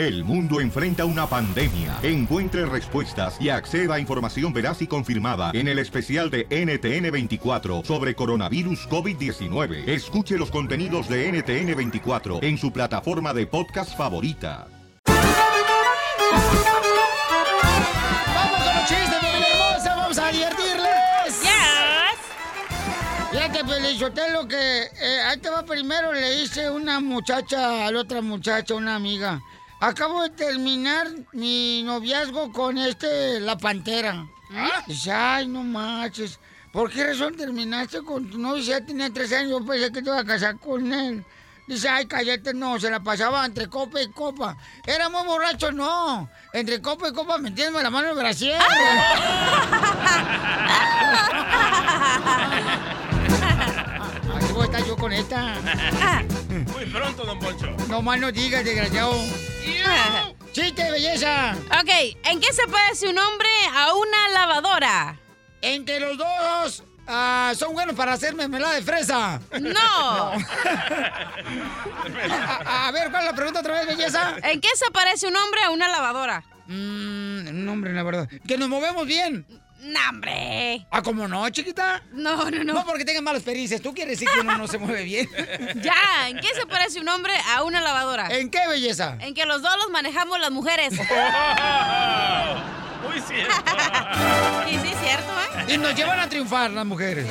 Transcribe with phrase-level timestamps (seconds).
[0.00, 1.98] El mundo enfrenta una pandemia.
[2.02, 8.14] Encuentre respuestas y acceda a información veraz y confirmada en el especial de NTN24 sobre
[8.14, 9.86] coronavirus COVID-19.
[9.86, 14.68] Escuche los contenidos de NTN24 en su plataforma de podcast favorita.
[15.04, 15.26] ¡Vamos
[18.64, 19.96] con los chistes, familia hermosa!
[19.96, 21.42] ¡Vamos a divertirles!
[23.30, 28.22] Fíjate, Pelizotelo, que eh, ahí te va primero, le hice una muchacha a la otra
[28.22, 29.42] muchacha, una amiga.
[29.80, 34.26] Acabo de terminar mi noviazgo con este, la pantera.
[34.86, 36.38] Dice, ay, no manches.
[36.70, 38.62] ¿Por qué razón terminaste con tu novio?
[38.62, 41.24] Si Ya tenía tres años, yo pensé que te iba a casar con él.
[41.66, 44.54] Dice, ay, cállate, no, se la pasaba entre copa y copa.
[44.86, 46.28] Era muy borracho, no.
[46.52, 48.60] Entre copa y copa metiéndome la mano en el brasier.
[54.60, 55.54] Voy a estar yo con esta.
[56.74, 57.74] Muy pronto, don Poncho.
[57.88, 59.14] No más no digas, desgraciado.
[60.52, 61.54] ¡Chiste, belleza!
[61.80, 61.88] Ok,
[62.24, 65.18] ¿en qué se parece un hombre a una lavadora?
[65.62, 69.40] En que los dos ah, son buenos para hacer mermelada de fresa.
[69.62, 70.32] No.
[72.66, 74.36] a, a ver, ¿cuál es la pregunta otra vez, belleza?
[74.42, 76.44] ¿En qué se parece un hombre a una lavadora?
[76.66, 78.28] Mmm, no, hombre, la verdad.
[78.46, 79.46] Que nos movemos bien.
[79.82, 80.86] No, hombre.
[80.90, 82.02] ¿Ah, cómo no, chiquita?
[82.12, 82.74] No, no, no.
[82.74, 83.80] No porque tengan malas pericias.
[83.80, 85.28] Tú quieres decir que uno no se mueve bien.
[85.80, 88.28] Ya, ¿en qué se parece un hombre a una lavadora?
[88.28, 89.16] ¿En qué, belleza?
[89.20, 90.92] En que los dos los manejamos las mujeres.
[93.08, 93.54] Muy cierto.
[94.68, 95.32] y sí, cierto,
[95.68, 95.74] ¿eh?
[95.74, 97.26] Y nos llevan a triunfar las mujeres.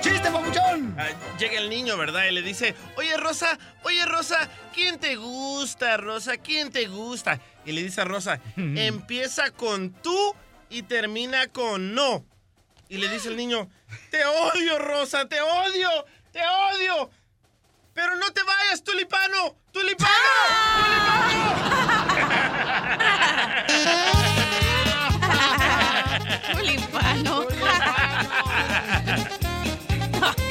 [0.00, 0.94] ¡Chiste, papuchón!
[0.98, 2.24] Ah, llega el niño, ¿verdad?
[2.26, 6.36] Y le dice, oye Rosa, oye Rosa, ¿quién te gusta, Rosa?
[6.36, 7.40] ¿Quién te gusta?
[7.64, 10.34] Y le dice a Rosa, empieza con tú
[10.70, 12.24] y termina con no.
[12.88, 13.68] Y le dice el niño,
[14.10, 15.90] te odio, Rosa, te odio,
[16.32, 17.10] te odio.
[17.92, 20.10] Pero no te vayas, tulipano, tulipano,
[26.52, 27.46] Tulipano.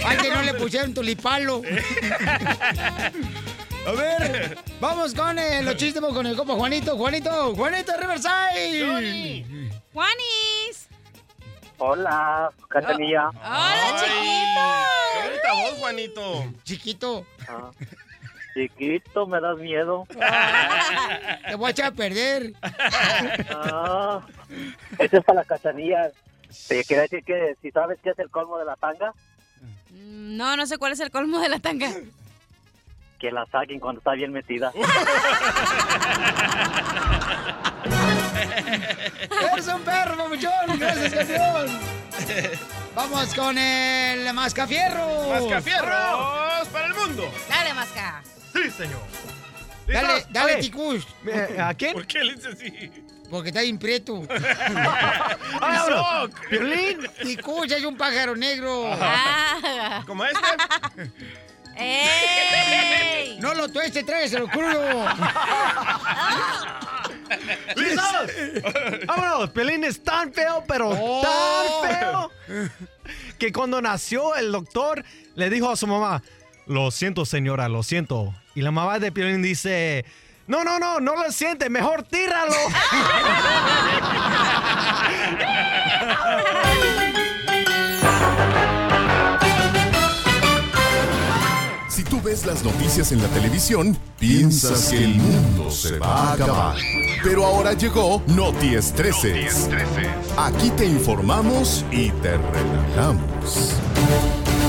[0.06, 1.62] Ay, que no le pusieron tulipalo.
[3.88, 6.96] A ver, vamos con eh, los chistes con el copa Juanito.
[6.98, 9.70] Juanito, Juanito de Riverside.
[9.94, 10.88] Juanis.
[11.78, 13.30] Hola, Cachanilla.
[13.30, 14.04] Hola,
[15.14, 16.46] Qué bonita voz, Juanito.
[16.64, 17.26] Chiquito.
[17.48, 17.72] Ah,
[18.54, 20.06] chiquito, me das miedo.
[21.48, 22.54] Te voy a echar a perder.
[23.50, 24.22] Ah,
[25.00, 26.12] este es para la Cachanilla.
[26.68, 29.14] Te quería decir que si sabes qué es el colmo de la tanga,
[29.92, 31.90] Mm, No, no sé cuál es el colmo de la tanga.
[33.20, 34.72] Que la saquen cuando está bien metida.
[39.54, 40.80] Eres un perro, papuchón.
[40.80, 41.80] Gracias, campeón.
[42.96, 45.30] Vamos con el mascafierro.
[45.30, 47.32] ¡Mascafierros para el mundo!
[47.48, 48.22] Dale, masca.
[48.54, 49.02] Sí, señor.
[49.88, 50.34] Dale, ¿Listos?
[50.34, 50.56] dale.
[50.58, 51.08] Ticus.
[51.60, 51.94] ¿A quién?
[51.94, 52.92] ¿Por qué le dice así?
[53.30, 54.24] Porque está bien prieto.
[55.62, 56.28] Ah.
[56.50, 57.08] Piolín.
[57.22, 58.92] Ticus es un pájaro negro.
[58.92, 60.04] Ah.
[60.06, 60.40] ¿Como este?
[61.80, 63.38] ¡Ey!
[63.40, 65.06] No lo tueste, tráeselo crudo.
[67.76, 68.32] ¡Listos!
[69.08, 69.50] ¡Vámonos!
[69.52, 71.22] Piolín es tan feo, pero Oh.
[71.22, 72.32] tan feo,
[73.38, 75.04] que cuando nació el doctor
[75.36, 76.22] le dijo a su mamá,
[76.68, 78.34] lo siento señora, lo siento.
[78.56, 80.06] Y la mamá de Piolín dice,
[80.48, 82.54] no, no, no, no lo siente, mejor tíralo.
[92.22, 96.78] tú ves las noticias en la televisión, piensas que el mundo se va a acabar.
[97.24, 99.70] Pero ahora llegó Noti Estreses.
[100.38, 103.76] Aquí te informamos y te relajamos.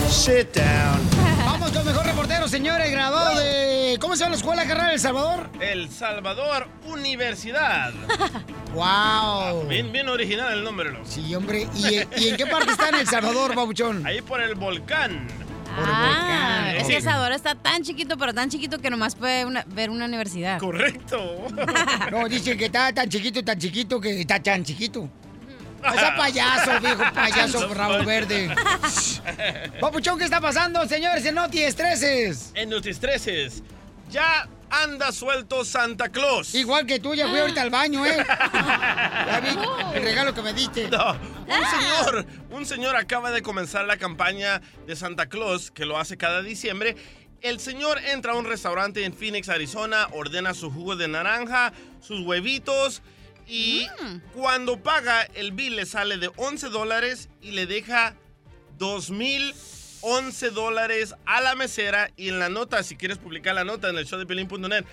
[0.09, 1.01] Sit down.
[1.45, 3.97] Vamos con el mejor reportero, señores, graduado de.
[4.01, 5.49] ¿Cómo se llama la escuela carrera El Salvador?
[5.61, 7.93] El Salvador Universidad.
[8.75, 9.67] ¡Wow!
[9.69, 10.91] Bien, bien original el nombre.
[11.05, 11.69] Sí, hombre.
[11.75, 14.07] ¿Y, y en qué parte está en El Salvador, babuchón?
[14.07, 15.27] Ahí por el volcán.
[15.77, 19.91] Ah, es que Salvador está tan chiquito, pero tan chiquito que nomás puede una- ver
[19.91, 20.59] una universidad.
[20.59, 21.47] Correcto.
[22.11, 25.09] No, dicen que está tan chiquito, tan chiquito, que está tan chiquito.
[25.83, 28.51] O sea, payaso, viejo payaso, rabo verde.
[29.81, 31.25] Papuchón, ¿qué está pasando, señores?
[31.25, 32.51] En Noti Estreses.
[32.55, 33.63] En Notistreses,
[34.11, 36.55] ya anda suelto Santa Claus.
[36.55, 38.17] Igual que tú, ya fui ahorita al baño, ¿eh?
[38.27, 40.89] Ya vi el regalo que me diste.
[40.89, 45.99] No, un señor, un señor acaba de comenzar la campaña de Santa Claus, que lo
[45.99, 46.97] hace cada diciembre.
[47.43, 52.21] El señor entra a un restaurante en Phoenix, Arizona, ordena su jugo de naranja, sus
[52.21, 53.03] huevitos
[53.51, 53.89] y
[54.33, 58.15] cuando paga el bill le sale de 11 dólares y le deja
[60.03, 63.99] 2.011 dólares a la mesera y en la nota, si quieres publicar la nota en
[63.99, 64.85] el show de Pelín.net,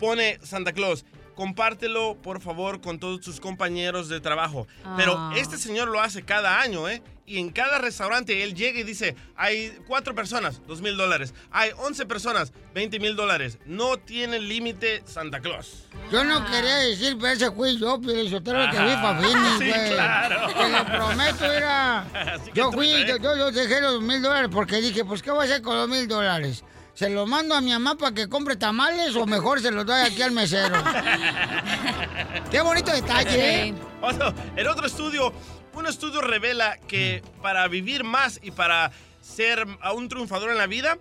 [0.00, 1.04] pone Santa Claus.
[1.36, 4.66] Compártelo, por favor, con todos tus compañeros de trabajo.
[4.96, 5.32] Pero Ah.
[5.36, 7.02] este señor lo hace cada año, ¿eh?
[7.28, 11.34] Y en cada restaurante él llega y dice, hay cuatro personas, dos mil dólares.
[11.50, 13.58] Hay once personas, 20 mil dólares.
[13.66, 15.84] No tiene límite Santa Claus.
[16.10, 18.86] Yo no quería decir, pero ese fui yo, pero el soltero que Ajá.
[18.86, 19.20] vi para
[19.58, 20.46] Sí, claro.
[20.54, 22.06] Te lo prometo, era.
[22.44, 23.06] Que Yo fui, ¿eh?
[23.08, 25.76] yo, yo, yo dejé los mil dólares porque dije, pues, ¿qué voy a hacer con
[25.76, 26.62] los mil dólares?
[26.96, 30.00] ¿Se los mando a mi mamá para que compre tamales o mejor se los doy
[30.00, 30.74] aquí al mesero?
[32.50, 33.74] Qué bonito detalle, ¿eh?
[34.00, 35.30] Otro- en otro estudio,
[35.74, 40.66] un estudio revela que para vivir más y para ser a un triunfador en la
[40.66, 40.96] vida,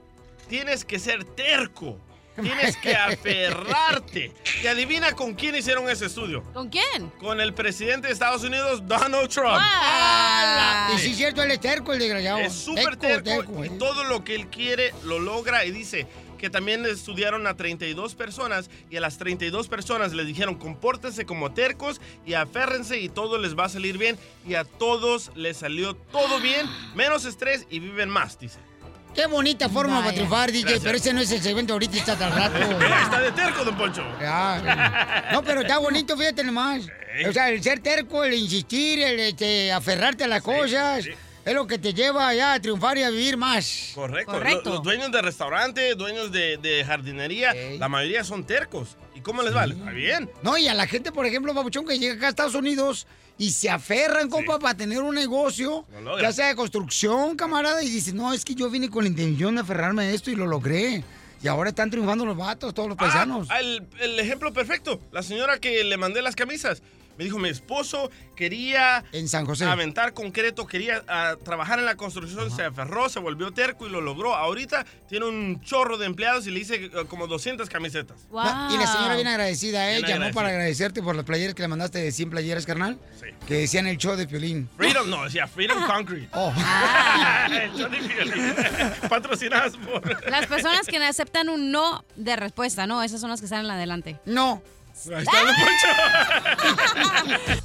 [0.49, 1.97] tienes que ser terco.
[2.41, 4.31] Tienes que aferrarte.
[4.63, 6.43] Y adivina con quién hicieron ese estudio.
[6.53, 7.09] ¿Con quién?
[7.19, 9.57] Con el presidente de Estados Unidos, Donald Trump.
[9.59, 10.91] Ah.
[10.95, 12.39] Y sí, es cierto, él es terco, el desgraciado.
[12.39, 13.71] Es súper terco y ¿eh?
[13.79, 18.69] todo lo que él quiere lo logra y dice que también estudiaron a 32 personas
[18.89, 23.57] y a las 32 personas les dijeron compórtense como tercos y aférrense y todo les
[23.57, 24.17] va a salir bien
[24.47, 28.59] y a todos les salió todo bien, menos estrés y viven más, dice.
[29.15, 30.03] Qué bonita forma Vaya.
[30.05, 30.83] para triunfar, DJ, Gracias.
[30.83, 32.57] pero ese no es el segmento ahorita, está tan rato.
[32.79, 34.03] Mira, está de terco, don Poncho.
[34.19, 35.29] Ya.
[35.31, 36.81] No, pero está bonito, fíjate nomás.
[37.27, 41.11] O sea, el ser terco, el insistir, el este, aferrarte a las cosas, sí.
[41.45, 43.91] es lo que te lleva ya a triunfar y a vivir más.
[43.95, 44.33] Correcto.
[44.33, 44.69] Correcto.
[44.69, 48.97] Lo- Los dueños de restaurante, dueños de, de jardinería, la mayoría son tercos.
[49.25, 49.65] ¿Y cómo les va?
[49.65, 50.29] ¿Les va bien?
[50.43, 53.07] No, y a la gente, por ejemplo, Babuchón, que llega acá a Estados Unidos
[53.39, 56.21] y se aferran, compa, para tener un negocio, logra.
[56.21, 59.55] ya sea de construcción, camarada, y dice, no, es que yo vine con la intención
[59.55, 61.03] de aferrarme a esto y lo logré.
[61.41, 63.47] Y ahora están triunfando los vatos, todos los paisanos.
[63.49, 64.99] Ah, el, el ejemplo perfecto.
[65.11, 66.83] La señora que le mandé las camisas.
[67.17, 69.65] Me dijo, mi esposo quería en San José.
[69.65, 74.01] aventar concreto, quería ah, trabajar en la construcción, se aferró, se volvió terco y lo
[74.01, 74.35] logró.
[74.35, 78.27] Ahorita tiene un chorro de empleados y le hice eh, como 200 camisetas.
[78.29, 78.43] Wow.
[78.71, 79.97] Y la señora bien agradecida, ¿eh?
[79.97, 80.33] Bien Llamó agradecida.
[80.33, 82.99] para agradecerte por las playeras que le mandaste de 100 playeras, carnal.
[83.19, 83.27] Sí.
[83.47, 84.69] Que decían el show de Piolín.
[84.75, 86.29] Freedom, no, decía Freedom Concrete.
[86.33, 86.53] Oh.
[87.51, 88.53] El Johnny Piolín.
[89.09, 90.29] Patrocinadas por...
[90.29, 93.03] Las personas que aceptan un no de respuesta, ¿no?
[93.03, 94.19] Esas son las que salen adelante.
[94.25, 94.61] No.
[95.13, 95.87] Ahí está, Poncho.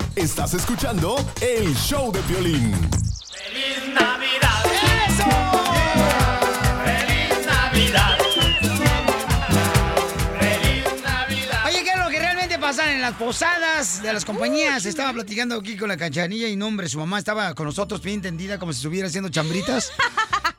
[0.16, 2.74] Estás escuchando el show de violín.
[11.66, 14.84] Oye, ¿qué es lo que realmente pasa en las posadas de las compañías?
[14.84, 18.20] Estaba platicando aquí con la cachanilla y no, hombre, su mamá estaba con nosotros bien
[18.20, 19.92] tendida como si estuviera haciendo chambritas.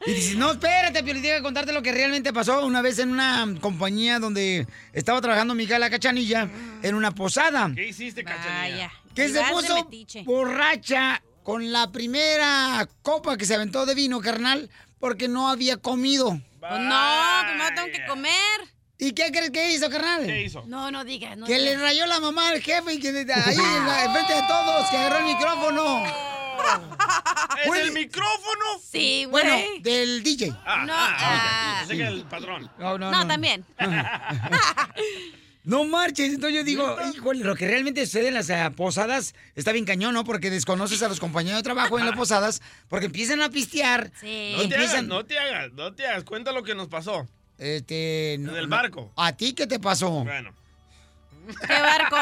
[0.06, 3.12] Y dice, no, espérate, Piolín, tengo que contarte lo que realmente pasó una vez en
[3.12, 6.50] una compañía donde estaba trabajando mi hija la cachanilla
[6.82, 7.72] en una posada.
[7.76, 8.88] ¿Qué hiciste, cachanilla?
[8.88, 8.92] Vaya.
[9.14, 9.88] Que se puso
[10.26, 14.70] borracha con la primera copa que se aventó de vino, carnal,
[15.00, 16.40] porque no había comido.
[16.60, 18.32] Pues no, primero tengo que comer.
[18.98, 20.26] ¿Y qué crees que hizo, carnal?
[20.28, 20.64] ¿Qué hizo?
[20.68, 23.86] No, no digas, no Que le rayó la mamá al jefe y que ahí en
[23.88, 26.04] la- enfrente de todos, que agarró el micrófono.
[27.66, 28.66] ¿En el micrófono?
[28.84, 29.44] Sí, güey.
[29.46, 30.54] Bueno, del DJ.
[30.66, 31.86] Ah, No, ah, ah.
[31.90, 32.72] el patrón.
[32.80, 33.28] No, no, no, no.
[33.28, 33.66] también.
[35.64, 36.34] No marches.
[36.34, 40.14] Entonces yo digo, híjole, lo que realmente sucede en las eh, posadas está bien cañón,
[40.16, 40.24] ¿no?
[40.24, 44.12] Porque desconoces a los compañeros de trabajo en las posadas, porque empiezan a pistear.
[44.20, 44.56] Sí.
[44.58, 46.24] No te hagas, no te hagas, no te hagas.
[46.24, 47.28] Cuenta lo que nos pasó.
[47.60, 48.34] Este.
[48.34, 48.76] En no- el no.
[48.76, 49.14] barco.
[49.16, 50.10] ¿A ti qué te pasó?
[50.24, 50.52] Bueno.
[51.56, 52.18] ¿Qué barco?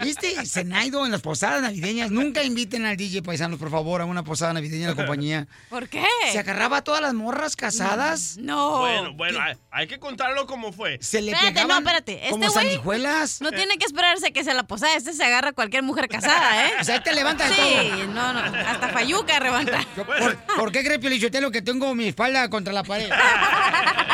[0.00, 0.44] ¿Viste?
[0.46, 2.10] Zenaido en las posadas navideñas.
[2.10, 5.46] Nunca inviten al DJ Paisanos, por favor, a una posada navideña en la compañía.
[5.70, 6.04] ¿Por qué?
[6.32, 8.36] Se agarraba a todas las morras casadas.
[8.38, 8.80] No.
[8.80, 10.98] Bueno, bueno, hay, hay que contarlo como fue.
[11.00, 12.14] Se le Espérate, pegaban no, espérate.
[12.18, 13.40] Este como sanguijuelas.
[13.40, 14.94] No tiene que esperarse que se la posada.
[14.96, 16.72] Este se agarra a cualquier mujer casada, ¿eh?
[16.80, 18.06] O sea, ahí te levanta de Sí, todo.
[18.08, 18.40] no, no.
[18.40, 19.84] Hasta Fayuca levanta.
[19.94, 23.08] ¿Por, por qué cree Piolichotelo que tengo mi espalda contra la pared?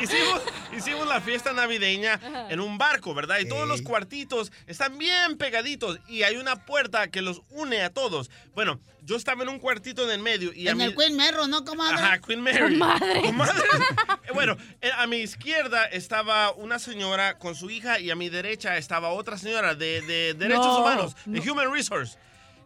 [0.00, 0.40] Hicimos,
[0.76, 3.38] hicimos la fiesta navideña en un barco, ¿verdad?
[3.40, 7.90] Y todos los cuartitos están bien pegaditos y hay una puerta que los une a
[7.90, 8.30] todos.
[8.54, 10.84] Bueno, yo estaba en un cuartito en el medio y a en mí...
[10.84, 11.96] el Queen Merro, ¿no, comadre?
[11.96, 12.78] Ajá, Queen Mary.
[12.78, 13.22] Comadre.
[13.22, 13.62] Comadre.
[14.34, 18.78] Bueno, eh, a mi izquierda estaba una señora con su hija y a mi derecha
[18.78, 22.16] estaba otra señora de, de derechos No, humanos, de Human Resource.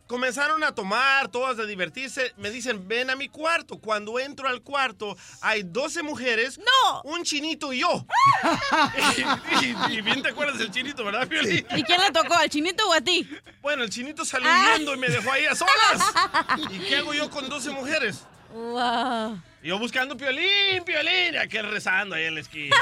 [0.07, 2.33] Comenzaron a tomar, todas a divertirse.
[2.37, 3.79] Me dicen, ven a mi cuarto.
[3.79, 7.03] Cuando entro al cuarto, hay 12 mujeres, ¡No!
[7.03, 8.07] un chinito y yo.
[9.61, 11.67] y, y- y bien te acuerdas del chinito, ¿verdad, Piolín?
[11.77, 12.35] ¿Y quién le tocó?
[12.35, 13.29] ¿Al chinito o a ti?
[13.61, 14.71] Bueno, el chinito salió Ah.
[14.75, 16.15] huyendo y me dejó ahí a solas.
[16.71, 18.23] ¿Y qué hago yo con 12 mujeres?
[18.53, 19.43] Wow.
[19.67, 22.77] Y yo buscando Piolín, Piolín, y aquel rezando ahí en la esquina.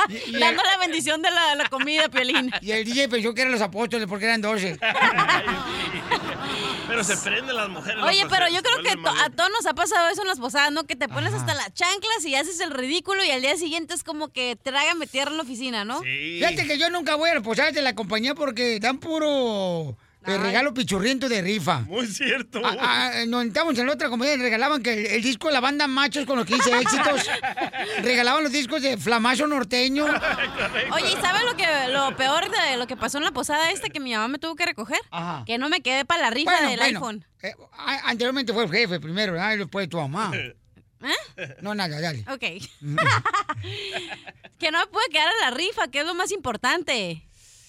[0.40, 2.50] Dando la bendición de la, la comida, Piolín.
[2.62, 4.76] Y el DJ pensó que eran los apóstoles porque eran 12.
[6.88, 8.02] Pero se prenden las mujeres.
[8.02, 10.72] Oye, pero yo creo que to- a todos nos ha pasado eso en las posadas,
[10.72, 10.84] ¿no?
[10.84, 14.02] Que te pones hasta las chanclas y haces el ridículo y al día siguiente es
[14.04, 16.00] como que trágame tierra en la oficina, ¿no?
[16.02, 16.38] Sí.
[16.40, 20.38] Fíjate que yo nunca voy a las posadas de la compañía porque dan puro eh,
[20.38, 21.80] regalo pichurriento de rifa.
[21.80, 22.60] Muy cierto.
[22.64, 25.54] Ah, ah, nos estábamos en la otra compañía y regalaban que el, el disco de
[25.54, 27.26] la banda Machos con los 15 éxitos.
[28.02, 30.04] regalaban los discos de Flamazo Norteño.
[30.92, 33.88] Oye, ¿y sabes lo que lo peor de lo que pasó en la posada esta
[33.88, 34.98] que mi mamá me tuvo que recoger?
[35.10, 35.44] Ajá.
[35.46, 37.24] Que no me quedé para la rifa Bueno, del bueno, iPhone.
[37.42, 37.54] eh,
[38.04, 39.54] anteriormente fue el jefe primero, ¿verdad?
[39.54, 40.32] Y después tu mamá.
[41.02, 41.56] ¿Eh?
[41.60, 42.24] No, nada, dale.
[42.28, 42.40] Ok.
[44.58, 47.22] que no me pude quedar a la rifa, que es lo más importante.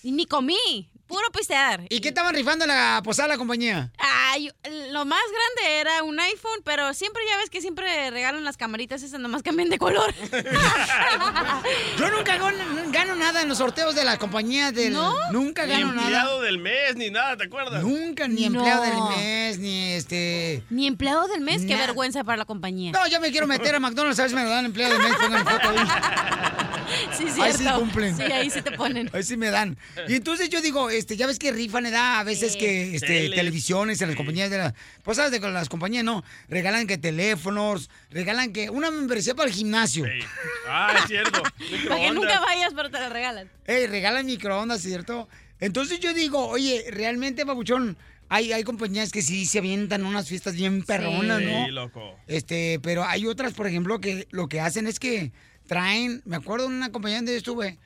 [0.04, 0.90] Y ni comí.
[1.08, 1.86] Puro pistear.
[1.90, 3.92] ¿Y qué estaban rifando en la posada de la compañía?
[3.98, 4.52] Ay,
[4.92, 9.02] lo más grande era un iPhone, pero siempre ya ves que siempre regalan las camaritas
[9.04, 10.14] esas, nomás cambian de color.
[11.98, 12.50] Yo nunca gano,
[12.92, 14.94] gano nada en los sorteos de la compañía del...
[14.94, 15.14] ¿No?
[15.32, 16.44] Nunca Ni gano empleado nada.
[16.44, 17.84] del mes, ni nada, ¿te acuerdas?
[17.84, 18.60] Nunca, ni No.
[18.60, 20.64] empleado del mes, ni este...
[20.70, 22.92] Ni empleado del mes, qué vergüenza para la compañía.
[22.92, 25.02] No, yo me quiero meter a McDonald's, a ver si me lo dan empleado del
[25.04, 25.78] mes, pongan foto ahí.
[27.18, 27.58] sí, Ahí cierto.
[27.58, 28.16] sí cumplen.
[28.18, 29.10] Sí, ahí sí te ponen.
[29.14, 29.78] Ahí sí me dan.
[30.08, 32.60] Y entonces yo digo, este, ya ves que rifan, da a veces Sí.
[32.60, 34.74] que este, televisiones en las compañías de la.
[35.04, 36.24] Pues sabes de con las compañías, no.
[36.50, 40.06] Regalan que teléfonos, regalan que una membresía para el gimnasio.
[40.06, 40.20] Sí.
[40.68, 41.42] Ah, es cierto.
[41.88, 43.50] Para que nunca vayas, pero te lo regalan.
[43.66, 45.28] Ey, regalan microondas, ¿cierto?
[45.60, 47.98] Entonces yo digo, oye, realmente, babuchón,
[48.30, 51.66] hay, hay compañías que sí se avientan unas fiestas bien perronas, ¿no?
[51.66, 52.16] Sí, loco.
[52.28, 55.32] Este, pero hay otras, por ejemplo, que lo que hacen es que
[55.66, 57.78] traen, me acuerdo de una compañía donde yo estuve,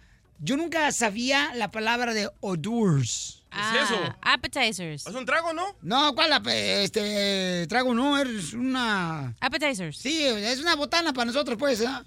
[0.43, 3.43] yo nunca sabía la palabra de hors.
[3.51, 4.00] ¿Qué es eso?
[4.21, 5.05] Ah, Appetizers.
[5.05, 5.75] ¿Es un trago, no?
[5.81, 6.31] No, ¿cuál?
[6.48, 9.36] Este, trago no, es una...
[9.39, 9.98] Appetizers.
[9.98, 12.03] Sí, es una botana para nosotros, pues, ¿ah?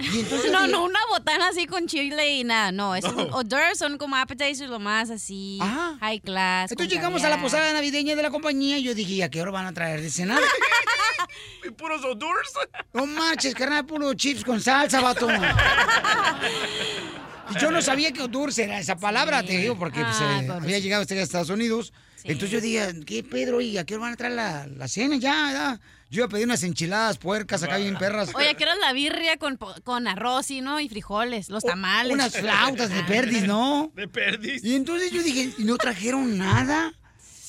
[0.00, 0.50] Y entonces...
[0.52, 2.94] No, no, una botana así con chile y nada, no.
[2.94, 3.36] Es un No.
[3.36, 5.96] hors d'oeuvres son como appetizers, lo más así, Ajá.
[6.00, 6.70] high class.
[6.72, 9.50] Entonces llegamos a la posada navideña de la compañía y yo dije, ¿a qué hora
[9.52, 10.40] van a traer de cenar?
[11.64, 12.52] ¿Y puros odors?
[12.92, 15.28] No manches, carnal, puro chips con salsa, vato.
[17.60, 20.78] Yo no sabía que dulce era esa palabra, te digo, porque pues, Ay, eh, había
[20.78, 21.92] llegado usted a Estados Unidos.
[22.16, 22.28] Sí.
[22.32, 23.60] Entonces yo dije, ¿qué Pedro?
[23.60, 25.16] ¿Y a qué hora van a traer la, la cena?
[25.16, 25.80] Ya, ya.
[26.10, 28.34] Yo iba a pedir unas enchiladas puercas acá bien perras.
[28.34, 32.12] Oye, quiero la birria con, con arroz y no y frijoles, los tamales.
[32.12, 33.92] Unas flautas de perdis, ¿no?
[33.94, 34.64] De perdiz.
[34.64, 36.92] Y entonces yo dije, ¿y no trajeron nada?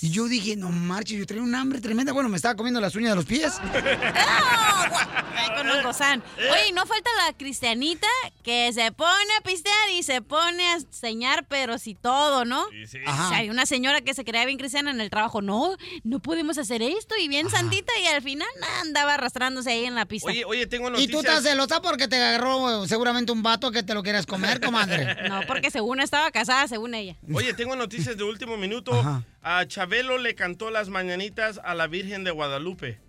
[0.02, 2.14] Y yo dije, no marches, yo traía un hambre tremenda.
[2.14, 3.60] Bueno, me estaba comiendo las uñas de los pies.
[3.74, 6.24] Ay, con el gozán.
[6.38, 8.08] Oye, y no falta la cristianita
[8.44, 12.66] que se pone a pistear y se pone a enseñar, pero si todo, ¿no?
[12.72, 12.98] Sí, sí.
[13.06, 13.26] Ajá.
[13.26, 15.42] O sea, hay una señora que se creía bien cristiana en el trabajo.
[15.42, 17.16] No, no podemos hacer esto.
[17.18, 18.48] Y bien santita y al final
[18.82, 20.30] andaba arrastrándose ahí en la pista.
[20.30, 21.12] Oye, oye, tengo Y noticias.
[21.12, 25.18] tú estás celosa porque te agarró seguramente un vato que te lo quieras comer, comadre.
[25.30, 27.16] No, porque según estaba casada, según ella.
[27.34, 28.94] Oye, tengo noticias de último minuto.
[28.94, 29.24] Ajá.
[29.42, 33.00] A Chabelo le cantó las mañanitas a la Virgen de Guadalupe.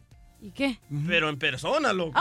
[0.40, 0.78] ¿Y qué?
[1.06, 2.18] Pero en persona, loco.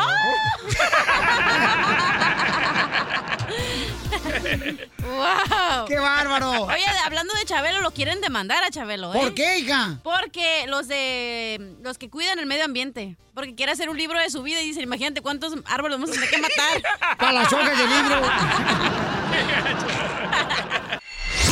[4.99, 5.85] ¡Wow!
[5.87, 6.63] ¡Qué bárbaro!
[6.63, 9.19] Oye, hablando de Chabelo, lo quieren demandar a Chabelo, ¿eh?
[9.19, 9.99] ¿Por qué, hija?
[10.03, 14.29] Porque los de los que cuidan el medio ambiente, porque quiere hacer un libro de
[14.29, 17.17] su vida y dicen, imagínate cuántos árboles vamos a tener que matar.
[17.17, 18.21] Para las hojas del libro.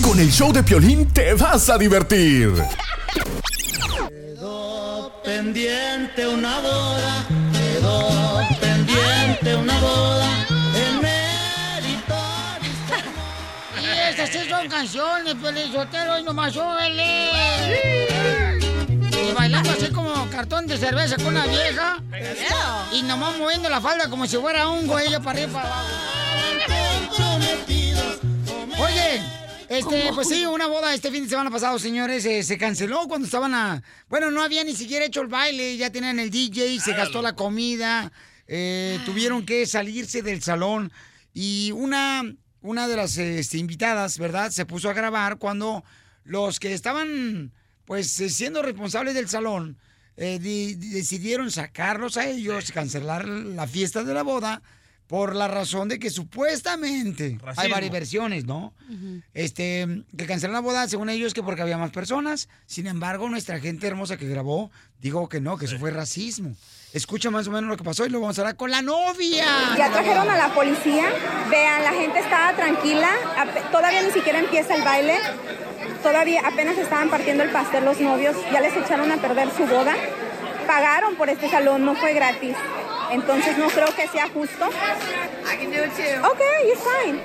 [0.07, 2.53] Con el show de Piolín te vas a divertir.
[5.21, 10.29] pendiente una boda, quedó pendiente una boda,
[10.75, 12.71] el meritorio.
[13.83, 17.29] Y esas sí son canciones, Pelizotero, y nomás súbele.
[19.11, 22.01] Y bailando así como cartón de cerveza con una vieja.
[22.93, 25.65] Y nomás moviendo la falda como si fuera un güey ella para arriba y para
[25.65, 26.06] abajo.
[29.69, 33.25] Este, pues sí, una boda este fin de semana pasado, señores, eh, se canceló cuando
[33.25, 33.83] estaban a...
[34.07, 37.35] Bueno, no había ni siquiera hecho el baile, ya tenían el DJ, se gastó la
[37.35, 38.11] comida,
[38.47, 40.91] eh, tuvieron que salirse del salón
[41.33, 42.23] y una,
[42.61, 44.51] una de las este, invitadas, ¿verdad?
[44.51, 45.83] Se puso a grabar cuando
[46.23, 47.51] los que estaban,
[47.85, 49.77] pues, eh, siendo responsables del salón,
[50.15, 54.61] eh, di- decidieron sacarlos a ellos, cancelar la fiesta de la boda,
[55.07, 58.73] por la razón de que supuestamente hay varias versiones, ¿no?
[59.33, 62.49] Este, que cancelaron la boda, según ellos, que porque había más personas.
[62.65, 66.55] Sin embargo, nuestra gente hermosa que grabó dijo que no, que eso fue racismo.
[66.93, 69.45] Escucha más o menos lo que pasó y lo vamos a hablar con la novia.
[69.77, 71.05] Ya trajeron a la policía.
[71.49, 73.09] Vean, la gente estaba tranquila.
[73.71, 75.15] Todavía ni siquiera empieza el baile.
[76.03, 78.35] Todavía apenas estaban partiendo el pastel los novios.
[78.51, 79.95] Ya les echaron a perder su boda.
[80.65, 82.55] Pagaron por este salón, no fue gratis.
[83.11, 84.67] Entonces no creo que sea justo.
[84.67, 87.21] Okay, you're fine.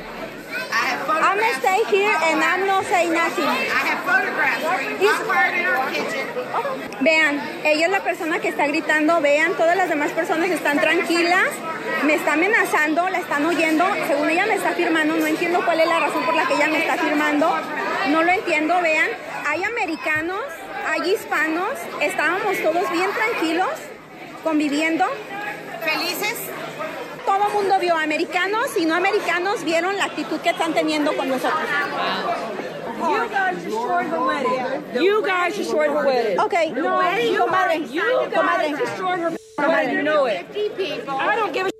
[0.72, 3.44] I'm gonna stay here and I'm not say nothing.
[3.44, 4.64] I have photographs
[5.56, 6.26] in our kitchen.
[7.00, 11.48] Vean, ella es la persona que está gritando, vean, todas las demás personas están tranquilas,
[12.04, 15.88] me está amenazando, la están oyendo, según ella me está firmando, no entiendo cuál es
[15.88, 17.52] la razón por la que ella me está firmando,
[18.10, 19.08] no lo entiendo, vean,
[19.48, 20.44] hay americanos,
[20.86, 21.70] hay hispanos,
[22.00, 23.70] estábamos todos bien tranquilos,
[24.44, 25.06] conviviendo.
[25.84, 26.36] ¿Felices?
[27.26, 31.28] Todo el mundo vio, americanos y no americanos vieron la actitud que están teniendo con
[31.28, 31.60] nosotros.
[32.98, 35.02] You guys destroyed her wedding.
[35.02, 36.38] You guys destroyed her wedding.
[36.40, 37.78] Okay, no, you comadre.
[37.80, 38.68] guys- You comadre.
[38.70, 39.68] guys destroyed her Comadre.
[39.68, 39.96] wedding.
[39.96, 40.46] You know it.
[41.08, 41.70] I don't give a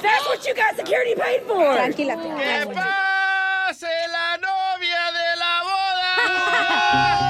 [0.00, 1.74] That's what you got security paid for.
[1.74, 2.14] Tranquila.
[2.16, 7.24] ¡Que pase la novia de la boda!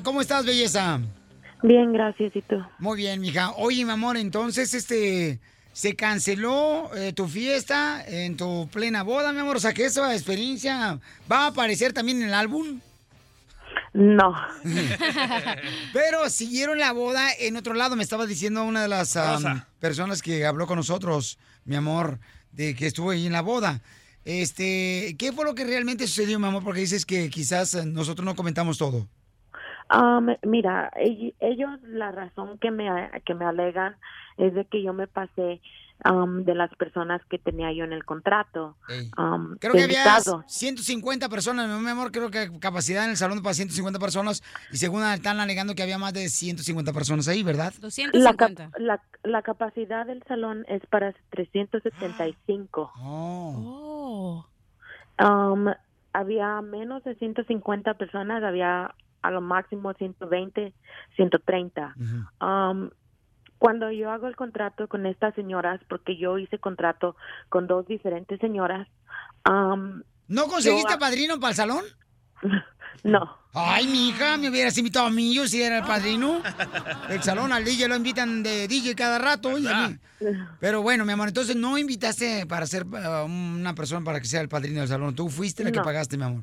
[0.00, 1.00] ¿Cómo estás, belleza?
[1.62, 2.34] Bien, gracias.
[2.34, 2.56] ¿Y tú?
[2.78, 3.52] Muy bien, mija.
[3.56, 5.38] Oye, mi amor, entonces, este,
[5.72, 9.56] se canceló eh, tu fiesta en tu plena boda, mi amor.
[9.56, 10.98] O sea, que esa experiencia
[11.30, 12.80] va a aparecer también en el álbum.
[13.92, 14.34] No.
[15.92, 17.94] Pero siguieron la boda en otro lado.
[17.94, 19.18] Me estaba diciendo una de las
[19.78, 22.18] personas que habló con nosotros, mi amor,
[22.52, 23.82] de que estuvo ahí en la boda.
[24.24, 26.64] Este, ¿qué fue lo que realmente sucedió, mi amor?
[26.64, 29.06] Porque dices que quizás nosotros no comentamos todo.
[29.94, 32.88] Um, mira, ell- ellos la razón que me
[33.24, 33.96] que me alegan
[34.38, 35.60] es de que yo me pasé
[36.10, 38.76] um, de las personas que tenía yo en el contrato.
[39.18, 40.44] Um, Creo que había invitado.
[40.46, 45.04] 150 personas, mi amor, creo que capacidad en el salón para 150 personas y según
[45.04, 47.72] están alegando que había más de 150 personas ahí, ¿verdad?
[48.14, 52.92] La, cap- la, la capacidad del salón es para 375.
[53.04, 54.46] Oh.
[55.18, 55.66] Um,
[56.12, 60.72] había menos de 150 personas, había a lo máximo 120,
[61.16, 61.94] 130.
[62.40, 62.90] Um,
[63.58, 67.16] cuando yo hago el contrato con estas señoras, porque yo hice contrato
[67.48, 68.88] con dos diferentes señoras,
[69.48, 71.84] um, ¿No conseguiste yo- padrino para el salón?
[73.04, 73.36] No.
[73.54, 76.40] Ay, mija, me hubieras invitado a mí, yo si era el padrino.
[77.08, 79.58] El salón al DJ lo invitan de DJ cada rato.
[79.58, 79.98] y a mí.
[80.60, 84.40] Pero bueno, mi amor, entonces no invitaste para ser uh, una persona para que sea
[84.40, 85.14] el padrino del salón.
[85.14, 86.42] Tú fuiste la que pagaste, mi amor.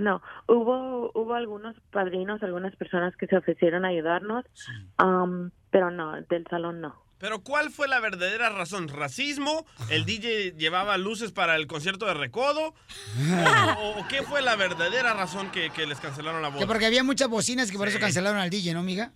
[0.00, 4.46] No, hubo hubo algunos padrinos, algunas personas que se ofrecieron a ayudarnos,
[4.98, 6.94] um, pero no, del salón no.
[7.18, 8.88] Pero ¿cuál fue la verdadera razón?
[8.88, 9.66] ¿Racismo?
[9.90, 12.74] ¿El DJ llevaba luces para el concierto de Recodo?
[13.78, 16.60] ¿O, o qué fue la verdadera razón que, que les cancelaron la boda?
[16.60, 19.12] Que porque había muchas bocinas que por eso cancelaron al DJ, ¿no, amiga?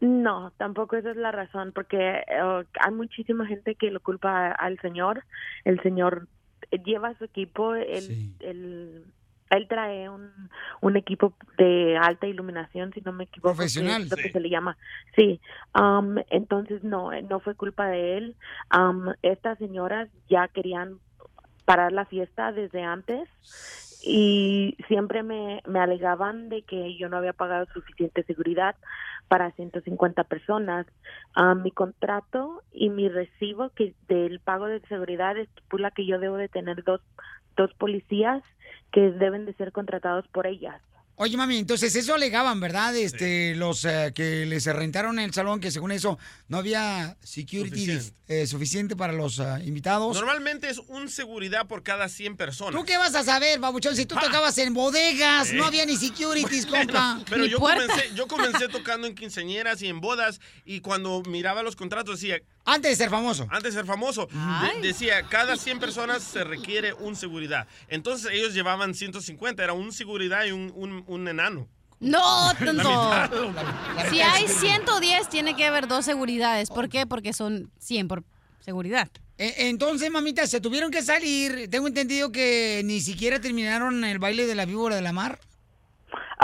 [0.00, 4.80] No, tampoco esa es la razón, porque eh, hay muchísima gente que lo culpa al
[4.80, 5.24] señor.
[5.64, 6.26] El señor
[6.84, 9.04] lleva a su equipo, él, él,
[9.56, 10.30] él trae un,
[10.80, 13.52] un equipo de alta iluminación, si no me equivoco.
[13.52, 14.02] que Profesional.
[14.02, 14.30] es lo que Sí.
[14.32, 14.76] se le llama.
[15.16, 15.40] Sí,
[15.78, 18.36] um, entonces no, no fue culpa de él.
[18.76, 20.98] Um, estas señoras ya querían
[21.64, 23.28] parar la fiesta desde antes
[24.06, 28.76] y siempre me, me alegaban de que yo no había pagado suficiente seguridad
[29.28, 30.86] para 150 personas.
[31.34, 36.36] Ah, mi contrato y mi recibo que del pago de seguridad estipula que yo debo
[36.36, 37.00] de tener dos,
[37.56, 38.42] dos policías
[38.92, 40.80] que deben de ser contratados por ellas.
[41.16, 42.96] Oye, mami, entonces eso alegaban, ¿verdad?
[42.96, 48.12] Este, los eh, que les rentaron el salón, que según eso no había security Suficiente.
[48.42, 50.16] eh, suficiente para los ah, invitados.
[50.16, 52.74] Normalmente es un seguridad por cada 100 personas.
[52.74, 53.94] ¿Tú qué vas a saber, babuchón?
[53.94, 55.66] Si tú tocabas en bodegas, no Eh.
[55.68, 57.20] había ni securities, Bueno, compa.
[57.30, 57.86] pero yo puerta.
[57.86, 62.40] comencé, yo comencé tocando en quinceañeras y en bodas y cuando miraba los contratos decía...
[62.64, 63.46] Antes de ser famoso.
[63.50, 64.26] Antes de ser famoso.
[64.26, 67.66] De- decía, cada 100 personas se requiere un seguridad.
[67.88, 71.68] Entonces ellos llevaban 150, era un seguridad y un, un- un enano.
[72.00, 73.10] No, tonto.
[74.10, 76.68] Si hay 110, tiene que haber dos seguridades.
[76.70, 77.06] ¿Por qué?
[77.06, 78.24] Porque son 100 por
[78.60, 79.08] seguridad.
[79.38, 81.68] E- Entonces, mamita, se tuvieron que salir.
[81.70, 85.38] Tengo entendido que ni siquiera terminaron el baile de la víbora de la mar.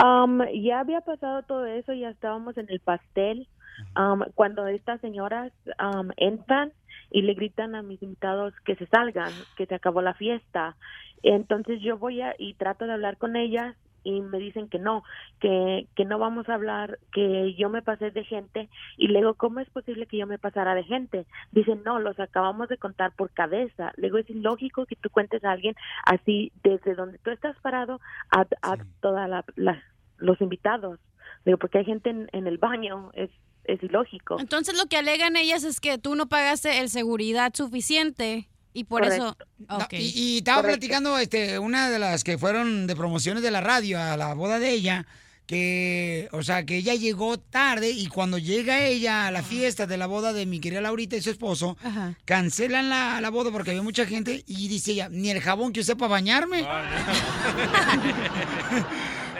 [0.03, 3.47] Um, ya había pasado todo eso, ya estábamos en el pastel.
[3.95, 6.71] Um, cuando estas señoras um, entran
[7.09, 10.75] y le gritan a mis invitados que se salgan, que se acabó la fiesta.
[11.23, 15.03] Entonces yo voy a, y trato de hablar con ellas y me dicen que no,
[15.39, 18.67] que, que no vamos a hablar, que yo me pasé de gente
[18.97, 21.25] y le digo, ¿cómo es posible que yo me pasara de gente?
[21.51, 23.91] Dicen, no, los acabamos de contar por cabeza.
[23.97, 27.99] Le digo, es ilógico que tú cuentes a alguien así desde donde tú estás parado
[28.31, 29.83] a, a toda la, la-
[30.17, 30.99] los invitados.
[31.45, 33.29] Le digo, porque hay gente en, en el baño, es,
[33.73, 34.39] es ilógico.
[34.39, 39.01] Entonces lo que alegan ellas es que tú no pagaste el seguridad suficiente y por
[39.01, 39.35] Correcto.
[39.39, 39.47] eso...
[39.67, 40.79] No, y, y estaba Correcto.
[40.79, 44.59] platicando este, una de las que fueron de promociones de la radio a la boda
[44.59, 45.05] de ella,
[45.45, 49.97] que, o sea, que ella llegó tarde y cuando llega ella a la fiesta de
[49.97, 51.77] la boda de mi querida Laurita y su esposo,
[52.23, 55.81] cancelan la, la boda porque había mucha gente y dice ella, ni el jabón que
[55.81, 56.65] usé para bañarme.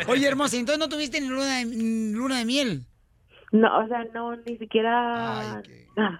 [0.08, 2.86] Oye, hermosa, entonces no tuviste ni luna de, ni luna de miel.
[3.51, 5.61] No, o sea, no, ni siquiera...
[5.97, 6.19] No,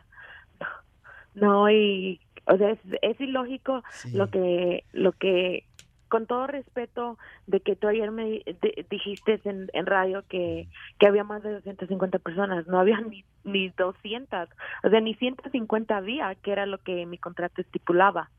[1.34, 5.66] no, y, o sea, es, es ilógico lo que, lo que,
[6.10, 7.18] con todo respeto
[7.48, 8.44] de que tú ayer me di-
[8.90, 10.68] dijiste en, en radio que,
[11.00, 14.50] que había más de 250 personas, no había ni, ni 200,
[14.84, 18.30] o sea, ni 150 había, que era lo que mi contrato estipulaba.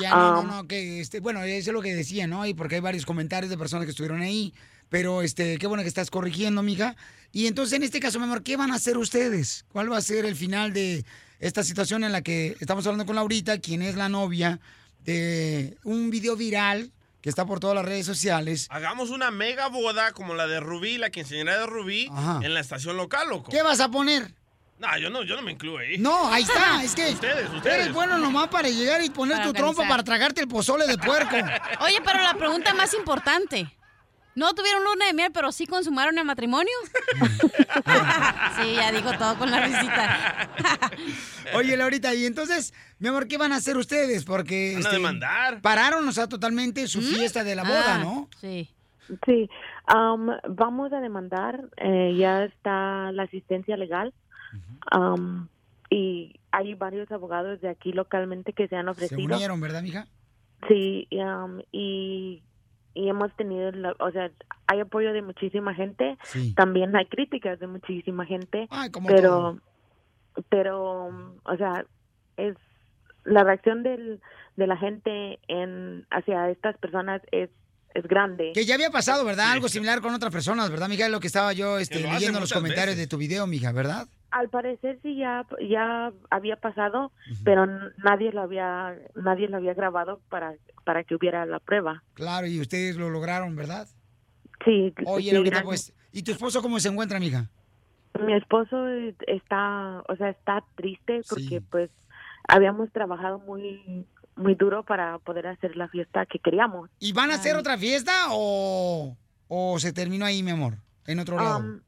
[0.00, 2.46] Ya, no, no, no, que, este, bueno, eso es lo que decía, ¿no?
[2.46, 4.52] Y porque hay varios comentarios de personas que estuvieron ahí.
[4.90, 6.96] Pero, este, qué bueno que estás corrigiendo, mija.
[7.32, 9.64] Y entonces, en este caso, mi amor, ¿qué van a hacer ustedes?
[9.72, 11.04] ¿Cuál va a ser el final de
[11.38, 14.58] esta situación en la que estamos hablando con Laurita, quien es la novia
[15.04, 16.90] de un video viral
[17.22, 18.66] que está por todas las redes sociales?
[18.68, 22.40] Hagamos una mega boda como la de Rubí, la quinceañera de Rubí, Ajá.
[22.42, 23.50] en la estación local, loco.
[23.50, 24.34] ¿Qué vas a poner?
[24.80, 25.98] No, yo no, yo no me incluyo ahí.
[25.98, 27.82] No, ahí está, es que Ustedes, ustedes.
[27.82, 30.96] eres bueno nomás para llegar y poner Para tu trompa para tragarte el pozole de
[30.98, 31.36] puerco.
[31.80, 33.70] Oye, pero la pregunta más importante.
[34.36, 36.72] ¿No tuvieron luna de miel, pero sí consumaron el matrimonio?
[38.60, 40.50] sí, ya dijo todo con la risita.
[41.54, 44.24] Oye, Laurita, y entonces, mi amor, ¿qué van a hacer ustedes?
[44.24, 45.62] Porque este, Van a demandar.
[45.62, 48.28] pararon, o sea, totalmente su fiesta de la boda, Ah, ¿no?
[48.40, 48.70] Sí.
[49.26, 49.50] Sí,
[49.86, 54.14] am, vamos a demandar, eh, ya está la asistencia legal
[54.92, 55.48] am,
[55.90, 59.34] y hay varios abogados de aquí localmente que se han Se ofrecido.
[59.34, 60.06] unieron, ¿verdad, mija?
[60.68, 62.40] Sí, am, y,
[62.94, 64.30] y hemos tenido, la- o sea,
[64.66, 66.54] hay apoyo de muchísima gente, Sí.
[66.54, 69.58] también hay críticas de muchísima gente, Ay, como pero, todo.
[70.48, 71.06] pero,
[71.44, 71.84] o sea,
[72.36, 72.56] es
[73.24, 74.20] la reacción del,
[74.56, 77.50] de la gente en hacia estas personas es
[77.92, 78.52] es grande.
[78.54, 79.50] Que ya había pasado, ¿verdad?
[79.50, 81.06] Algo similar con otras personas, ¿verdad, mija?
[81.06, 82.98] Es Lo que estaba yo este, leyendo en los comentarios veces.
[82.98, 84.06] de tu video, mija, ¿verdad?
[84.30, 87.12] Al parecer sí ya ya había pasado,
[87.44, 87.66] pero
[87.98, 92.02] nadie lo había nadie lo había grabado para para que hubiera la prueba.
[92.14, 93.88] Claro, y ustedes lo lograron, ¿verdad?
[94.64, 94.92] Sí.
[95.06, 97.48] Oye, sí, pues, ¿y tu esposo cómo se encuentra, mija?
[98.24, 98.88] Mi esposo
[99.26, 101.90] está, o sea, está triste porque pues
[102.48, 106.90] habíamos trabajado muy muy duro para poder hacer la fiesta que queríamos.
[106.98, 109.16] ¿Y van a hacer otra fiesta o,
[109.48, 110.74] o se terminó ahí, mi amor?
[111.06, 111.58] En otro lado.
[111.58, 111.80] Um, eh,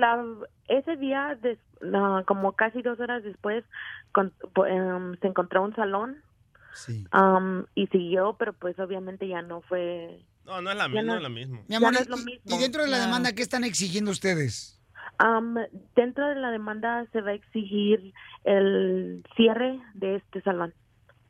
[0.00, 0.24] la,
[0.68, 3.64] ese día, des- la- como casi dos horas después,
[4.12, 4.32] con-
[4.68, 6.16] em, se encontró un salón
[6.74, 7.04] Sí.
[7.12, 10.20] um, y siguió, pero pues obviamente ya no fue...
[10.44, 11.60] No, no es la misma, no- no es la misma.
[11.68, 12.40] Mi amor, no es lo mismo.
[12.56, 14.80] y dentro de la demanda, ¿qué están exigiendo ustedes?
[15.22, 15.56] Um,
[15.94, 18.12] dentro de la demanda se va a exigir
[18.44, 20.72] el cierre de este salón.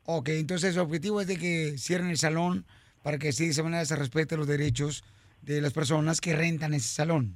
[0.05, 2.65] Ok, entonces el objetivo es de que cierren el salón
[3.03, 5.03] para que así de esa manera se respeten los derechos
[5.41, 7.35] de las personas que rentan ese salón.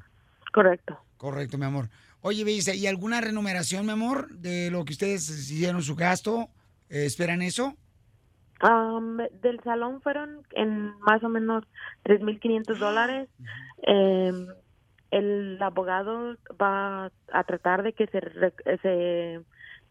[0.54, 0.98] Correcto.
[1.18, 1.90] Correcto, mi amor.
[2.22, 6.50] Oye, Belleza, ¿y alguna remuneración, mi amor, de lo que ustedes hicieron su gasto?
[6.90, 7.76] Eh, ¿Esperan eso?
[8.64, 11.64] Um, del salón fueron en más o menos
[12.04, 13.30] 3.500 dólares.
[13.84, 14.48] Em,
[15.12, 19.40] el abogado va a tratar de que se, re- se,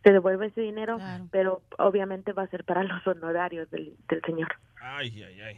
[0.02, 0.98] se devuelva ese dinero,
[1.30, 4.48] pero obviamente va a ser para los honorarios del, del señor.
[4.82, 5.56] Ay, ay, ay.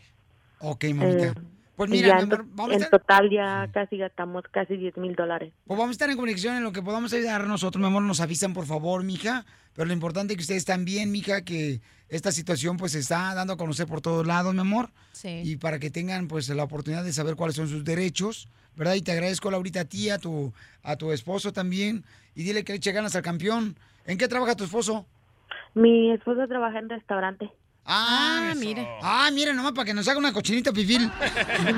[0.60, 1.26] Ok, mamita.
[1.28, 1.34] Eh,
[1.78, 2.98] pues mira, ya mi en, amor, vamos a en estar...
[2.98, 5.52] total ya casi gastamos casi 10 mil dólares.
[5.64, 8.02] Pues vamos a estar en conexión en lo que podamos ayudar nosotros, mi amor.
[8.02, 9.46] Nos avisan, por favor, mija.
[9.74, 13.32] Pero lo importante es que ustedes están bien, mija, que esta situación pues se está
[13.32, 14.90] dando a conocer por todos lados, mi amor.
[15.12, 15.42] Sí.
[15.44, 18.94] Y para que tengan pues la oportunidad de saber cuáles son sus derechos, ¿verdad?
[18.94, 22.02] Y te agradezco, Laurita, a ti, a tu, a tu esposo también.
[22.34, 23.76] Y dile que le eche ganas al campeón.
[24.04, 25.06] ¿En qué trabaja tu esposo?
[25.74, 27.48] Mi esposo trabaja en restaurante.
[27.90, 28.86] Ah, mira.
[29.00, 31.10] Ah, mira, nomás para que nos haga una cochinita pibil.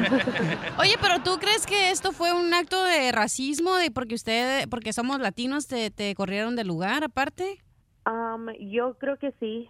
[0.79, 3.77] Oye, pero ¿tú crees que esto fue un acto de racismo?
[3.77, 7.63] De porque usted, porque somos latinos, te, te corrieron del lugar aparte?
[8.07, 9.69] Um, yo creo que sí,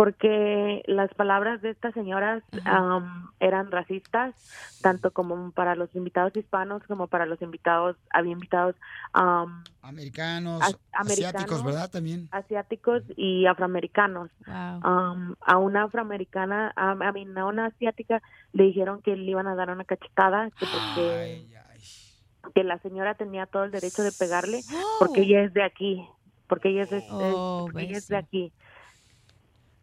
[0.00, 4.34] porque las palabras de estas señoras um, eran racistas,
[4.80, 8.76] tanto como para los invitados hispanos como para los invitados, había invitados
[9.14, 11.90] um, Americanos, as- asiáticos, ¿verdad?
[11.90, 12.28] También.
[12.30, 14.30] asiáticos y afroamericanos.
[14.46, 14.76] Wow.
[14.90, 18.22] Um, a una afroamericana, a, a mí, a una asiática,
[18.54, 21.46] le dijeron que le iban a dar una cachetada, que porque
[22.54, 24.62] que la señora tenía todo el derecho de pegarle,
[24.98, 26.02] porque ella es de aquí,
[26.48, 28.50] porque ella es- Oh, porque ella es de aquí.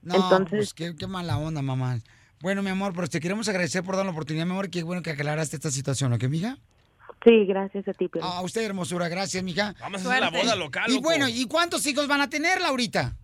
[0.01, 1.99] No, Entonces- pues qué, qué mala onda, mamá.
[2.41, 4.69] Bueno, mi amor, pues te queremos agradecer por dar la oportunidad, mi amor.
[4.69, 6.57] Qué bueno que aclaraste esta situación, ¿ok, mija?
[7.25, 8.29] Sí, gracias a ti, Piolín.
[8.31, 9.73] A usted, hermosura, gracias, mija.
[9.79, 11.03] Vamos a hacer la boda local, Y loco.
[11.03, 13.15] bueno, ¿y cuántos hijos van a tener, Laurita?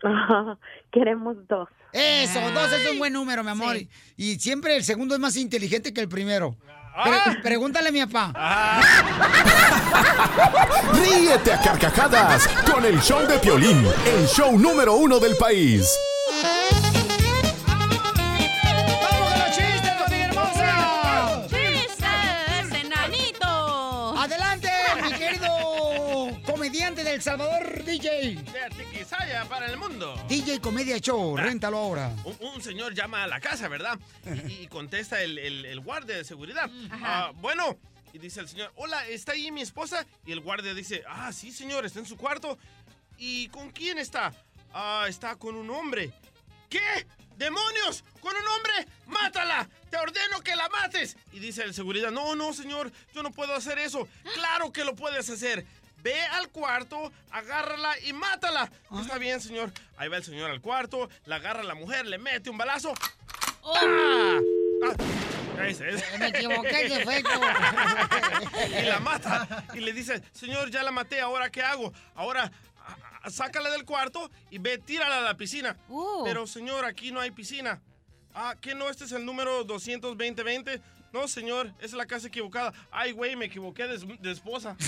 [0.92, 1.68] Queremos dos.
[1.92, 3.76] Eso, dos es un buen número, mi amor.
[3.76, 3.88] Sí.
[4.16, 6.56] Y siempre el segundo es más inteligente que el primero.
[7.02, 8.32] Pre- pregúntale a mi papá.
[10.92, 15.88] Ríete a carcajadas con el show de Piolín, el show número uno del país.
[27.24, 28.34] Salvador, DJ!
[28.52, 30.14] De Atiquizaya para el mundo.
[30.28, 32.14] DJ Comedia Show, réntalo ahora.
[32.22, 33.98] Un, un señor llama a la casa, ¿verdad?
[34.46, 36.68] Y, y contesta el, el- el guardia de seguridad.
[36.92, 37.78] Ah, bueno,
[38.12, 40.04] y dice el señor, hola, ¿está ahí mi esposa?
[40.26, 42.58] Y el guardia dice, ah, sí, señor, está en su cuarto.
[43.16, 44.30] ¿Y con quién está?
[44.74, 46.12] Ah, está con un hombre.
[46.68, 47.06] ¿Qué?
[47.38, 48.04] ¡Demonios!
[48.20, 48.86] ¡Con un hombre!
[49.06, 49.66] ¡Mátala!
[49.88, 51.16] ¡Te ordeno que la mates!
[51.32, 54.06] Y dice el seguridad, no, no, señor, yo no puedo hacer eso.
[54.34, 55.64] ¡Claro que lo puedes hacer!
[56.04, 58.70] Ve al cuarto, agárrala y mátala.
[59.00, 59.72] Está bien, señor.
[59.96, 62.92] Ahí va el señor al cuarto, la agarra a la mujer, le mete un balazo.
[63.64, 64.38] ¡Ah!
[65.58, 66.18] Ah, ese, ese.
[66.18, 67.40] Me equivoqué de efecto.
[68.80, 69.64] y la mata.
[69.72, 71.90] Y le dice, señor, ya la maté, ¿ahora qué hago?
[72.14, 72.52] Ahora
[72.86, 75.74] a- a- sácala del cuarto y ve, tírala a la piscina.
[76.24, 77.80] Pero, señor, aquí no hay piscina.
[78.34, 78.90] Ah, ¿qué no?
[78.90, 80.82] Este es el número 22020.
[81.14, 82.72] No, señor, esa es la casa equivocada.
[82.90, 84.76] Ay, güey, me equivoqué de, de esposa.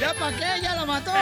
[0.00, 0.62] ¿Ya para qué?
[0.62, 1.12] ¡Ya la mató!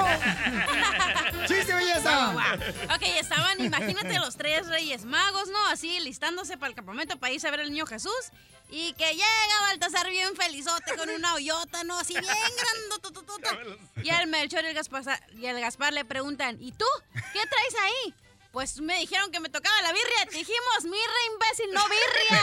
[1.49, 2.55] ¡Chiste, belleza!
[2.95, 5.67] Ok, estaban, imagínate, los tres reyes magos, ¿no?
[5.67, 8.31] Así listándose para el campamento para irse a ver al niño Jesús.
[8.71, 11.99] Y que llega Baltasar bien felizote con una hoyota, ¿no?
[11.99, 12.23] Así bien
[12.57, 13.59] grandototota.
[14.01, 16.87] Y al Melchor y el, Gaspar, y el Gaspar le preguntan, ¿y tú?
[17.13, 18.15] ¿Qué traes ahí?
[18.53, 20.27] Pues me dijeron que me tocaba la birria.
[20.29, 22.43] Te dijimos mirra, imbécil, no birria.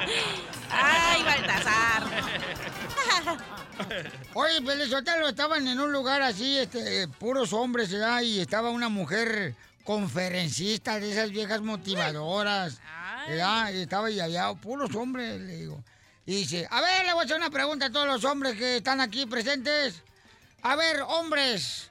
[0.70, 2.04] Ay, Baltasar.
[4.34, 8.22] Oye, Pelizotelo, estaban en un lugar así, este, puros hombres, ¿verdad?
[8.22, 12.80] Y estaba una mujer conferencista de esas viejas motivadoras,
[13.26, 13.72] ¿verdad?
[13.72, 15.82] Y estaba y había puros hombres, le digo.
[16.26, 18.76] Y dice, a ver, le voy a hacer una pregunta a todos los hombres que
[18.76, 20.02] están aquí presentes.
[20.62, 21.90] A ver, hombres,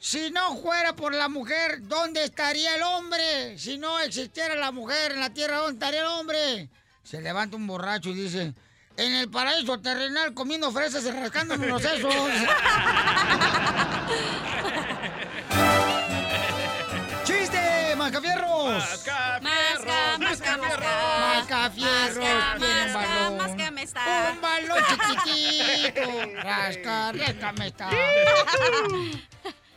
[0.00, 3.58] si no fuera por la mujer, ¿dónde estaría el hombre?
[3.58, 6.70] Si no existiera la mujer en la tierra, ¿dónde estaría el hombre?
[7.04, 8.54] Se levanta un borracho y dice,
[8.96, 12.14] en el paraíso terrenal comiendo fresas y rascándonos los sesos.
[17.24, 19.06] ¡Chiste, mascafierros!
[19.42, 21.20] Masca, masca, masca.
[21.20, 22.16] Mascafierros,
[22.56, 23.36] un balón.
[23.36, 24.32] Máscame está.
[24.32, 26.00] Un balón chiquitito.
[26.42, 27.90] Rasca, rascame está.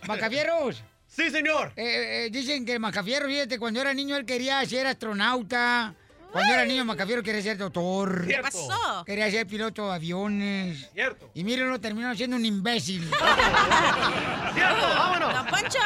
[0.07, 0.83] Macafierros.
[1.07, 1.73] Sí, señor.
[1.75, 5.93] Eh, eh, dicen que Macafierro, fíjate, cuando era niño él quería ser astronauta.
[6.31, 8.25] Cuando era niño Macafierro quería ser doctor.
[8.25, 9.03] ¿Qué pasó?
[9.05, 10.89] Quería ser piloto de aviones.
[10.91, 11.29] Cierto.
[11.35, 13.03] Y mírenlo, terminó siendo un imbécil.
[14.53, 14.81] ¡Cierto!
[14.81, 15.33] ¡Vámonos!
[15.35, 15.79] Don Poncho,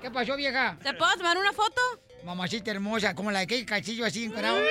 [0.00, 0.78] ¿Qué pasó, vieja?
[0.82, 1.80] ¿te puedo tomar una foto?
[2.24, 4.62] Mamacita hermosa, como la de que calcillo así encarado.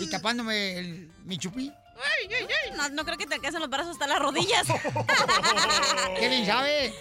[0.00, 1.70] Y tapándome el, mi chupí.
[2.76, 4.66] No, no creo que te alcancen los brazos hasta las rodillas.
[6.18, 6.94] ¿Qué bien sabe?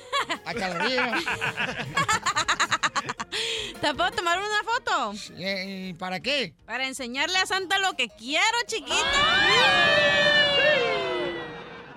[0.46, 1.14] Hasta la rodilla.
[3.80, 5.14] ¿Te puedo tomar una foto?
[5.38, 6.54] Eh, ¿Para qué?
[6.66, 8.96] Para enseñarle a Santa lo que quiero, chiquita.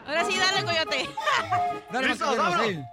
[0.07, 1.09] Ahora sí, dale, coyote.
[1.90, 2.85] Dale, Listo, vámonos.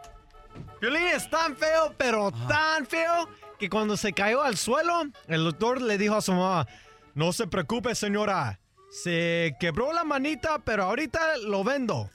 [0.82, 5.80] Violín es tan feo, pero tan feo, que cuando se cayó al suelo, el doctor
[5.82, 6.68] le dijo a su mamá,
[7.14, 8.60] no se preocupe señora,
[8.92, 12.10] se quebró la manita, pero ahorita lo vendo.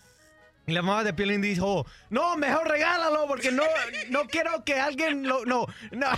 [0.69, 3.63] Y la mamá de Piolín dijo, no, mejor regálalo porque no,
[4.11, 5.45] no quiero que alguien lo...
[5.45, 6.11] No, no.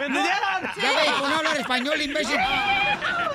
[0.00, 0.72] ¿Me entendieron?
[0.76, 2.36] Ya ve, con no hablar español, imbécil.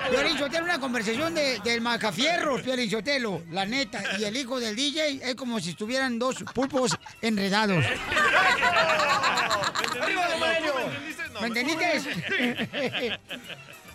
[0.09, 4.03] Piolín Sotelo, una conversación de, del Macafierros, Piolín Sotelo, la neta.
[4.19, 7.85] Y el hijo del DJ es como si estuvieran dos pulpos enredados.
[11.39, 13.19] ¿Me entendiste?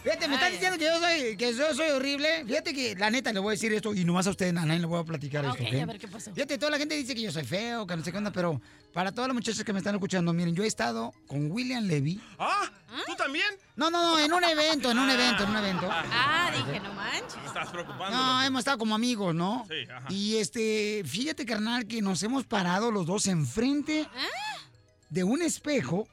[0.02, 2.44] Fíjate, me están diciendo que yo soy, que yo soy horrible.
[2.44, 4.80] Fíjate que la neta le voy a decir esto y nomás a ustedes, a nadie
[4.80, 5.62] le voy a platicar esto.
[5.62, 5.74] ¿ok?
[5.80, 6.34] a ver qué pasó.
[6.34, 8.60] Fíjate, toda la gente dice que yo soy feo, que no sé qué onda, pero
[8.92, 12.20] para todas las muchachas que me están escuchando, miren, yo he estado con William Levy.
[12.38, 12.68] ¿Ah?
[13.06, 13.46] ¿Tú también?
[13.76, 15.88] No, no, no, en un evento, en un evento, en un evento.
[15.90, 17.38] Ah, dije, no manches.
[17.46, 18.16] Estás preocupando.
[18.16, 19.64] No, hemos estado como amigos, ¿no?
[19.68, 20.06] Sí, ajá.
[20.10, 24.08] Y este, fíjate, carnal, que nos hemos parado los dos enfrente
[25.10, 26.08] de un espejo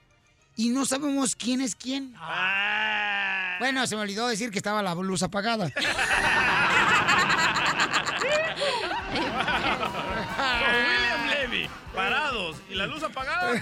[0.59, 2.13] y no sabemos quién es quién.
[3.59, 5.69] Bueno, se me olvidó decir que estaba la luz apagada.
[5.79, 5.83] Con
[10.75, 13.53] William Levy, parados y la luz apagada.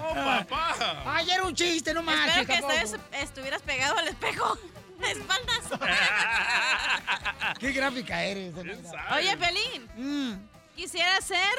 [0.00, 1.02] ¡Oh, papá!
[1.06, 2.38] Ay, era un chiste, no manches.
[2.38, 4.58] Espero que estés- estuvieras pegado al espejo.
[4.98, 5.62] De espaldas.
[7.58, 8.54] Qué gráfica eres.
[9.14, 9.86] Oye, Pelín.
[9.94, 10.38] Mm.
[10.74, 11.52] Quisiera ser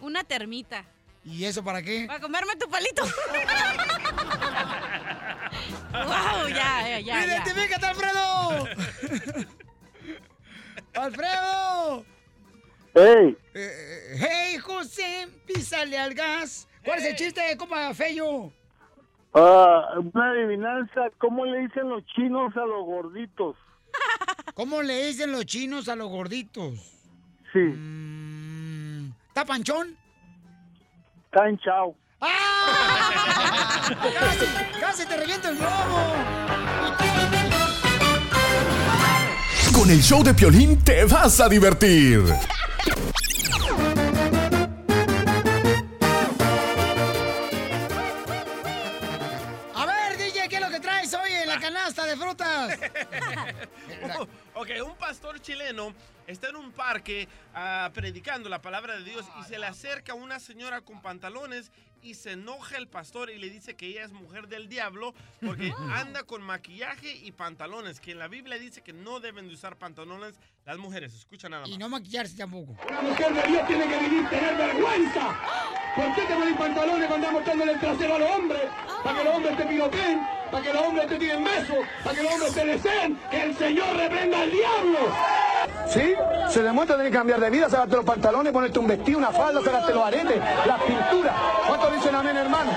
[0.00, 0.84] una termita.
[1.24, 2.06] ¿Y eso para qué?
[2.06, 3.02] Para comerme tu palito.
[5.92, 7.26] wow, ya, ya, ya.
[7.26, 8.66] ¡Identifícate, Alfredo!
[10.94, 12.04] ¡Alfredo!
[12.94, 13.36] ¡Ey!
[13.54, 15.28] Eh, ¡Hey, José!
[15.46, 16.66] Písale al gas.
[16.84, 18.52] ¿Cuál es el chiste, compa Feyo?
[19.34, 23.56] Ah, una adivinanza, ¿cómo le dicen los chinos a los gorditos?
[24.54, 26.74] ¿Cómo le dicen los chinos a los gorditos?
[27.52, 29.12] Sí.
[29.28, 29.96] ¿Está panchón?
[31.32, 31.94] Tan chao.
[34.20, 34.46] ¡Casi!
[34.80, 36.14] ¡Casi te reviento el globo!
[39.72, 42.20] Con el show de Piolín te vas a divertir.
[51.94, 52.78] Canasta de frutas?
[54.54, 55.94] ok, un pastor chileno
[56.26, 60.38] está en un parque ah, predicando la palabra de Dios y se le acerca una
[60.38, 61.70] señora con pantalones
[62.02, 65.72] y se enoja el pastor y le dice que ella es mujer del diablo porque
[65.92, 69.76] anda con maquillaje y pantalones, que en la Biblia dice que no deben de usar
[69.76, 71.14] pantalones las mujeres.
[71.14, 71.70] Escucha nada más.
[71.70, 72.76] Y no maquillarse tampoco.
[72.88, 75.38] La mujer de Dios tiene que vivir, tener vergüenza.
[75.96, 78.62] ¿Por qué te ponen pantalones cuando estás mostrándole el trasero a los hombres?
[79.02, 82.22] Para que los hombres te piroteen, para que los hombres te tiren besos, para que
[82.22, 83.18] los hombres te deseen.
[83.30, 84.98] Que el Señor reprenda al diablo.
[85.88, 86.14] ¿Sí?
[86.48, 89.62] Se demuestra tienes que cambiar de vida, sacarte los pantalones, ponerte un vestido, una falda,
[89.62, 91.34] sacarte los aretes, las pinturas.
[91.66, 92.70] ¿Cuántos dicen amén, hermano?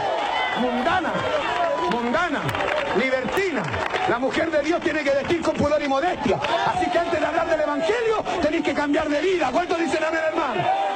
[0.59, 1.11] Mundana,
[1.91, 2.41] mundana,
[2.99, 3.63] libertina.
[4.09, 6.39] La mujer de Dios tiene que vestir con pudor y modestia.
[6.67, 9.49] Así que antes de hablar del Evangelio, tenéis que cambiar de vida.
[9.51, 10.92] ¿Cuántos dicen amén, hermano?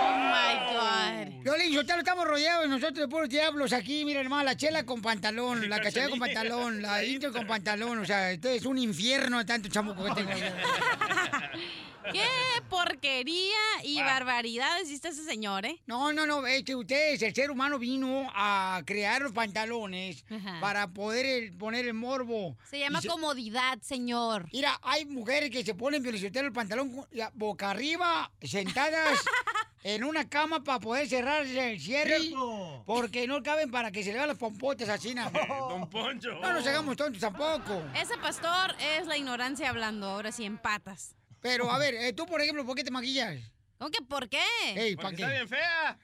[1.47, 4.03] Violín, yo estamos rodeados de nosotros de puros diablos aquí.
[4.03, 7.99] Mira, hermano, la chela con pantalón, la cachada con pantalón, la intro con pantalón.
[7.99, 10.31] O sea, esto es un infierno de tanto chamuco que tengo.
[12.11, 12.27] ¿Qué
[12.69, 15.81] porquería y barbaridades hiciste ese señor, eh?
[15.87, 20.59] No, no, no, este, ustedes, el ser humano vino a crear los pantalones Ajá.
[20.59, 22.57] para poder el- poner el morbo.
[22.69, 24.47] Se llama comodidad, señor.
[24.51, 29.19] Mira, hay mujeres que se ponen violentero el pantalón boca arriba, sentadas
[29.83, 32.19] en una cama para poder cerrarse el cierre.
[32.19, 32.83] Cierto.
[32.85, 35.29] Porque no caben para que se le vean las pompotas así, ¿no?
[35.69, 36.33] Don Poncho.
[36.39, 37.83] No nos hagamos tontos tampoco.
[37.95, 41.15] Ese pastor es la ignorancia hablando, ahora sí, en patas.
[41.41, 43.37] Pero, a ver, eh, tú, por ejemplo, ¿por qué te maquillas?
[43.77, 44.41] ¿Cómo que por qué?
[44.75, 45.23] Ey, ¿pa' Porque qué?
[45.23, 45.99] está bien fea.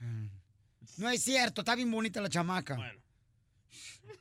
[0.98, 2.78] No es cierto, está bien bonita la chamaca.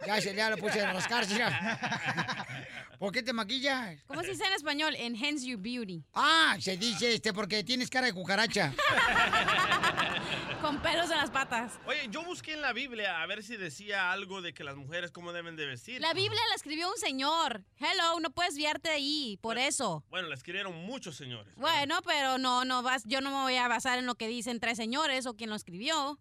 [0.07, 1.37] Ya se le puse a rascarse.
[1.39, 2.49] ya.
[2.99, 4.01] ¿Por qué te maquillas?
[4.07, 4.95] ¿Cómo se dice en español?
[4.97, 6.05] Enhance your beauty.
[6.15, 8.73] Ah, se dice este porque tienes cara de cucaracha.
[10.63, 11.73] Con pelos en las patas.
[11.87, 15.11] Oye, yo busqué en la Biblia a ver si decía algo de que las mujeres
[15.11, 16.01] cómo deben de vestir.
[16.01, 17.65] La Biblia la escribió un señor.
[17.81, 20.05] Hello, no puedes viarte de ahí, por eso.
[20.09, 21.53] Bueno, la escribieron muchos señores.
[21.57, 24.61] Bueno, pero no, no vas, yo no me voy a basar en lo que dicen
[24.61, 26.21] tres señores o quien lo escribió.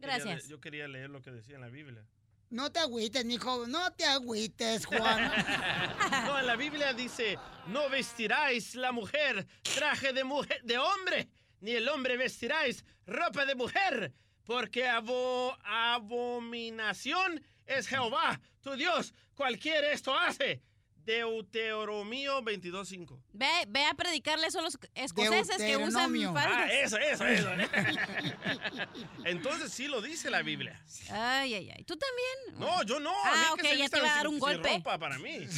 [0.00, 0.48] Quería, Gracias.
[0.48, 2.04] yo quería leer lo que decía en la Biblia.
[2.50, 5.30] No te agüites, mijo, no te agüites, Juan.
[6.26, 11.28] No, en la Biblia dice, no vestiráis la mujer traje de mujer de hombre,
[11.60, 14.12] ni el hombre vestiráis ropa de mujer,
[14.44, 20.62] porque abo- abominación es Jehová, tu Dios, cualquiera esto hace.
[21.08, 23.18] Deuteronomio 22.5.
[23.32, 26.34] Ve, ve a predicarle eso a los escoceses que usan Deuteronomio.
[26.34, 26.52] faldas.
[26.54, 27.48] Ah, eso, eso, eso.
[29.24, 30.78] Entonces sí lo dice la Biblia.
[31.10, 31.84] Ay, ay, ay.
[31.84, 32.60] ¿Tú también?
[32.60, 33.10] No, yo no.
[33.10, 34.68] a Ah, mí ok, que se ya te iba a dar un sin golpe.
[34.76, 35.38] ropa para mí.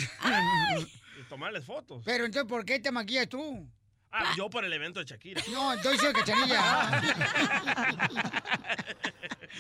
[1.21, 2.03] Y tomarles fotos.
[2.07, 3.69] Pero entonces, ¿por qué te maquillas tú?
[4.13, 5.43] Ah, yo por el evento de Shakira.
[5.53, 7.01] No, entonces el cachanilla.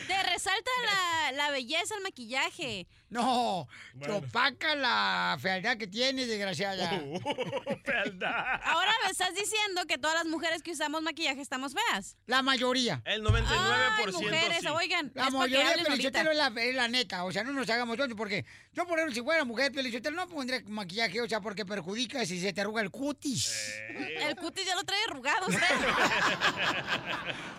[0.06, 2.86] Te resalta la, la belleza, el maquillaje.
[3.10, 4.16] No, te Bueno.
[4.18, 6.88] opaca la fealdad que tienes, desgraciada.
[7.84, 8.60] Fealdad.
[8.62, 12.16] Ahora me estás diciendo que todas las mujeres que usamos maquillaje estamos feas.
[12.26, 13.02] La mayoría.
[13.04, 14.68] El 99% Ay, mujeres, sí.
[14.68, 15.10] oigan.
[15.14, 17.24] La mayoría, hablen Pelichotelo, es la, es la neta.
[17.24, 20.28] O sea, no nos hagamos tontos porque yo, por ejemplo, si fuera mujer, Pelichotelo, no
[20.28, 23.52] pondría maquillaje, o sea, porque perjudica si se te arruga el cutis.
[24.20, 25.60] El cutis ya lo trae arrugado usted.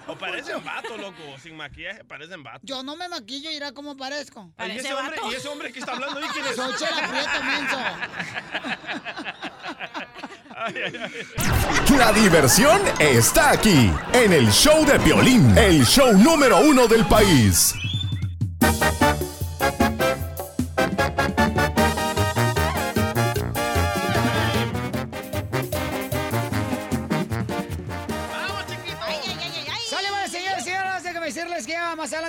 [0.07, 1.21] O parecen vato, loco.
[1.41, 2.59] Sin maquillaje, parecen vato.
[2.63, 4.51] Yo no me maquillo y irá cómo parezco.
[4.67, 5.17] ¿Y ese, hombre.
[5.29, 6.55] ¿Y ese hombre que está hablando ahí quién es?
[6.55, 7.77] Soy Chela Prieto, menso.
[10.57, 11.97] Ay, ay, ay.
[11.97, 17.73] La diversión está aquí, en el show de violín, el show número uno del país.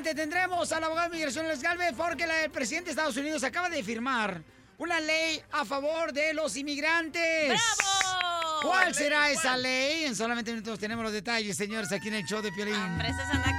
[0.02, 3.42] Adelante tendremos al abogado de migración Les Galvez porque la- el presidente de Estados Unidos
[3.44, 4.42] acaba de firmar
[4.78, 7.48] una ley a favor de los inmigrantes.
[7.48, 8.60] ¡Bravo!
[8.62, 10.04] ¿Cuál será esa ley?
[10.04, 12.74] En solamente minutos tenemos los detalles, señores, aquí en el show de Piolín.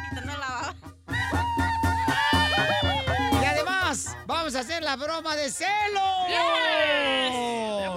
[0.10, 0.76] Quitando la baba.
[3.41, 6.28] Y además, vamos a hacer la broma de celos.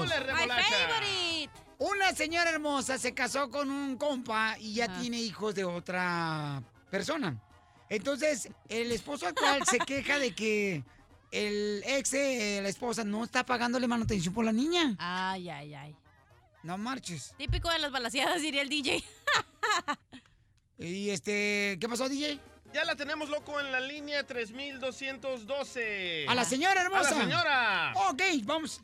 [0.07, 1.51] Favorite.
[1.79, 7.37] Una señora hermosa se casó con un compa y ya tiene hijos de otra persona.
[7.89, 10.85] Entonces, el esposo actual se queja de que
[11.31, 14.97] el ex la esposa no está pagándole manutención por la niña.
[14.99, 15.97] Ay, ay, ay.
[16.63, 17.35] No marches.
[17.39, 19.03] Típico de las balaseadas, diría el DJ.
[20.79, 22.39] Y este, ¿qué pasó, DJ?
[22.75, 26.27] Ya la tenemos, loco, en la línea 3212.
[26.29, 27.09] A la señora hermosa.
[27.09, 27.93] A la señora.
[28.11, 28.83] Ok, vamos.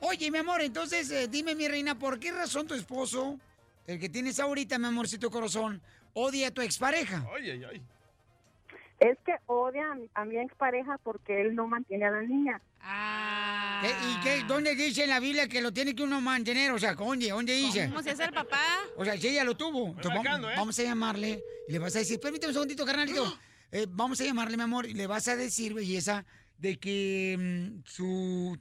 [0.00, 3.38] Oye, mi amor, entonces eh, dime, mi reina, ¿por qué razón tu esposo,
[3.86, 5.80] el que tienes ahorita, mi amorcito corazón,
[6.14, 7.24] odia a tu expareja?
[7.36, 7.82] Ay, ay, ay.
[9.00, 12.60] Es que odia a mi, a mi expareja porque él no mantiene a la niña.
[12.80, 13.80] Ah.
[13.82, 16.72] ¿Qué- ¿Y qué, dónde dice en la Biblia que lo tiene que uno mantener?
[16.72, 17.88] O sea, ¿dónde, dónde dice?
[17.88, 18.60] ¿Cómo se hace el papá?
[18.96, 19.86] O sea, si ella lo tuvo.
[19.88, 20.54] Entonces, vamos, marcando, ¿eh?
[20.56, 23.38] vamos a llamarle y le vas a decir, permíteme un segundito, carnalito.
[23.70, 26.24] Eh, vamos a llamarle, mi amor, y le vas a decir, belleza,
[26.56, 28.56] de que mm, su...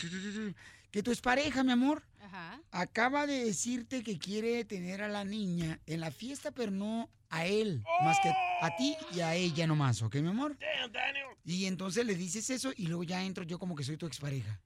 [0.91, 2.59] que tu expareja, mi amor, Ajá.
[2.71, 7.45] acaba de decirte que quiere tener a la niña en la fiesta, pero no a
[7.45, 10.57] él, más que a ti y a ella nomás, ¿ok, mi amor?
[10.59, 11.27] Damn, Daniel.
[11.43, 14.59] Y entonces le dices eso y luego ya entro yo como que soy tu expareja.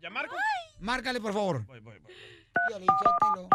[0.00, 0.34] ¿Ya marco?
[0.80, 1.64] Márcale, por favor.
[1.64, 2.12] Voy, voy, voy.
[2.68, 3.48] Suéltalo.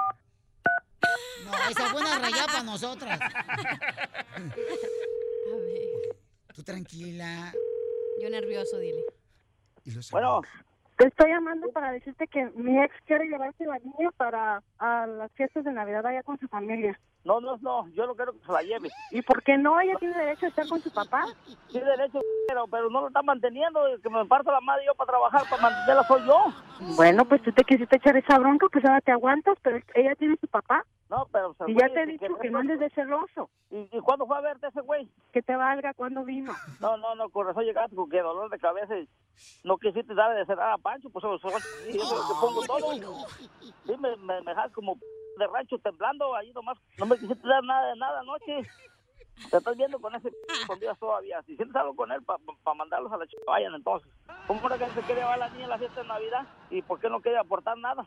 [1.45, 3.19] No, esa fue una rayada para nosotras.
[4.35, 6.17] A ver.
[6.53, 7.53] Tú tranquila.
[8.21, 9.01] Yo nervioso, dile.
[9.83, 10.41] Y los Bueno,
[10.97, 15.31] te estoy llamando para decirte que mi ex quiere llevarse la niña para a las
[15.33, 16.99] fiestas de Navidad allá con su familia.
[17.23, 18.89] No, no, no, yo no quiero que se la lleve.
[19.11, 19.79] ¿Y por qué no?
[19.79, 21.25] Ella tiene derecho a estar con su papá.
[21.69, 23.81] Tiene derecho, pero, pero no lo está manteniendo.
[24.01, 26.45] Que me parto la madre yo para trabajar, para mantenerla soy yo.
[26.95, 30.37] Bueno, pues tú te quisiste echar esa bronca, pues ahora te aguantas, pero ella tiene
[30.39, 30.85] su papá.
[31.09, 31.53] No, pero...
[31.53, 33.49] se Y ya te he dicho que- que no andes de celoso.
[33.69, 35.09] ¿Y, ¿Y cuándo fue a verte ese güey?
[35.31, 36.53] Que te valga cuando vino.
[36.81, 39.07] No, no, no, con razón llegaste con que dolor de cabeza y
[39.63, 42.91] no quisiste darle de cenar a Pancho, pues eso, eso- y eso te pongo todo.
[43.85, 44.95] Sí, me, me, me dejas como
[45.37, 46.77] de rancho temblando ahí nomás.
[46.97, 48.61] No me quisiste dar nada de nada anoche.
[49.51, 50.31] Te estás viendo con ese
[50.65, 51.41] con días todavía.
[51.43, 52.39] Si sientes algo con él para
[52.75, 54.11] mandarlos a la chica, vayan entonces.
[54.47, 56.47] ¿Cómo era que se quiere llevar a la niña a la fiesta de Navidad?
[56.71, 58.05] ¿Y por qué no quiere aportar nada?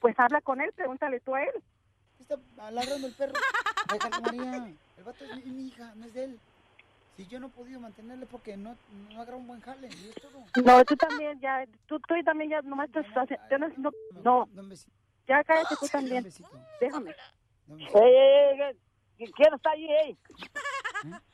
[0.00, 1.52] Pues habla con él, pregúntale tú a él.
[2.28, 3.32] Está ladrando el perro.
[3.92, 4.74] Déjalo, María.
[4.98, 6.40] El vato es mi, mi hija, no es de él.
[7.16, 8.76] Si yo no he podido mantenerle porque no,
[9.10, 10.44] no agarra un buen jale, y es todo.
[10.64, 13.92] No, tú también, ya, tú, tú también ya nomás estás haciendo...
[14.22, 14.92] No, no, besito.
[15.26, 16.28] ya cállate tú también.
[16.80, 17.14] Déjame.
[17.68, 19.32] ¡Ey, ey, ey!
[19.34, 20.18] ¿Quién está allí, ey?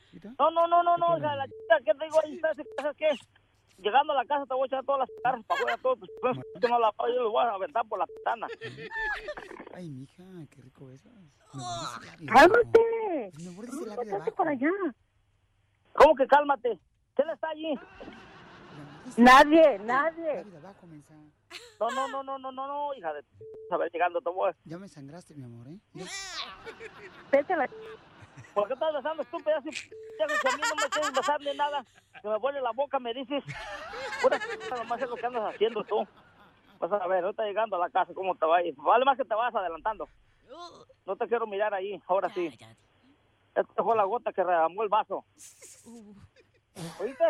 [0.07, 0.33] ¿Ahorita?
[0.39, 2.39] No, no, no, no, no, hija, la chica, ¿qué te digo ahí?
[2.39, 3.09] ¿Sabes qué?
[3.77, 6.37] Llegando a la casa te voy a echar todas las carros para afuera, todo, pues,
[6.61, 8.47] que no la yo lo voy a aventar por la ventana.
[9.73, 11.09] Ay, mija, qué rico eso.
[12.27, 13.31] ¡Cálmate!
[13.37, 14.35] Me abajo.
[14.35, 14.69] para allá.
[15.93, 16.79] ¿Cómo que cálmate?
[17.15, 17.79] ¿Quién está allí?
[19.17, 20.45] Nadie, nadie.
[21.79, 23.23] No, no, no, no, no, no, no, hija de...
[23.71, 24.51] A ver, llegando te voy.
[24.65, 25.79] Ya me sangraste, mi amor, ¿eh?
[27.31, 27.69] Vete a la...
[28.55, 29.61] ¿Por qué estás besando, estúpida?
[29.61, 31.85] Si, ya que a mí no me quieres besar ni nada,
[32.21, 33.43] que me vuelve la boca, me dices...
[34.21, 34.39] Pura
[34.77, 36.07] nomás es lo que andas haciendo tú.
[36.79, 38.73] Vas a ver, ahorita llegando a la casa, ¿cómo te va a ir?
[38.77, 40.07] Vale más que te vas adelantando.
[41.05, 42.57] No te quiero mirar ahí, ahora sí.
[43.53, 45.25] Esta fue la gota que derramó el vaso.
[46.99, 47.23] ¿Oíste?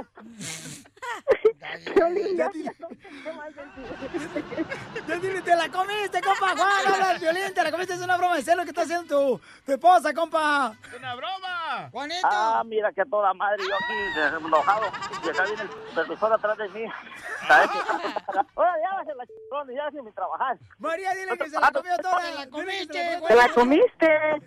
[1.94, 2.72] Piolín, ya, dile.
[4.96, 8.02] ya sé dile, te la comiste, compa Juan, habla el violín, te la comiste, es
[8.02, 10.76] una broma de celo que está haciendo tu, tu esposa, compa.
[10.88, 11.90] ¡Es una broma!
[11.92, 12.28] Juanito.
[12.32, 14.86] Ah, mira que toda madre, yo aquí eh, enojado.
[15.24, 16.86] Y acá viene el supervisor atrás de mí.
[17.48, 17.80] ¿Sabes qué?
[18.56, 20.58] Ahora ya vas a la chingona, ya sin mi trabajar.
[20.80, 22.22] María, dile que se la comió toda.
[22.22, 24.42] Te la comiste, Te la comiste.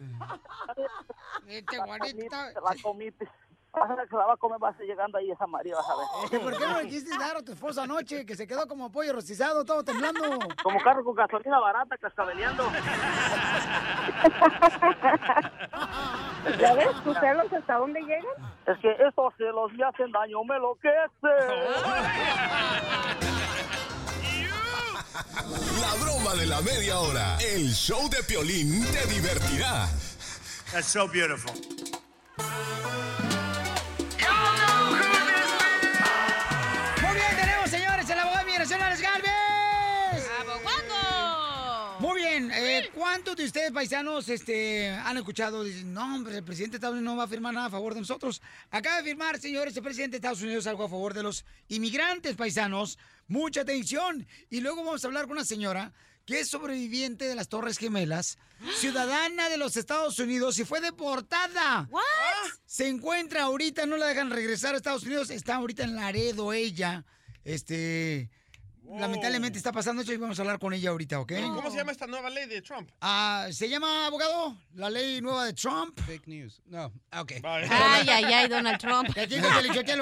[1.46, 2.36] Este Juanito.
[2.54, 3.28] Te la comiste.
[3.72, 5.76] Vas a ver que la va a comer, vas a ir llegando ahí esa María,
[5.76, 6.40] vas a ver.
[6.40, 9.12] ¿Por qué no le quisiste dar a tu esposa anoche que se quedó como pollo
[9.12, 10.20] rostizado, todo temblando?
[10.62, 12.64] Como carro con gasolina barata, cascabeleando.
[16.58, 18.24] ¿Ya ves tus celos hasta dónde llegan?
[18.66, 21.28] Es que estos celos me hacen daño, me enloquece.
[25.80, 27.36] La broma de la media hora.
[27.38, 29.86] El show de Piolín te divertirá.
[30.72, 31.52] That's so beautiful.
[38.68, 40.28] Migración, Alex Galvez.
[42.00, 45.64] Muy bien, eh, ¿cuántos de ustedes, paisanos, este, han escuchado?
[45.64, 47.94] Dicen, no, hombre, el presidente de Estados Unidos no va a firmar nada a favor
[47.94, 48.40] de nosotros.
[48.70, 52.36] Acaba de firmar, señores, el presidente de Estados Unidos algo a favor de los inmigrantes,
[52.36, 52.98] paisanos.
[53.26, 54.26] Mucha atención.
[54.48, 55.92] Y luego vamos a hablar con una señora
[56.24, 58.38] que es sobreviviente de las Torres Gemelas,
[58.76, 61.88] ciudadana de los Estados Unidos y fue deportada.
[62.64, 67.04] Se encuentra ahorita, no la dejan regresar a Estados Unidos, está ahorita en Laredo ella.
[67.44, 68.30] Este,
[68.96, 71.32] lamentablemente está pasando eso y vamos a hablar con ella ahorita, ¿ok?
[71.54, 72.88] ¿Cómo se llama esta nueva ley de Trump?
[73.00, 74.56] Ah, ¿Se llama, abogado?
[74.74, 75.98] La ley nueva de Trump.
[76.06, 76.60] Fake news.
[76.66, 76.86] No,
[77.18, 77.32] ok.
[77.44, 79.08] Ay, ay, ay, Donald Trump.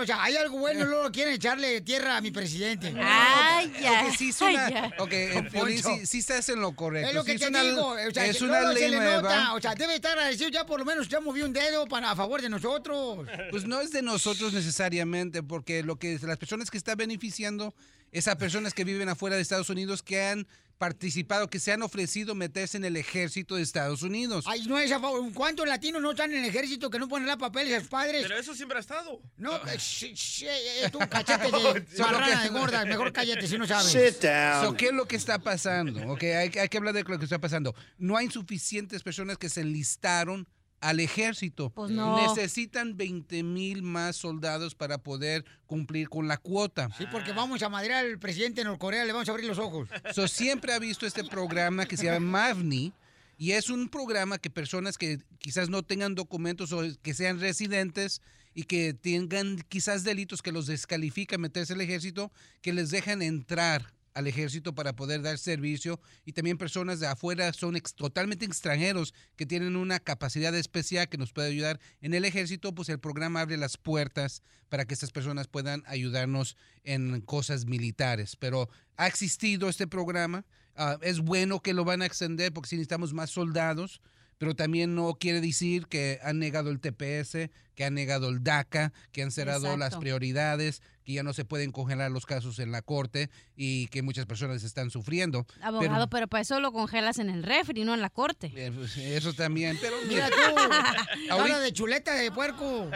[0.07, 2.95] Sea, hay algo bueno, luego quieren echarle tierra a mi presidente.
[2.99, 3.73] Ay,
[4.07, 4.93] Ok, sí, es una, Ay, ya.
[4.99, 7.09] ok, eh, sí, sí estás en lo correcto.
[7.09, 8.91] Es lo Sí, que te una, digo, o sea, es que una luego se ley
[8.91, 9.23] le nueva.
[9.23, 12.11] nota, o sea, debe estar agradecido ya por lo menos ya movió un dedo para
[12.11, 13.27] a favor de nosotros.
[13.51, 17.75] Pues no es de nosotros necesariamente, porque lo que las personas que están beneficiando
[18.13, 20.47] es a personas que viven afuera de Estados Unidos que han
[20.79, 24.45] participado, que se han ofrecido meterse en el ejército de Estados Unidos.
[24.47, 25.33] Ay, no es a favor.
[25.33, 28.23] ¿Cuántos latinos no están en el ejército que no ponen la papeles a sus padres?
[28.25, 29.23] Pero eso siempre ha estado.
[29.39, 32.85] No, sh- sh- eh, tú cachete de marrana de gorda.
[32.85, 33.91] Mejor cállate si no sabes.
[33.91, 36.13] So, ¿Qué es lo que está pasando?
[36.13, 37.75] Ok, hay, hay que hablar de lo que está pasando.
[37.97, 40.47] No hay suficientes personas que se enlistaron
[40.81, 41.71] al ejército.
[41.71, 42.29] Pues no.
[42.29, 46.89] Necesitan 20 mil más soldados para poder cumplir con la cuota.
[46.97, 49.89] Sí, porque vamos a madrear al presidente de Norcorea, le vamos a abrir los ojos.
[50.15, 52.93] So, siempre ha visto este programa que se llama MAVNI
[53.39, 58.23] y es un programa que personas que quizás no tengan documentos o que sean residentes
[58.55, 63.93] y que tengan quizás delitos que los descalifican meterse al ejército, que les dejan entrar
[64.17, 69.13] al ejército para poder dar servicio y también personas de afuera son ex- totalmente extranjeros
[69.37, 73.43] que tienen una capacidad especial que nos puede ayudar en el ejército, pues el programa
[73.43, 78.37] abre las puertas para que estas personas puedan ayudarnos en cosas militares.
[78.37, 80.45] Pero ha existido este programa,
[80.75, 84.01] ah, es bueno que lo van a extender porque si necesitamos más soldados,
[84.39, 88.93] pero también no quiere decir que han negado el TPS, que han negado el DACA,
[89.13, 92.83] que han cerrado las prioridades, que ya no se pueden congelar los casos en la
[92.83, 95.47] corte y que muchas personas están sufriendo.
[95.63, 98.53] Abogado, pero para eso lo congelas en el refri, no en la corte.
[98.57, 100.35] Eh, pues, eso también, pero Mira tú,
[101.31, 102.91] habla de chuleta de puerco.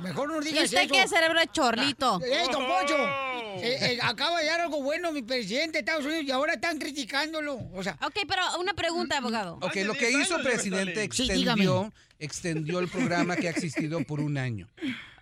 [0.00, 0.94] Mejor no ¿Y digas usted eso.
[0.94, 2.18] qué cerebro de chorlito?
[2.24, 2.96] ¡Ey, don Poncho!
[2.96, 6.78] Eh, eh, acaba de dar algo bueno mi presidente de Estados Unidos y ahora están
[6.78, 7.60] criticándolo.
[7.74, 9.58] O sea, Ok, pero una pregunta, abogado.
[9.60, 11.92] Ok, lo que hizo el presidente extendió.
[12.20, 14.68] Extendió el programa que ha existido por un año.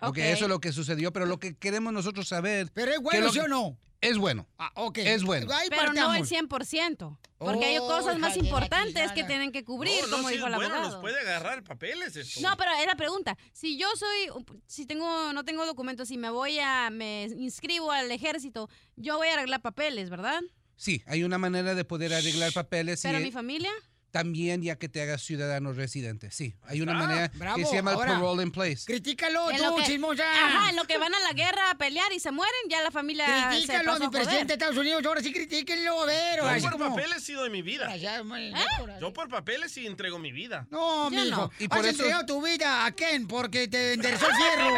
[0.01, 0.17] Ok, Ok.
[0.19, 2.69] eso es lo que sucedió, pero lo que queremos nosotros saber...
[2.73, 3.77] ¿Pero es bueno, sí o no?
[4.01, 4.47] Es bueno.
[4.57, 4.99] Ah, ok.
[4.99, 5.51] Es bueno.
[5.53, 6.31] Ahí Pero no el partamos.
[6.31, 7.17] 100%.
[7.37, 10.47] Porque hay Oh, cosas más importantes que tienen que cubrir, No, no, como sí dijo
[10.47, 10.93] es el bueno, abogado.
[10.93, 12.39] nos puede agarrar papeles esto.
[12.39, 13.37] No, pero es la pregunta.
[13.51, 18.09] Si yo soy, si tengo, no tengo documentos y me voy a, me inscribo al
[18.11, 20.39] ejército, yo voy a arreglar papeles, ¿verdad?
[20.77, 23.01] Sí, hay una manera de poder arreglar papeles.
[23.03, 23.71] Pero y mi familia.
[24.11, 26.31] También ya que te hagas ciudadano residente.
[26.31, 27.57] Sí, hay una Ah, manera bravo.
[27.57, 28.83] que se llama Ahora, el parole in place.
[28.85, 30.23] Critícalo tú, que- chismosa.
[30.23, 32.89] Ajá, en lo que van a la guerra a pelear y se mueren, ya la
[32.89, 35.05] familia se Critícalo pasó mi presidente de Estados Unidos.
[35.05, 36.39] Ahora sí critíquenlo, a ver.
[36.39, 37.87] Yo por como- papeles sí doy mi vida.
[37.95, 38.59] ¿Eh?
[38.99, 40.65] Yo por papeles sí entrego mi vida.
[40.71, 41.37] No, Yo mijo.
[41.41, 41.51] no.
[41.59, 44.73] Y por Has eso- entregado tu vida a Ken porque te enderezó el fierro.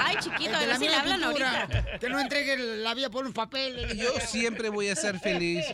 [0.00, 1.60] Ay, chiquito, a de ver la si le misma hablan pintura.
[1.62, 1.98] ahorita.
[1.98, 3.96] Que no entregue la vida por un papel.
[3.96, 5.64] Yo siempre voy a ser feliz.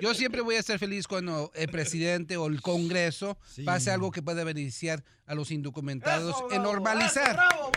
[0.00, 1.97] Yo siempre voy a ser feliz cuando el presidente
[2.36, 7.34] o el Congreso pase algo que pueda beneficiar a los indocumentados en normalizar.
[7.34, 7.70] Bravo.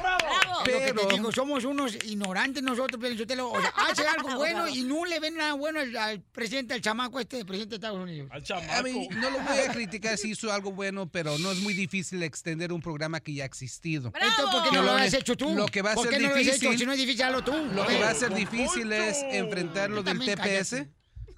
[0.60, 3.02] Lo que Pero te digo, somos unos ignorantes nosotros.
[3.04, 6.82] O sea, hace algo bueno y no le ven nada bueno al, al presidente, al
[6.82, 8.30] chamaco este, presidente de Estados Unidos.
[8.32, 8.84] Al a chamaco.
[8.84, 12.22] mí, no lo voy a criticar si hizo algo bueno, pero no es muy difícil
[12.24, 14.14] extender un programa que ya ha existido.
[14.14, 15.54] Entonces, ¿por qué no lo lo- has hecho tú?
[15.56, 16.52] lo que va a ¿Por ser qué no lo has hecho?
[16.54, 17.54] difícil- Si no es difícil, hazlo tú.
[17.74, 19.36] Lo A que va a ser difícil es Poncho.
[19.36, 20.90] enfrentar lo Tú del TPS, cállate.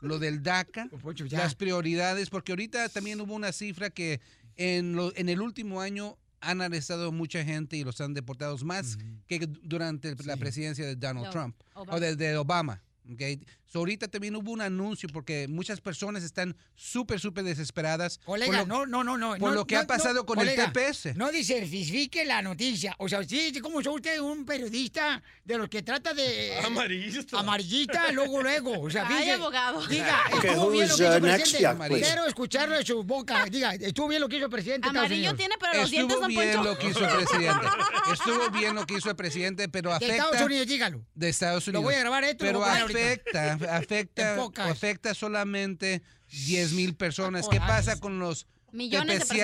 [0.03, 0.89] Lo del DACA,
[1.27, 1.37] ya.
[1.39, 4.19] las prioridades, porque ahorita también hubo una cifra que
[4.57, 8.97] en, lo- en el último año han arrestado mucha gente y los han deportado más
[9.27, 11.95] que durante la presidencia de Donald No, Trump Obama.
[11.95, 12.83] o de, de Obama.
[13.11, 13.21] ¿ok?
[13.73, 18.19] So, ahorita también hubo un anuncio porque muchas personas están súper, súper desesperadas.
[18.19, 19.29] por Colega, lo- no, no, no, no.
[19.39, 21.15] por no, lo que no, ha pasado no, con colega, el TPS.
[21.15, 22.93] No diversifique la noticia.
[22.99, 26.55] O sea, sí, como soy usted un periodista de los que trata de...
[26.63, 27.39] Amarillista.
[27.39, 28.79] Amarillista, luego, luego.
[28.79, 29.87] O sea, Ay, fíjese, abogado.
[29.87, 31.87] Diga, estuvo bien lo que hizo el presidente.
[31.87, 32.05] Please.
[32.05, 33.45] Quiero escucharlo de su boca.
[33.45, 36.21] Diga, estuvo bien lo que hizo el presidente de Amarillo tiene, pero los dientes Estuvo
[36.21, 36.69] no bien Poncho.
[36.69, 37.67] lo que hizo el presidente.
[38.13, 40.15] Estuvo bien lo que hizo el presidente, pero De afecta...
[40.15, 41.03] Estados Unidos, dígalo.
[41.15, 41.83] de Estados Lo Unidos.
[41.85, 42.99] voy a grabar esto lo Pero voy a poner ahorita.
[43.53, 46.01] afecta, afecta, afecta solamente
[46.45, 47.45] 10 mil personas.
[47.45, 47.85] Ah, ¿Qué corajes.
[47.87, 49.35] pasa con los Millones de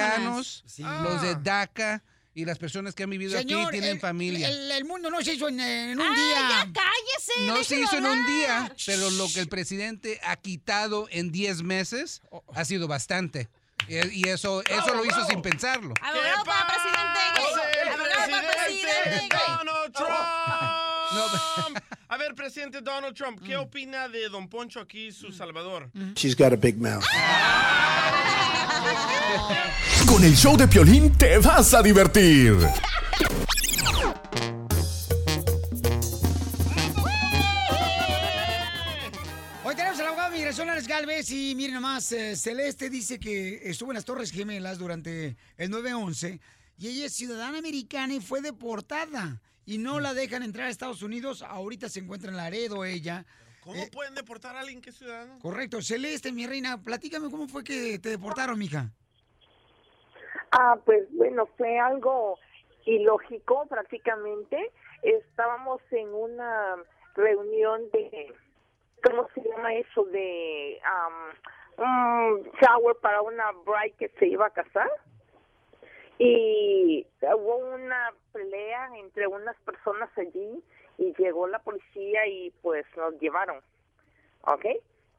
[0.66, 0.82] Sí.
[0.84, 1.40] los de Ah.
[1.44, 2.04] DACA
[2.34, 4.50] y las personas que han vivido Señor, aquí y tienen el, familia?
[4.50, 6.50] El, el mundo no se hizo en, en un Ay, día.
[6.50, 7.46] ya cállese.
[7.48, 8.76] no se hizo en un día, hablar.
[8.86, 12.22] pero lo que el presidente ha quitado en 10 meses
[12.56, 13.50] ha sido bastante.
[13.88, 13.96] Y,
[14.26, 15.94] y eso, eso lo hizo sin pensarlo.
[16.02, 17.20] Abogado para presidente.
[17.36, 19.36] Abogado para presidente presidente.
[19.48, 20.10] Donald Trump?
[21.12, 21.26] No,
[22.10, 25.90] A ver, presidente Donald Trump, ¿qué opina de Don Poncho aquí, su Salvador?
[26.16, 27.04] She's got a big mouth.
[30.08, 32.56] Con el show de Piolín te vas a divertir.
[39.64, 43.70] Hoy tenemos al abogado de migración, Alex Galvez, y miren nomás, eh, Celeste dice que
[43.70, 46.40] estuvo en las Torres Gemelas durante el 9-11
[46.80, 51.04] y ella es ciudadana americana y fue deportada y no la dejan entrar a Estados
[51.04, 51.44] Unidos.
[51.44, 53.24] Ahorita se encuentra en Laredo ella.
[53.62, 55.38] ¿Cómo Eh, pueden deportar a alguien que es ciudadano?
[55.40, 58.90] correcto, Celeste, mi reina, platícame cómo fue que te deportaron, mija.
[60.52, 62.40] Ah, pues bueno, fue algo
[62.86, 64.72] ilógico prácticamente.
[65.04, 66.78] Estábamos en una
[67.14, 68.34] reunión de,
[69.04, 70.04] ¿cómo se llama eso?
[70.06, 70.80] De
[71.78, 74.90] um, un shower para una bride que se iba a casar.
[76.20, 80.64] Y hubo una pelea entre unas personas allí
[80.98, 83.62] y llegó la policía y pues nos llevaron.
[84.44, 84.66] ¿ok?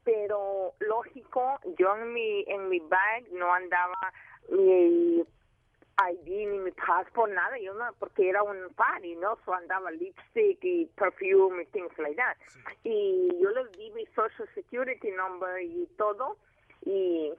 [0.04, 4.12] Pero lógico, yo en mi en mi bag no andaba
[4.50, 9.36] mi ID ni mi passport, nada, yo no, porque era un party, ¿no?
[9.44, 12.36] So andaba lipstick y perfume y things like that.
[12.84, 16.38] Y yo les di mi social security number y todo,
[16.86, 17.32] y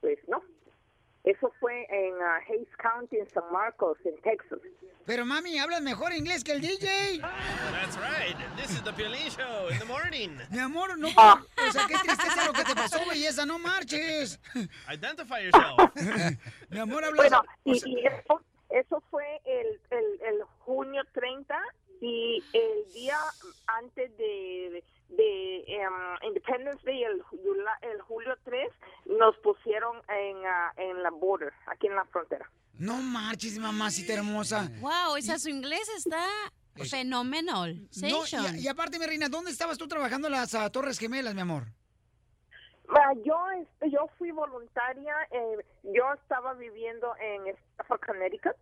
[0.00, 0.42] pues no.
[1.28, 4.60] Eso fue en uh, Hayes County, en San Marcos, en Texas.
[5.04, 7.20] Pero mami, hablas mejor inglés que el DJ.
[7.20, 8.34] That's right.
[8.56, 10.30] This is the Piolín Show in the morning.
[10.50, 11.38] Mi amor, no, Ah.
[11.68, 14.40] o sea, qué tristeza lo que te pasó, belleza, no marches.
[14.90, 15.78] Identify yourself.
[16.70, 17.16] Mi amor, hablas...
[17.30, 21.54] Bueno, y, y eso, eso fue el, el, el junio 30
[22.00, 23.18] y el día
[23.66, 25.92] antes de, de em,
[26.28, 27.22] Independence Day, el,
[27.82, 28.70] el julio 3,
[29.06, 32.50] nos pusieron en, ah, en la border, aquí en la frontera.
[32.74, 34.70] No marches, mamacita hermosa.
[34.80, 36.24] Wow, o sea, su inglés está
[36.88, 37.88] fenomenal.
[38.02, 41.34] No, y, y aparte, mi reina, ¿dónde estabas tú trabajando en las ah, Torres Gemelas,
[41.34, 41.64] mi amor?
[42.90, 48.56] Ah, Yo, este, yo fui voluntaria, eh, yo estaba viviendo en Stafford, Connecticut.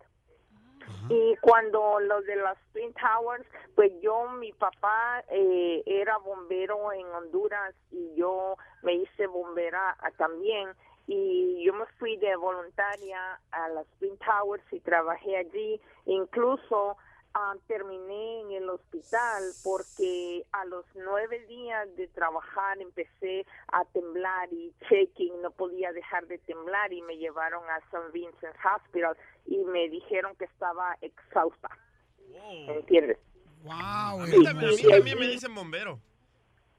[1.09, 3.45] Y cuando los de las Twin Towers,
[3.77, 10.09] pues yo, mi papá eh, era bombero en Honduras y yo me hice bombera ah,
[10.17, 10.69] también.
[11.05, 15.79] Y yo me fui de voluntaria a las Twin Towers y trabajé allí.
[16.07, 16.97] Incluso
[17.35, 24.51] ah, terminé en el hospital porque a los nueve días de trabajar empecé a temblar
[24.51, 28.09] y shaking, no podía dejar de temblar y me llevaron a St.
[28.11, 29.15] Vincent's Hospital
[29.45, 31.69] y me dijeron que estaba exhausta.
[32.67, 33.19] ¿Entiendes?
[33.67, 34.21] Wow.
[34.21, 35.99] A mí también, a mí también me dicen bombero.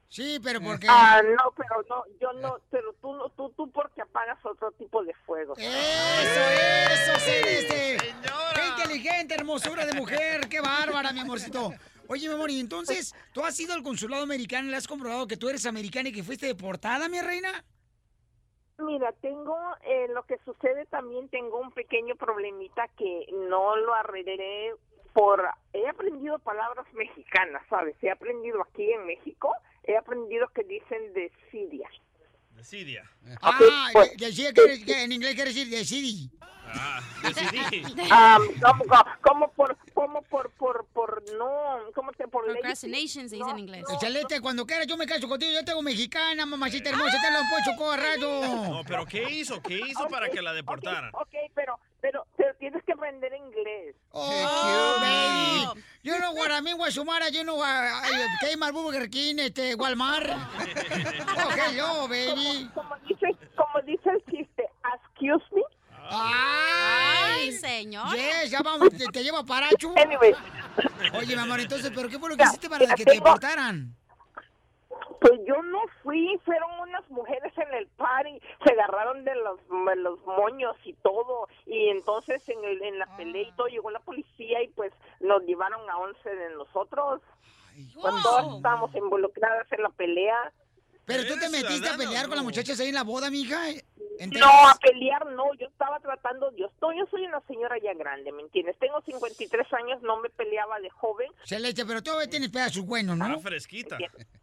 [0.07, 0.87] Sí, pero porque...
[0.89, 5.03] Ah, no, pero no, yo no, pero tú, no- tú, tú porque apagas otro tipo
[5.03, 5.53] de fuego.
[5.55, 6.41] ¡Eso,
[6.91, 7.97] eso, Celeste!
[8.55, 10.49] ¡Qué inteligente, hermosura de mujer!
[10.49, 11.71] ¡Qué bárbara, mi amorcito!
[12.07, 15.27] Oye, mi amor, y entonces, ¿tú has ido al consulado americano y le has comprobado
[15.27, 17.63] que tú eres americana y que fuiste deportada, mi reina?
[18.79, 24.73] Mira, tengo, eh, lo que sucede también, tengo un pequeño problemita que no lo arreglé
[25.13, 25.43] por,
[25.73, 27.95] he aprendido palabras mexicanas, ¿sabes?
[28.01, 29.53] He aprendido aquí en México,
[29.83, 31.89] he aprendido que dicen de Siria.
[32.55, 33.09] De Siria.
[33.41, 36.29] Ah, pues, de- que, eres- que en inglés quiere decir de city.
[36.41, 37.83] Ah, decidí.
[38.11, 38.85] Ah, como,
[39.21, 42.53] como por, como por, por, por, no, ¿cómo te, por ley?
[42.53, 43.83] Procrastination se dice en inglés.
[43.99, 45.51] Celeste, cuando quieras yo me caso contigo.
[45.51, 47.17] Yo tengo mexicana, mamacita hermosa.
[47.21, 48.41] Te lo puedo chocar rayo.
[48.41, 49.61] No, pero ¿qué hizo?
[49.61, 51.11] ¿Qué hizo para que la deportaran?
[51.15, 53.93] Ok, pero, pero, pero tienes que aprender inglés.
[54.11, 55.81] Oh, baby.
[56.01, 57.29] You know what I mean, Guasumara.
[57.29, 60.29] You know what I, Kmart, Burger King, este, Walmart.
[61.41, 62.69] Oh, hello, baby.
[62.73, 65.61] Como dice, como dice el chiste, excuse me.
[66.11, 68.15] ¡Ay, señor!
[68.15, 69.93] Yes, ya vamos, te, te llevo a Parachu.
[69.97, 70.33] Anyway.
[71.17, 73.95] Oye, mi amor, entonces, ¿pero qué fue lo que hiciste para que te deportaran?
[75.19, 79.95] Pues yo no fui, fueron unas mujeres en el party, se agarraron de los, de
[79.97, 83.99] los moños y todo, y entonces en, el, en la pelea y todo llegó la
[83.99, 87.21] policía y pues nos llevaron a 11 de nosotros.
[88.01, 90.53] Pues todas estábamos involucradas en la pelea.
[91.09, 93.69] ¿Pero tú te metiste a pelear con las muchachas ahí en la boda, mija?
[94.19, 97.93] ¿En No, a pelear no, yo estaba tratando, yo estoy, yo soy una señora ya
[97.93, 98.77] grande, ¿me entiendes?
[98.77, 103.25] Tengo 53 años, no me peleaba de joven, Celeste, pero todavía tienes pedazos buenos, ¿no?
[103.27, 103.97] Está fresquita.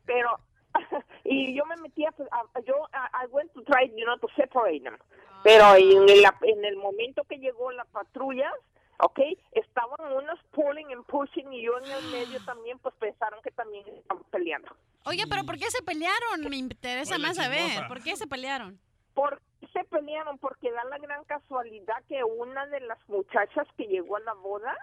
[0.04, 0.30] pero
[1.24, 4.28] y yo me metía a- a- yo I I went to try you know to
[4.36, 4.96] separate them
[5.42, 8.50] pero en el, en el momento que llegó la patrulla
[8.98, 9.20] ¿ok?
[9.52, 13.84] estaban unos pulling and pushing y yo en el medio también pues pensaron que también
[13.88, 14.68] estaban peleando
[15.06, 16.40] Oye, pero ¿por qué se pelearon?
[16.50, 17.86] Me interesa Oye, más saber.
[17.86, 18.80] ¿Por qué se pelearon?
[19.14, 20.36] ¿Por qué se pelearon?
[20.38, 24.76] Porque da la gran casualidad que una de las muchachas que llegó a la boda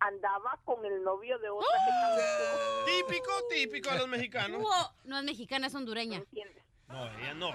[0.00, 4.60] andaba con el novio de otra que también- Típico, típico de los mexicanos.
[4.62, 6.22] Hugo, no es mexicana, es hondureña.
[6.88, 7.50] No, ella no.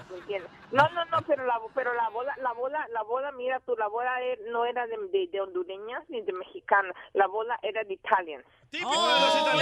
[0.70, 3.88] No, no, no, pero la, pero la boda, la boda, la boda, mira tú, la
[3.88, 4.12] boda
[4.52, 8.44] no era de, de, de hondureñas ni de mexicanas, la boda era de italians.
[8.84, 9.60] Oh,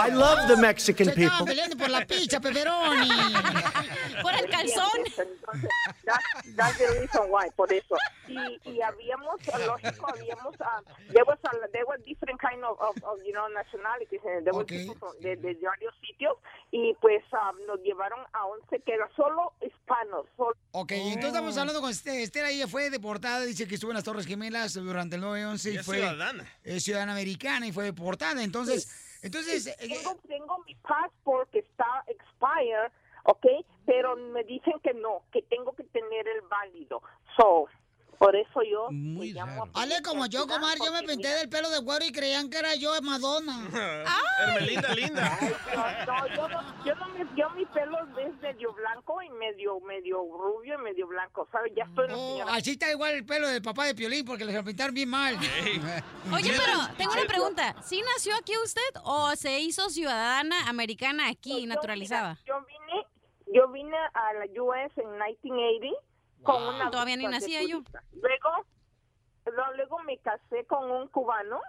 [0.00, 1.46] I love the Mexican Se people.
[1.46, 3.08] peleando por la pizza, pepperoni.
[4.22, 4.88] Por el calzón.
[5.06, 5.68] Entonces,
[6.04, 6.20] that,
[6.56, 7.96] that's the reason why, por eso.
[8.28, 12.96] Y, y habíamos, lógico, habíamos, uh, there was a, there were different kind of, of,
[13.04, 16.36] of, you know, nationalities, and there were people from, de, de varios sitios,
[16.76, 21.56] y pues um, nos llevaron a 11 que era solo hispanos, solo Ok, entonces estamos
[21.56, 22.46] hablando con Este- Esther.
[22.46, 25.98] Ella fue deportada, dice que estuvo en las Torres Gemelas durante el 9-11 y fue
[25.98, 26.44] ciudadana.
[26.64, 28.42] eh, ciudadana americana y fue deportada.
[28.42, 28.88] Entonces,
[29.22, 32.90] entonces eh, tengo, tengo mi passport que está expired,
[33.24, 33.46] ¿ok?
[33.86, 37.02] Pero me dicen que no, que tengo que tener el válido.
[37.36, 37.68] So,
[38.24, 41.68] por eso yo me llamo a Ale, como yo, Comar, yo me pinté del pelo
[41.68, 43.68] de güero y creían que era yo Madonna.
[44.40, 45.38] Hermelinda linda.
[46.06, 49.78] No, no, yo no, yo no me, yo mi pelo es medio blanco y medio,
[49.80, 51.72] medio rubio y medio blanco, ¿sabes?
[51.76, 54.54] Ya estoy en Oh, así está igual el pelo del papá de Piolín porque les
[54.54, 55.34] lo pintaron bien mal.
[56.32, 57.76] Oye, pero tengo una pregunta.
[57.82, 62.38] ¿Sí nació aquí usted o se hizo ciudadana americana aquí, naturalizada?
[62.46, 63.06] Yo vine,
[63.48, 66.13] yo vine a la US en 1980
[66.44, 66.74] con Wow.
[66.76, 67.82] una Todavía ni nacía yo.
[68.12, 68.66] Luego,
[69.76, 71.60] luego, me casé con un cubano.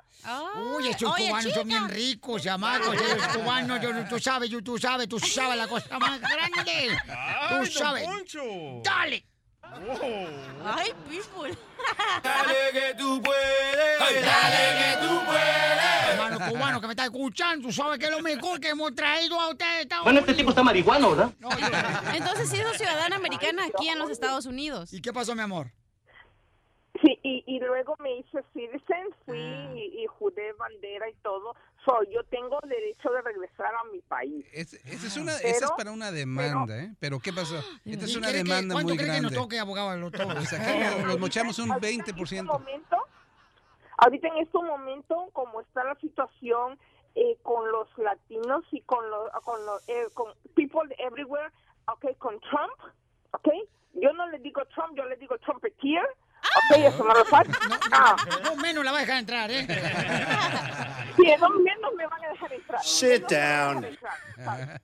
[0.76, 2.94] Uy, esos cubanos son bien ricos, chamacos.
[2.96, 6.98] Esos cubanos, yo- tú sabes, yo- tú sabes, tú sabes la cosa más grande.
[7.10, 8.06] Ay, Tú sabes.
[8.08, 8.40] Poncho.
[8.84, 9.26] ¡Dale!
[10.66, 11.56] Ay, people.
[12.24, 14.00] Dale que tú puedes.
[14.00, 16.10] Dale que tú puedes.
[16.10, 19.40] Hermano cubano que me está escuchando, tú sabes que es lo mejor que hemos traído
[19.40, 19.82] a ustedes.
[19.82, 21.32] Estados Bueno, este tipo está marihuano, ¿verdad?
[22.14, 24.94] Entonces sí hizo ciudadana americana aquí en los Estados Unidos.
[24.94, 25.72] ¿Y qué pasó, mi amor?
[27.02, 29.74] Sí, y, y luego me hice citizen, fui Ah.
[29.76, 31.54] y, y juré bandera y todo.
[31.84, 34.46] So, yo tengo derecho de regresar a mi país.
[34.54, 36.96] Es- esa, es una, Pero- esa es para una demanda, ¿eh?
[37.00, 37.58] Pero ¿qué pasó?
[37.86, 39.38] Esta es ¿Y una cree que- demanda ¿Cuánto muy cree que nos grande.
[39.38, 39.98] toque, abogado?
[39.98, 40.28] Lo todo?
[40.34, 42.44] Pues aquí nos mochamos un 20%.
[42.46, 42.98] momento,
[43.98, 46.80] ahorita en este momento, como está la situación
[47.16, 51.50] eh, con los latinos y con los, con los, eh, con people everywhere,
[51.94, 52.74] okay, con Trump,
[53.32, 56.06] okay, yo no le digo Trump, yo le digo Trumpeteer,
[56.86, 57.52] as a matter of fact,
[57.92, 59.66] ah, No menos la va a dejar entrar, ¿eh?
[61.16, 62.84] sí, no menos me van a dejar entrar.
[62.84, 63.86] Sit me down.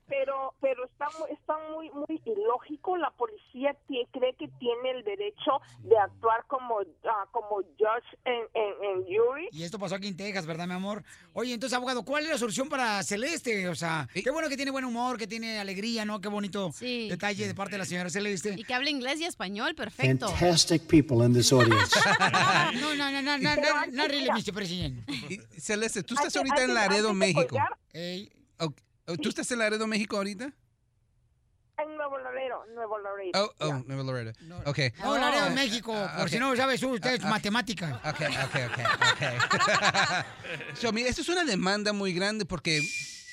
[0.08, 2.96] Pero, pero está muy, está muy, muy ilógico.
[2.96, 8.72] La policía cree que tiene el derecho de actuar como, ah, como judge en, en,
[8.82, 9.48] en jury.
[9.52, 11.02] Y esto pasó aquí en Texas, ¿verdad, mi amor?
[11.32, 13.68] Oye, entonces, abogado, ¿cuál es la solución para Celeste?
[13.68, 16.20] O sea, qué bueno que tiene buen humor, que tiene alegría, ¿no?
[16.20, 18.54] Qué bonito detalle de parte de la señora Celeste.
[18.56, 20.28] Y que habla inglés y español, perfecto.
[20.28, 21.94] Fantastic people in this audience.
[22.74, 24.52] No, no, no, no, no, no, no, really, Mr.
[24.52, 25.08] President.
[25.08, 27.56] Y, Celeste, tú estás ahorita en Laredo, México.
[28.58, 30.52] oh, ¿Tú estás en Laredo, México ahorita?
[31.78, 33.30] En Nuevo Laredo, Nuevo Laredo.
[33.34, 34.32] Oh, oh, Nuevo Laredo.
[34.66, 34.78] Ok.
[35.00, 36.28] No, Laredo, México, Ah, por ok.
[36.28, 38.00] si no sabes usted es matemática.
[38.04, 38.78] Ok, ok, ok,
[39.12, 40.76] ok.
[40.76, 42.80] so, mira, esto es una demanda muy grande porque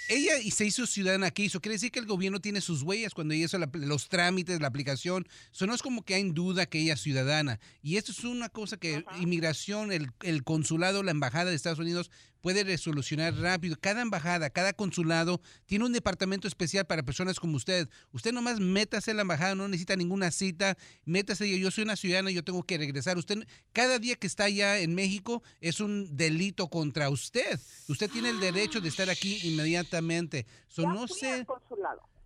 [0.09, 1.45] ella y se hizo ciudadana aquí.
[1.45, 4.59] Eso quiere decir que el gobierno tiene sus huellas cuando ella hizo la- los trámites,
[4.59, 5.27] la aplicación.
[5.53, 7.59] Eso no es como que hay en duda que ella es ciudadana.
[7.81, 12.11] Y esto es una cosa que inmigración, el, el consulado, la embajada de Estados Unidos
[12.41, 13.75] puede resolucionar rápido.
[13.79, 17.89] Cada embajada, cada consulado tiene un departamento especial para personas como usted.
[18.11, 20.77] Usted nomás métase a la embajada, no necesita ninguna cita.
[21.05, 23.17] Métase, yo soy una ciudadana, yo tengo que regresar.
[23.17, 27.59] Usted, cada día que está allá en México es un delito contra usted.
[27.87, 30.45] Usted tiene el derecho de estar aquí inmediatamente.
[30.67, 31.45] So, no sé.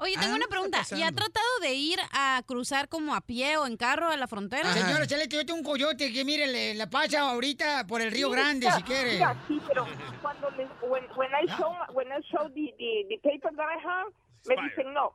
[0.03, 0.81] Oye, tengo Ah, una ¿qué pregunta.
[0.97, 4.27] ¿Y ha tratado de ir a cruzar como a pie o en carro a la
[4.27, 4.73] frontera?
[4.73, 8.27] Señora Celeste, yo tengo un coyote que, mire, le, la pasa ahorita por el Río
[8.27, 9.13] Sí, Grande, si quiere.
[9.13, 9.87] mira, sí, pero
[10.21, 13.79] cuando les, when, when I show, when I show the, the, the paper that I
[13.87, 14.11] have,
[14.45, 15.13] me dicen no.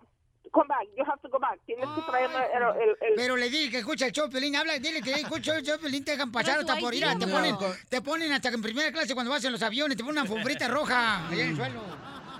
[0.50, 1.60] Come back, you have to go back.
[1.66, 4.78] Tienes que traerme el, el, el- Pero le dije que escucha el show, Pelín, habla,
[4.78, 7.56] dile que escucha el show, Pelín, te dejan pasar hasta por ir, te ponen,
[7.90, 10.22] te ponen hasta que en primera clase cuando vas en los aviones, te ponen una
[10.22, 11.82] alfombrita roja allá en el suelo.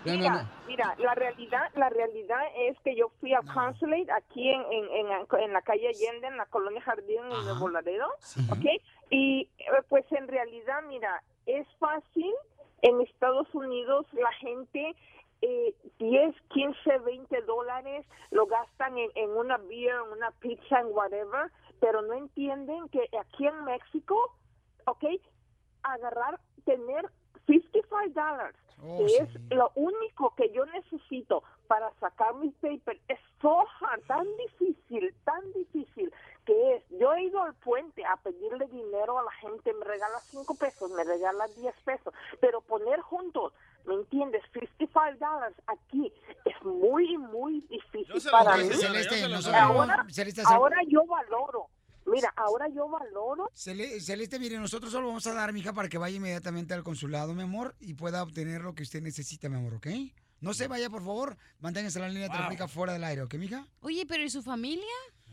[0.04, 4.84] Mira, mira, la realidad, la realidad es que yo fui al consulate aquí en, en,
[4.92, 8.06] en, en la calle Allende, en la colonia Jardín, en Nuevo Laredo,
[8.50, 8.64] ¿ok?
[9.10, 12.32] Y eh, pues en realidad, mira, es fácil.
[12.80, 14.94] En Estados Unidos la gente
[15.42, 20.86] eh, 10, 15, 20 dólares lo gastan en, en una beer, en una pizza, en
[20.88, 24.36] whatever, pero no entienden que aquí en México,
[24.86, 25.04] ¿ok?
[25.82, 27.10] Agarrar, tener
[27.46, 33.18] 55 dólares, Oh, que es lo único que yo necesito para sacar mis papers, es
[33.40, 36.12] soja tan difícil, tan difícil,
[36.44, 40.18] que es, yo he ido al puente a pedirle dinero a la gente, me regala
[40.30, 43.52] 5 pesos, me regala 10 pesos, pero poner juntos,
[43.84, 44.42] ¿me entiendes?
[44.52, 46.12] 55 dólares aquí
[46.44, 48.64] es muy, muy difícil para mí.
[48.70, 51.68] Celeste, ahora yo valoro,
[52.08, 55.98] mira, ahora yo valoro Cele- Celeste, mire, nosotros solo vamos a dar, mija, para que
[55.98, 59.74] vaya inmediatamente al consulado, mi amor, y pueda obtener lo que usted necesita, mi amor,
[59.74, 59.86] ¿ok?
[60.40, 61.36] No se vaya, por favor.
[61.58, 63.66] Manténgase la línea telefónica fuera del aire, ¿ok, mija?
[63.80, 64.84] Oye, pero ¿y su familia?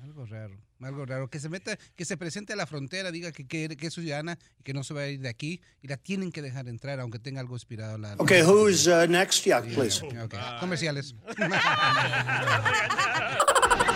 [0.01, 1.29] Algo raro, algo raro.
[1.29, 4.37] Que se meta, que se presente a la frontera, diga que, que, que es ciudadana
[4.59, 6.99] y que no se va a ir de aquí y la tienen que dejar entrar,
[6.99, 7.99] aunque tenga algo inspirado.
[7.99, 9.45] La, Okay, who's uh, next?
[9.45, 10.03] Yeah, please.
[10.03, 11.13] Ok, Comerciales.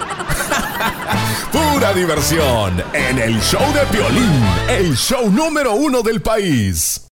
[1.51, 7.09] Pura diversión en el show de Piolín, el show número uno del país.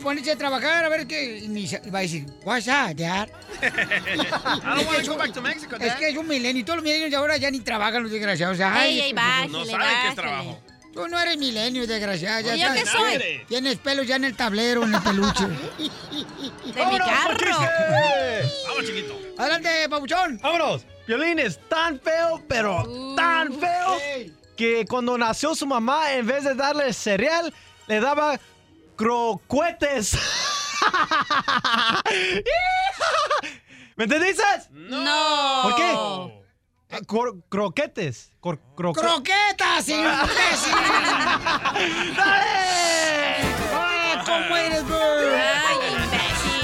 [0.00, 1.38] Ponerse a trabajar, a ver qué...
[1.38, 3.28] y va a decir, what's up, dad?
[3.62, 5.98] I don't want to go back to Mexico, Es Dad.
[5.98, 8.58] que es un milenio, y todos los milenios de ahora ya ni trabajan los desgraciados.
[8.60, 10.60] Ay, Ey, ey, bájale, No saben qué es trabajo.
[10.92, 12.40] Tú no eres milenio, desgraciado.
[12.42, 12.86] Ya ¿Y yo estás- qué
[13.20, 13.42] soy?
[13.48, 15.44] Tienes pelos ya en el tablero, en el peluche.
[15.78, 17.58] De mi carro.
[18.66, 19.18] Vamos, chiquito.
[19.38, 20.38] Adelante, papuchón.
[20.42, 20.84] Vámonos.
[21.06, 23.98] Violín es tan feo, pero tan feo,
[24.56, 27.52] que cuando nació su mamá, en vez de darle cereal,
[27.86, 28.38] le daba
[29.00, 30.12] crocuetes.
[33.96, 34.42] ¿Me entendiste?
[34.72, 35.60] No.
[35.62, 35.96] ¿Por qué?
[37.06, 38.30] Cor- croquetes.
[38.40, 40.74] Cor- croque- ¡Croquetas, señor imbécil!
[43.72, 44.98] ¡Ah, cómo eres, bro!
[44.98, 46.60] Ay, imbécil.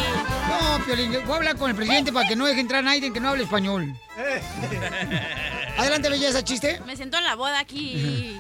[0.49, 3.11] No, Piolín, voy a hablar con el presidente para que no deje entrar a nadie
[3.13, 3.95] que no hable español.
[5.79, 6.81] Adelante, belleza, chiste.
[6.87, 8.39] Me siento en la boda aquí.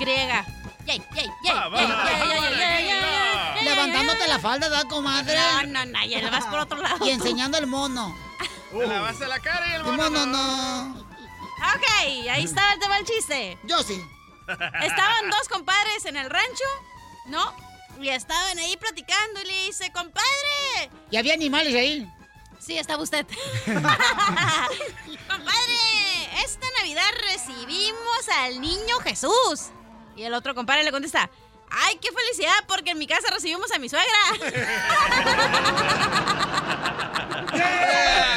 [0.00, 0.46] Griega.
[0.86, 1.54] Yay, yay, yay,
[4.28, 5.36] la falda, ¿da, comadre?
[5.36, 7.04] No, no, no, y él vas por otro lado.
[7.06, 8.16] Y enseñando el mono.
[8.70, 11.00] Te lavaste la cara y el mono mono no.
[11.74, 11.84] Ok,
[12.30, 13.58] ahí estaba el tema del chiste.
[13.64, 14.00] Yo sí.
[14.82, 16.64] Estaban dos compadres en el rancho,
[17.26, 17.54] ¿no?
[18.00, 20.90] Y estaban ahí platicando y le dice, compadre.
[21.10, 22.10] ¿Y había animales ahí?
[22.58, 23.26] Sí, estaba usted.
[23.64, 23.84] compadre,
[26.44, 29.70] esta Navidad recibimos al niño Jesús.
[30.16, 31.30] Y el otro compadre le contesta,
[31.70, 34.08] ay, qué felicidad porque en mi casa recibimos a mi suegra.
[37.56, 38.33] Eh,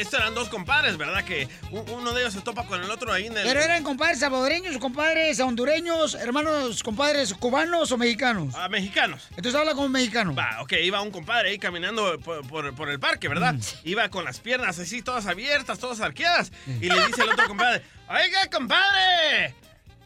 [0.00, 1.22] Estos eran dos compadres, ¿verdad?
[1.24, 3.44] Que uno de ellos se topa con el otro ahí en el...
[3.44, 8.54] ¿Pero eran compadres salvadoreños, compadres hondureños, hermanos, compadres cubanos o mexicanos?
[8.56, 9.26] Ah, mexicanos.
[9.30, 10.34] Entonces habla como mexicano.
[10.34, 13.54] Va, ok, iba un compadre ahí caminando por, por- por el parque, ¿verdad?
[13.84, 16.50] Iba con las piernas así, todas abiertas, todas arqueadas.
[16.66, 19.54] Y le dice el otro compadre, oiga, compadre,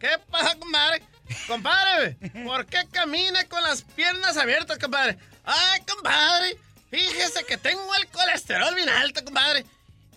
[0.01, 1.03] ¿qué pasa, compadre?
[1.47, 5.17] Compadre, ¿por qué camina con las piernas abiertas, compadre?
[5.45, 6.57] Ay, compadre,
[6.91, 9.65] fíjese que tengo el colesterol bien alto, compadre.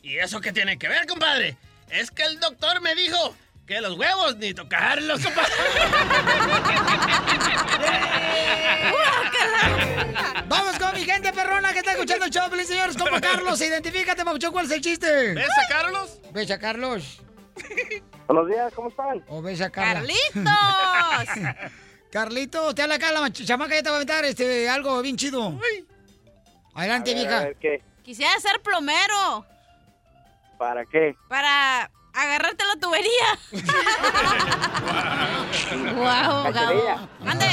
[0.04, 1.58] ¿Y eso qué tiene que ver, compadre?
[1.90, 3.36] Es que el doctor me dijo
[3.66, 5.52] que los huevos ni tocarlos, compadre.
[10.48, 12.96] Vamos con mi gente perrona que está escuchando el show, feliz señores.
[12.98, 15.34] Como Carlos, identifícate, Pabuchón, ¿cuál es el chiste?
[15.34, 16.20] ¿Ves a Carlos?
[16.34, 17.22] ¿Ves a Carlos?
[18.28, 19.24] Buenos días, ¿cómo están?
[19.28, 20.02] ¿O ves a Carla?
[20.02, 21.66] ¡Carlitos!
[22.12, 25.60] Carlito, te habla Carla, ch- chamaca, ya te va a aventar este, algo bien chido.
[26.74, 27.44] Adelante, A ver, a vieja.
[27.44, 27.82] ver, ¿qué?
[28.04, 29.46] Quisiera ser plomero
[30.58, 31.16] ¿Para qué?
[31.28, 33.12] para agarrarte la tubería.
[35.94, 37.08] wow, Cachanilla.
[37.20, 37.46] Mande.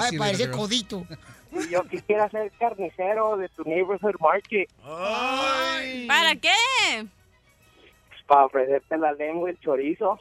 [0.00, 1.06] Ay, parece codito.
[1.52, 4.68] Y Yo quisiera ser carnicero de tu neighborhood market
[6.06, 6.52] ¿Para qué?
[8.08, 10.18] pues, para ofrecerte la lengua y el chorizo.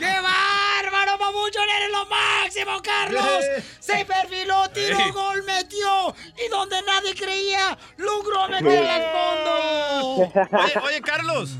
[0.00, 1.68] ¡Qué bárbaro, Pabuchón!
[1.76, 3.44] ¡Eres lo máximo, Carlos!
[3.80, 5.10] Se perfiló, tiró, Ey.
[5.10, 6.14] gol, metió.
[6.42, 10.32] Y donde nadie creía, logró meter al fondo.
[10.58, 11.50] Oye, oye, Carlos.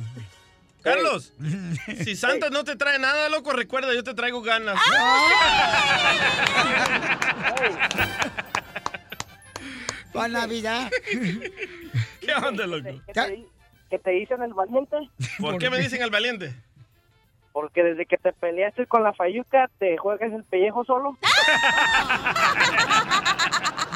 [0.83, 1.35] Carlos,
[2.03, 4.81] si Santa no te trae nada, loco, recuerda, yo te traigo ganas.
[10.13, 10.91] Para Navidad.
[12.21, 12.89] ¿Qué onda, loco?
[13.07, 13.45] ¿Qué te,
[13.91, 14.97] qué te dicen el valiente?
[15.39, 16.55] ¿Por qué me dicen el valiente?
[17.53, 21.17] Porque desde que te peleaste con la Fayuca, te juegas el pellejo solo.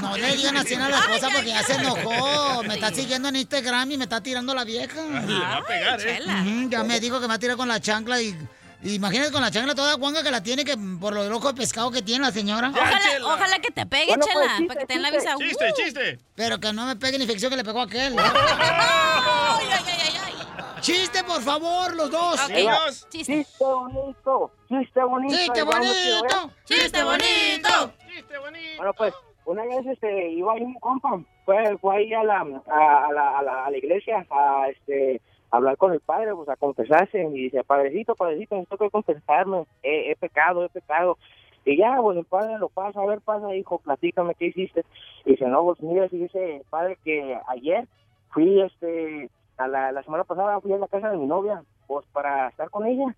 [0.03, 2.63] No le digan así a la esposa porque ya se enojó.
[2.65, 5.01] Me está siguiendo en Instagram y me está tirando la vieja.
[5.03, 6.21] Le va a pegar, ¿eh?
[6.69, 8.37] Ya me dijo que me va a tirar con la chancla y...
[8.83, 11.91] Imagínate con la chancla toda guanga que la tiene, que por lo loco de pescado
[11.91, 12.69] que tiene la señora.
[12.71, 15.35] Ojalá, ojalá que te pegue, Bueno, pues, Chela, chiste, para que te den la visa.
[15.39, 15.75] Chiste, Uh.
[15.83, 16.19] chiste.
[16.35, 18.15] Pero que no me pegue la infección que le pegó a aquel.
[20.85, 22.51] Chiste, por favor, los dos.
[22.51, 22.91] Ahí va.
[23.09, 24.51] Chiste bonito.
[24.69, 25.35] Chiste bonito.
[25.35, 25.89] Chiste tío, bonito.
[25.89, 26.51] ¿eh?
[26.67, 27.71] Chiste bonito.
[28.77, 29.15] Bueno, pues,
[29.47, 33.39] una vez este, iba ahí un compa, fue, fue ahí a la, a, a la,
[33.39, 37.45] a, la, a la iglesia a este, hablar con el padre, pues a confesarse, y
[37.45, 41.17] dice, padrecito, padrecito, necesito que confesarme, he, he pecado, he pecado.
[41.65, 44.85] Y ya, pues el padre lo pasa, a ver, pasa, hijo, platícame, ¿qué hiciste?
[45.25, 47.89] Y dice, no, pues mira, dice, padre, que ayer
[48.33, 52.05] fui, este, a la, la semana pasada fui a la casa de mi novia, pues
[52.13, 53.15] para estar con ella,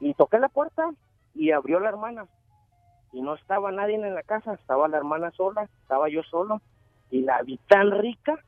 [0.00, 0.90] y toqué la puerta
[1.34, 2.26] y abrió la hermana
[3.12, 6.60] y no estaba nadie en la casa, estaba la hermana sola, estaba yo solo
[7.10, 8.38] y la vi tan rica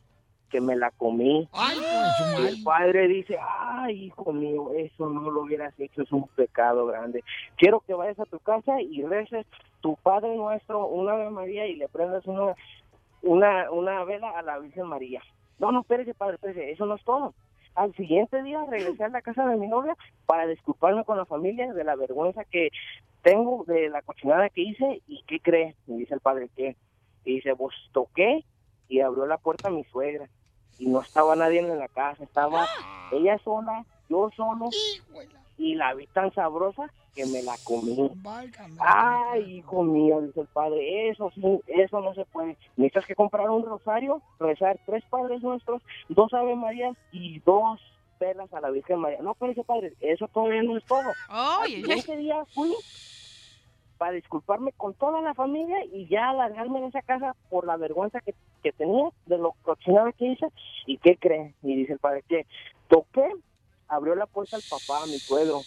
[0.50, 1.48] que me la comí.
[1.52, 6.12] Ay, pues, Y el padre dice, ay, hijo mío, eso no lo hubieras hecho, es
[6.12, 7.24] un pecado grande.
[7.56, 9.46] Quiero que vayas a tu casa y reces
[9.80, 12.54] tu Padre Nuestro, una Ave María y le prendas una,
[13.22, 15.22] una, una vela a la Virgen María.
[15.58, 17.34] No, no, espérese, padre, espérese, eso no es todo.
[17.74, 19.96] Al siguiente día regresé a la casa de mi novia
[20.26, 22.70] para disculparme con la familia de la vergüenza que
[23.22, 25.76] tengo de la cochinada que hice y ¿qué cree?
[25.86, 26.76] Me dice el padre, ¿qué?
[27.24, 28.44] Y dice, pues toqué
[28.88, 30.28] y abrió la puerta a mi suegra
[30.78, 32.66] y no estaba nadie en la casa, estaba
[33.12, 34.68] ella sola, yo solo
[35.58, 38.10] y la vi tan sabrosa que me la comí.
[38.78, 42.56] Ay, hijo mío, dice el padre, eso sí, eso no se puede.
[42.76, 47.80] Necesitas que comprar un rosario, rezar tres Padres Nuestros, dos Ave Marías y dos
[48.18, 49.20] velas a la Virgen María.
[49.20, 51.10] No, pero ese padre, eso todavía no es todo.
[51.28, 52.72] Al siguiente día fui
[53.98, 58.20] para disculparme con toda la familia y ya alargarme de esa casa por la vergüenza
[58.20, 60.46] que, que tenía de lo cochinada que hice.
[60.86, 61.54] ¿Y qué cree?
[61.62, 62.46] Y dice el padre que
[62.88, 63.28] toqué,
[63.92, 65.60] abrió la puerta al papá, a mi suegro.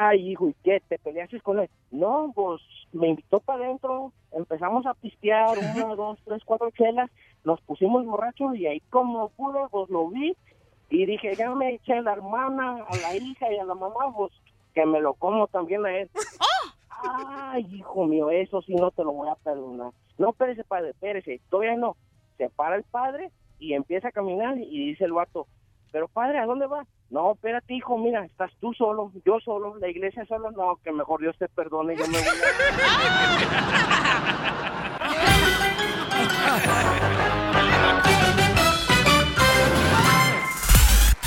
[0.00, 0.82] Ay, hijo, ¿y qué?
[0.88, 1.70] ¿Te peleaste con él?
[1.90, 2.60] No, pues
[2.92, 7.08] me invitó para adentro, empezamos a pistear, una, dos, tres, cuatro chelas,
[7.44, 10.36] nos pusimos borrachos y ahí como pude, pues lo vi
[10.90, 14.12] y dije, ya me eché a la hermana, a la hija y a la mamá,
[14.14, 14.32] pues
[14.74, 16.10] que me lo como también a él.
[16.90, 19.92] Ay, hijo mío, eso sí no te lo voy a perdonar.
[20.18, 21.96] No, espérese, padre, espérese, todavía no.
[22.36, 25.46] Se para el padre y empieza a caminar y dice el vato,
[25.92, 26.84] pero padre, ¿a dónde va?
[27.10, 31.20] No, espérate, hijo, mira, estás tú solo, yo solo, la iglesia solo, no, que mejor
[31.20, 32.26] Dios te perdone, yo me voy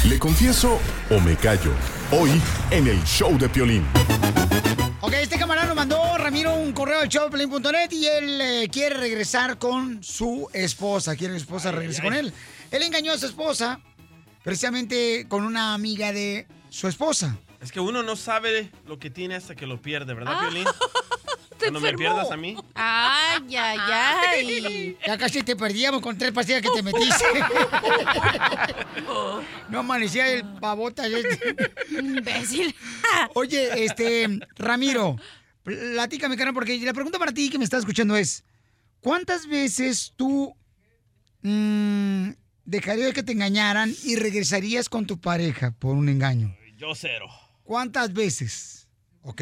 [0.09, 1.72] ¿Le confieso o me callo?
[2.11, 2.41] Hoy
[2.72, 3.86] en el show de Piolín.
[5.01, 9.57] Ok, este camarada nos mandó, Ramiro, un correo al showplane.net y él eh, quiere regresar
[9.57, 11.16] con su esposa.
[11.16, 12.34] Quiere que su esposa regrese con él.
[12.72, 13.80] Él engañó a su esposa
[14.44, 17.38] precisamente con una amiga de su esposa.
[17.62, 20.41] Es que uno no sabe lo que tiene hasta que lo pierde, ¿verdad, Ah.
[20.41, 20.68] Piolín?
[21.60, 22.58] Cuando me pierdas a mí.
[22.76, 24.98] Ay, ay, ay.
[25.08, 27.24] Ya casi te perdíamos con tres pastillas que te metiste.
[29.70, 31.06] no amanecía el pavota.
[31.89, 32.76] Imbécil.
[33.34, 34.28] Oye, este,
[34.58, 35.16] Ramiro,
[35.64, 38.44] platícame, cara, porque la pregunta para ti que me estás escuchando es,
[39.00, 40.54] ¿cuántas veces tú
[41.44, 42.30] mm,
[42.66, 46.55] dejarías que te engañaran y regresarías con tu pareja por un engaño?
[46.78, 47.28] Yo cero.
[47.64, 48.89] ¿Cuántas veces?
[49.24, 49.41] ¿Ok?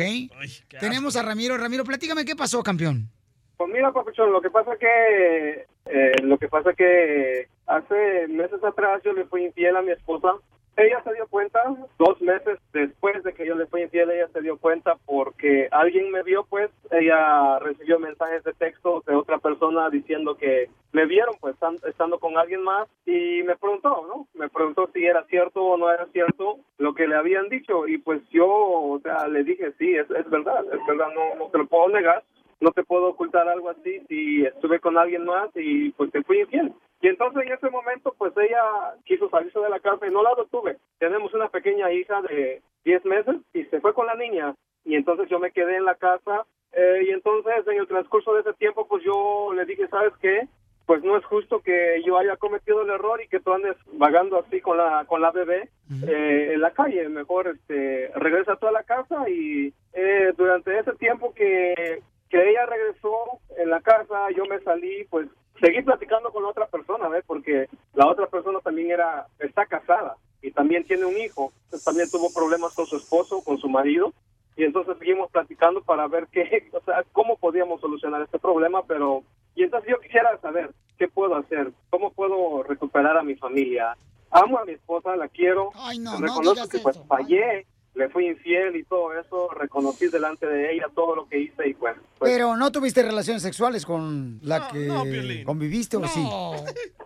[0.80, 1.58] Tenemos a Ramiro.
[1.58, 3.10] Ramiro, platícame qué pasó, campeón.
[3.58, 9.02] Pues mira, papuchón, lo que pasa que eh, lo que pasa que hace meses atrás
[9.04, 10.36] yo le fui infiel a mi esposa.
[10.78, 11.60] Ella se dio cuenta
[12.00, 16.12] dos meses después de que yo le fui infiel, ella se dio cuenta porque alguien
[16.12, 21.36] me vio, pues ella recibió mensajes de texto de otra persona diciendo que me vieron
[21.40, 24.28] pues estan- estando con alguien más y me preguntó, ¿no?
[24.34, 27.98] Me preguntó si era cierto o no era cierto lo que le habían dicho y
[27.98, 31.58] pues yo, o sea, le dije, sí, es, es verdad, es verdad, no, no te
[31.58, 32.24] lo puedo negar
[32.62, 36.42] no te puedo ocultar algo así si estuve con alguien más y pues te fui
[36.42, 36.72] infiel.
[37.02, 38.62] Y entonces en ese momento pues ella
[39.04, 40.78] quiso salirse de la casa y no la detuve.
[41.00, 44.54] Tenemos una pequeña hija de 10 meses y se fue con la niña
[44.86, 48.42] y entonces yo me quedé en la casa eh, y entonces en el transcurso de
[48.42, 50.48] ese tiempo pues yo le dije, ¿sabes qué?
[50.92, 54.38] Pues no es justo que yo haya cometido el error y que tú andes vagando
[54.38, 55.70] así con la con la bebé
[56.06, 57.08] eh, en la calle.
[57.08, 62.66] Mejor este regresa tú a la casa y eh, durante ese tiempo que que ella
[62.66, 65.30] regresó en la casa, yo me salí, pues
[65.62, 67.24] seguí platicando con la otra persona, ¿ves?
[67.26, 71.54] Porque la otra persona también era, está casada y también tiene un hijo.
[71.64, 74.12] Entonces, también tuvo problemas con su esposo, con su marido.
[74.58, 79.24] Y entonces seguimos platicando para ver qué, o sea, cómo podíamos solucionar este problema, pero...
[79.62, 83.96] Y entonces yo quisiera saber qué puedo hacer, cómo puedo recuperar a mi familia.
[84.32, 85.70] Amo a mi esposa, la quiero.
[85.76, 87.06] Ay, no, no Reconozco que pues eso.
[87.06, 89.50] fallé, le fui infiel y todo eso.
[89.50, 91.96] Reconocí delante de ella todo lo que hice y pues...
[92.18, 96.26] pues Pero no tuviste relaciones sexuales con la que conviviste o sí?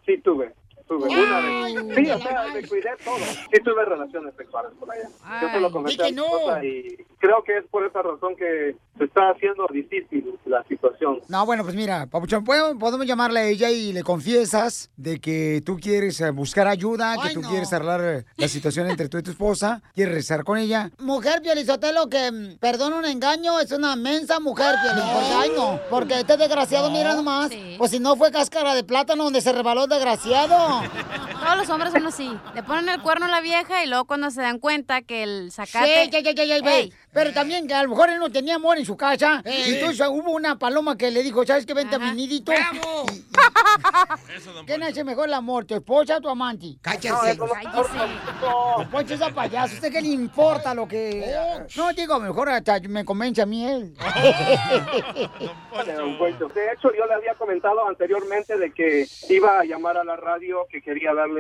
[0.06, 0.54] Sí tuve,
[0.88, 1.74] tuve una vez.
[1.94, 3.18] Sí, o sea, me cuidé todo.
[3.18, 5.10] Sí tuve relaciones sexuales con ella.
[5.42, 8.78] Yo se lo comenté a mi esposa y creo que es por esa razón que
[8.98, 11.20] se está haciendo difícil la situación.
[11.28, 15.62] No, bueno, pues mira, Papuchón, ¿podemos, podemos llamarle a ella y le confiesas de que
[15.66, 19.24] tú quieres eh, buscar ayuda, que tú quieres arreglar eh, la situación entre tú y
[19.24, 20.92] tu esposa, quieres rezar con ella.
[21.00, 25.80] Mujer, Piolizotelo, que mm, perdona un engaño, es una mensa mujer, Piolín, porque, ay no,
[25.90, 29.84] porque este desgraciado, mira nomás, pues si no fue cáscara de plátano donde se rebaló
[29.84, 30.56] el desgraciado.
[31.46, 32.36] Todos los hombres son así.
[32.56, 35.52] Le ponen el cuerno a la vieja y luego cuando se dan cuenta que el
[35.52, 36.06] sacate...
[36.06, 36.80] Sí, ya, ya, ya, ya, ve.
[36.80, 36.92] Ey.
[37.14, 39.44] Pero también que a lo mejor él no tenía amor en su casa.
[39.46, 39.70] Ey.
[39.70, 41.76] Y entonces hubo una paloma que le dijo, ¿sabes qué?
[41.76, 42.52] Vente a mi nidito.
[44.66, 46.78] ¿Quién hace mejor el amor, tu esposa o tu amante?
[46.82, 47.38] Cállese.
[47.38, 48.90] Cállese.
[48.92, 49.76] Ponche esa payaso.
[49.76, 51.32] ¿Usted qué le importa lo que...?
[51.76, 53.96] No, digo, mejor hasta me convence a mí él.
[55.96, 56.48] Don Poncho.
[56.50, 60.66] De hecho, yo le había comentado anteriormente de que iba a llamar a la radio,
[60.70, 61.35] que quería darle...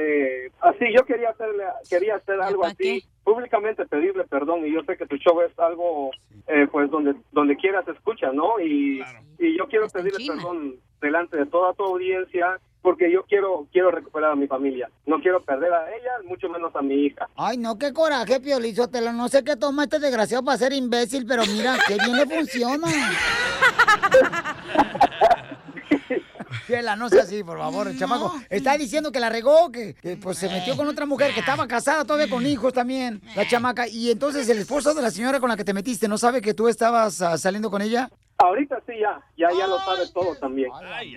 [0.61, 5.05] Así, yo quería hacerle, quería hacer algo así, públicamente pedirle perdón, y yo sé que
[5.05, 6.11] tu show es algo,
[6.47, 8.59] eh, pues, donde donde quiera se escucha, ¿no?
[8.59, 9.03] Y,
[9.39, 14.31] y yo quiero pedirle perdón delante de toda tu audiencia, porque yo quiero quiero recuperar
[14.31, 14.89] a mi familia.
[15.05, 17.27] No quiero perder a ella, mucho menos a mi hija.
[17.35, 19.11] Ay, no, qué coraje, Piolizotelo.
[19.11, 22.87] No sé qué toma este desgraciado para ser imbécil, pero mira, qué bien le funciona.
[26.65, 28.33] Fiela, no sea así, por favor, el chamaco.
[28.49, 31.67] Está diciendo que la regó, que, que, pues se metió con otra mujer que estaba
[31.67, 33.87] casada todavía con hijos también, la chamaca.
[33.87, 36.53] Y entonces el esposo de la señora con la que te metiste, ¿no sabe que
[36.53, 38.09] tú estabas ah, saliendo con ella?
[38.37, 40.69] Ahorita sí, ya, ya, ya lo sabe todo también.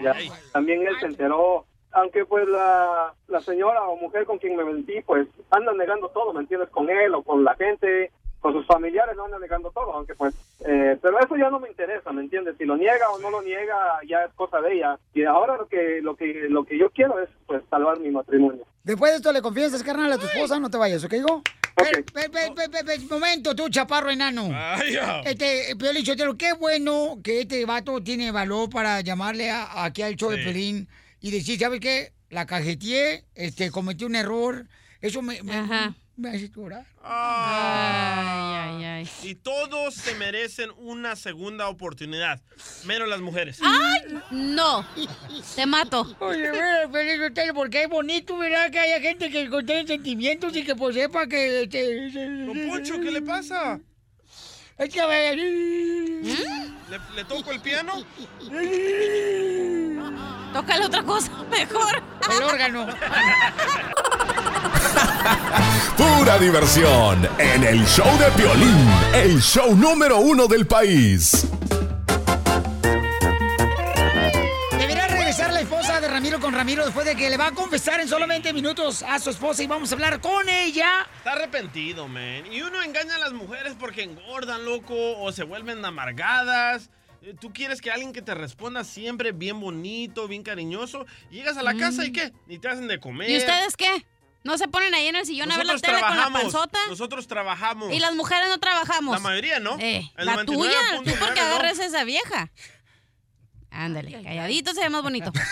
[0.03, 0.15] Ya,
[0.53, 5.01] también él se enteró, aunque pues la, la señora o mujer con quien me metí,
[5.03, 6.69] pues anda negando todo, ¿me entiendes?
[6.71, 10.35] Con él o con la gente, con sus familiares, no anda negando todo, aunque pues,
[10.67, 12.55] eh, pero eso ya no me interesa, ¿me entiendes?
[12.59, 13.75] Si lo niega o no lo niega,
[14.09, 14.99] ya es cosa de ella.
[15.15, 18.65] Y ahora lo que, lo que, lo que yo quiero es pues salvar mi matrimonio.
[18.85, 21.43] Después de esto le confiesas, carnal, a tu esposa, no te vayas, ¿ok, hijo?
[21.75, 24.49] Pe- pe- pe- pe- pe- pe- momento, tú, chaparro enano.
[25.25, 30.17] Este, Piolín Sotelo, qué bueno que este vato tiene valor para llamarle a, aquí al
[30.17, 30.45] show de Sí.
[30.45, 30.89] Pelín
[31.21, 32.13] y decir, ¿sabes qué?
[32.31, 34.67] La cajeteé, este, cometí un error.
[35.01, 35.63] Eso me, me,
[36.19, 36.85] me hace llorar.
[37.03, 39.11] Ay, ay, ay.
[39.23, 42.41] Y todos se merecen una segunda oportunidad,
[42.85, 43.61] menos las mujeres.
[43.63, 44.19] ¡Ay!
[44.33, 44.85] No.
[45.55, 46.17] Te mato.
[46.19, 46.89] Oye, mira,
[47.29, 48.71] Sotelo, porque es bonito, ¿verdad?
[48.71, 51.63] Que haya gente que contiene sentimientos y que pues sepa que...
[51.63, 53.79] Este, Don Poncho, ¿qué le pasa?
[54.77, 55.37] Es que a ver...
[55.37, 58.05] ¿Le, le toco el piano?
[60.53, 62.03] Tócale otra cosa mejor.
[62.31, 62.89] El órgano.
[65.97, 71.47] Pura diversión en el show de Piolín, el show número uno del país.
[74.79, 78.01] Deberá regresar la esposa de Ramiro con Ramiro después de que le va a confesar
[78.01, 81.07] en solamente minutos a su esposa y vamos a hablar con ella.
[81.17, 82.45] Está arrepentido, man.
[82.51, 86.91] Y uno engaña a las mujeres porque engordan, loco, o se vuelven amargadas.
[87.23, 91.07] Eh, Tú quieres que alguien que te responda siempre bien bonito, bien cariñoso.
[91.31, 92.33] Llegas a la casa y ¿qué?
[92.47, 93.31] Ni te hacen de comer.
[93.31, 94.07] ¿Y ustedes qué?
[94.45, 96.79] ¿No se ponen ahí en el sillón a ver la tele con la panzota?
[96.89, 97.93] Nosotros trabajamos.
[97.93, 99.15] Y las mujeres no trabajamos.
[99.15, 99.77] La mayoría, ¿no?
[99.79, 101.47] Eh, El la tuya, tú 99.9, porque ¿no?
[101.47, 102.51] agarras a esa vieja.
[103.71, 105.31] Ándale, calladito se ve más bonito.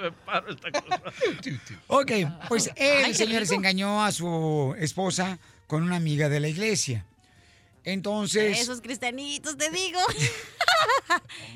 [0.00, 1.00] Me paro esta cosa.
[1.86, 2.12] Ok,
[2.48, 7.06] pues él, Ay, qué señores, engañó a su esposa con una amiga de la iglesia.
[7.84, 10.00] Entonces, Esos cristianitos, te digo.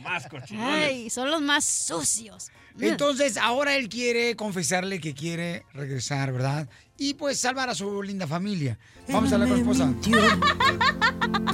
[0.02, 0.84] Más cochinones.
[0.88, 2.50] Ay, son los más sucios.
[2.78, 6.68] Entonces ahora él quiere confesarle que quiere regresar, ¿verdad?
[6.96, 8.78] Y pues salvar a su linda familia.
[9.08, 9.94] Vamos a hablar con la esposa.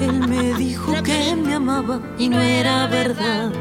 [0.00, 3.52] Él me dijo que me amaba y no era verdad.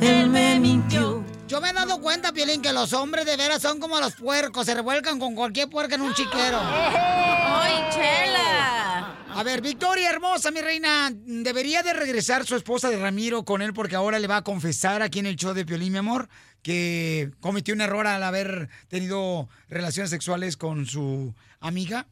[0.00, 1.24] Él me mintió.
[1.48, 4.66] Yo me he dado cuenta, Piolín, que los hombres de veras son como los puercos,
[4.66, 6.60] se revuelcan con cualquier puerca en un chiquero.
[6.62, 9.16] ¡Ay, chela!
[9.34, 13.72] A ver, Victoria hermosa, mi reina, ¿debería de regresar su esposa de Ramiro con él
[13.72, 16.28] porque ahora le va a confesar aquí en el show de Piolín, mi amor,
[16.62, 22.06] que cometió un error al haber tenido relaciones sexuales con su amiga?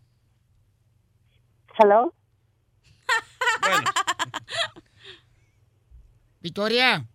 [1.78, 2.12] Hello.
[6.40, 7.06] Victoria.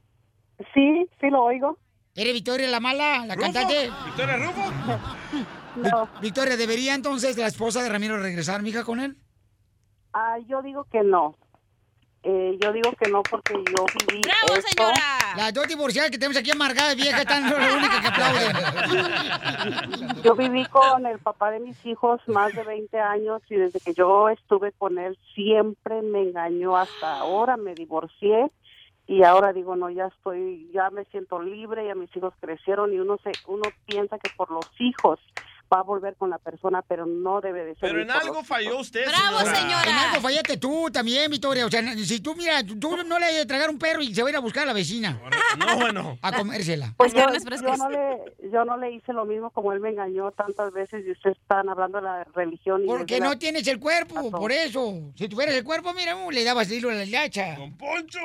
[0.74, 1.78] Sí, sí lo oigo.
[2.16, 3.52] ¿Eres Victoria la mala, la ¿Rufo?
[3.52, 3.90] cantante?
[4.06, 4.62] ¿Victoria Rufo?
[5.76, 9.18] Vi- Victoria, ¿debería entonces la esposa de Ramiro regresar, mija, con él?
[10.14, 11.36] Ah, yo digo que no.
[12.26, 14.22] Eh, yo digo que no porque yo viví
[14.56, 14.90] esto.
[15.36, 18.56] Las dos divorciadas que tenemos aquí amargadas, vieja, están las únicas que aplauden.
[20.24, 23.94] Yo viví con el papá de mis hijos más de 20 años y desde que
[23.94, 28.50] yo estuve con él siempre me engañó hasta ahora, me divorcié
[29.06, 33.00] y ahora digo, no, ya estoy, ya me siento libre, ya mis hijos crecieron y
[33.00, 35.20] uno se uno piensa que por los hijos
[35.74, 37.90] va a volver con la persona, pero no debe de ser.
[37.90, 39.14] Pero en algo falló usted, En
[39.96, 41.66] algo fallaste tú también, Victoria.
[41.66, 44.28] O sea, si tú, mira, tú no le de tragar un perro y se va
[44.30, 45.20] a ir a buscar a la vecina.
[45.58, 46.18] No, bueno.
[46.22, 46.94] A comérsela.
[46.98, 50.32] Pues yo, yo no le, yo no le hice lo mismo como él me engañó
[50.32, 52.84] tantas veces y ustedes están hablando de la religión.
[52.84, 55.12] Y Porque la- no tienes el cuerpo, por eso.
[55.16, 57.56] Si tuvieras el cuerpo, mira, uh, le dabas hilo a la hilacha.
[57.78, 58.20] Poncho!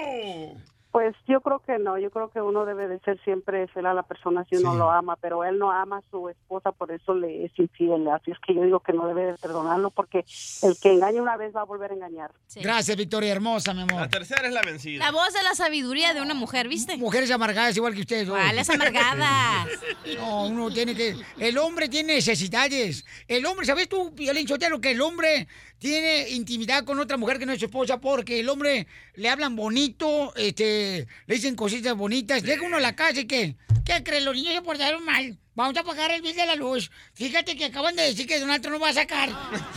[0.98, 3.94] Pues yo creo que no, yo creo que uno debe de ser siempre fiel a
[3.94, 7.14] la persona si uno lo ama, pero él no ama a su esposa, por eso
[7.14, 8.08] le es infiel.
[8.08, 10.24] Así es que yo digo que no debe de perdonarlo porque
[10.62, 12.32] el que engaña una vez va a volver a engañar.
[12.56, 14.00] Gracias, Victoria, hermosa, mi amor.
[14.00, 15.04] La tercera es la vencida.
[15.04, 16.96] La voz de la sabiduría de una mujer, ¿viste?
[16.96, 18.26] Mujeres amargadas igual que ustedes.
[18.26, 18.36] dos.
[18.36, 19.68] ¿Cuáles amargadas?
[20.18, 21.14] No, uno tiene que...
[21.38, 23.04] El hombre tiene necesidades.
[23.28, 25.46] El hombre, ¿sabes tú, Piolín Sotelo, que el hombre
[25.78, 29.54] tiene intimidad con otra mujer que no es su esposa porque el hombre le hablan
[29.54, 30.87] bonito, este,
[31.26, 32.42] le dicen cositas bonitas.
[32.42, 33.56] Llega uno a la casa y ¿qué?
[33.84, 34.24] ¿Qué crees?
[34.24, 35.38] Los niños se portaron mal.
[35.54, 36.88] Vamos a pagar el bill de la luz.
[37.14, 39.30] Fíjate que acaban de decir que Donald Trump no va a sacar.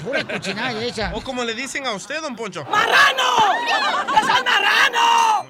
[0.04, 1.12] Pura cochinada esa.
[1.16, 2.68] O como le dicen a usted, don Poncho.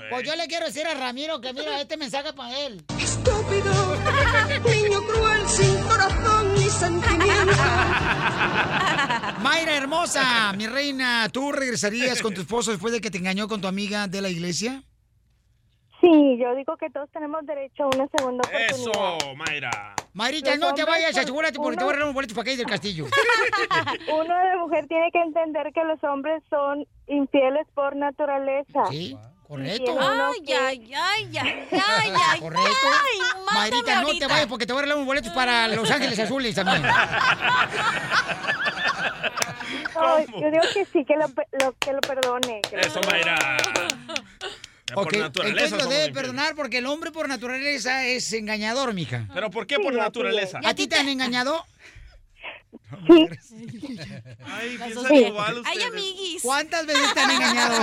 [0.10, 2.82] Pues yo le quiero decir a Ramiro que mira este mensaje para él.
[2.98, 3.98] Estúpido,
[4.64, 7.58] niño cruel sin corazón ni sentimientos.
[9.42, 13.60] Mayra hermosa, mi reina, ¿tú regresarías con tu esposo después de que te engañó con
[13.60, 14.84] tu amiga de la iglesia?
[16.02, 19.18] Sí, yo digo que todos tenemos derecho a una segunda oportunidad.
[19.20, 19.94] Eso, Mayra.
[20.14, 22.66] Mayrita, no te vayas, asegúrate porque te voy a regalar un boleto para caer del
[22.68, 23.06] castillo.
[24.12, 28.86] Uno de mujer tiene que entender que los hombres son infieles por naturaleza.
[28.90, 29.16] Sí,
[29.48, 29.96] correcto.
[30.00, 32.40] Ay, ay, ay, ay, ay, ay.
[32.40, 32.88] Correcto.
[32.92, 33.20] Ay,
[33.54, 36.56] Mayrita, no te vayas porque te voy a regalar un boleto para Los Ángeles Azules
[36.56, 36.82] también.
[39.94, 42.62] No, yo digo que sí, que lo, lo- que lo perdone.
[42.70, 43.36] que lo Eso, Mayra.
[44.92, 46.14] Ya por Ok, naturaleza entonces lo debe infieles.
[46.22, 49.26] perdonar porque el hombre por naturaleza es engañador, mija.
[49.34, 50.60] ¿Pero por qué por naturaleza?
[50.66, 51.66] ¿A ti te han engañado?
[53.08, 53.28] Sí.
[54.46, 54.78] Ay,
[55.28, 56.42] igual Ay, amiguis.
[56.42, 57.76] ¿Cuántas veces te han engañado?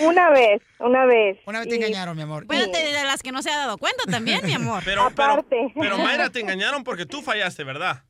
[0.00, 1.38] Una vez, una vez.
[1.46, 2.42] Una vez te Y- engañaron, mi amor.
[2.44, 4.82] Espérate, de las que no se ha dado cuenta también, mi amor.
[4.84, 5.72] Pero, pero, Aparte.
[5.78, 8.02] pero Mayra, te engañaron porque tú fallaste, ¿verdad?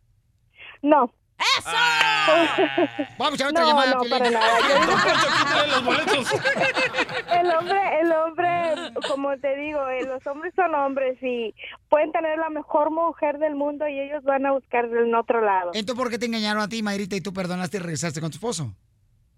[0.83, 1.13] No.
[1.39, 1.71] ¡Eso!
[3.19, 5.67] Vamos a otra No, llamada, no, para nada.
[5.69, 6.33] Los boletos.
[7.33, 11.55] El hombre, el hombre, como te digo, eh, los hombres son hombres y
[11.89, 15.71] pueden tener la mejor mujer del mundo y ellos van a buscar en otro lado.
[15.75, 18.37] Entonces, ¿por qué te engañaron a ti, Mayrita, y tú perdonaste y regresaste con tu
[18.37, 18.73] esposo?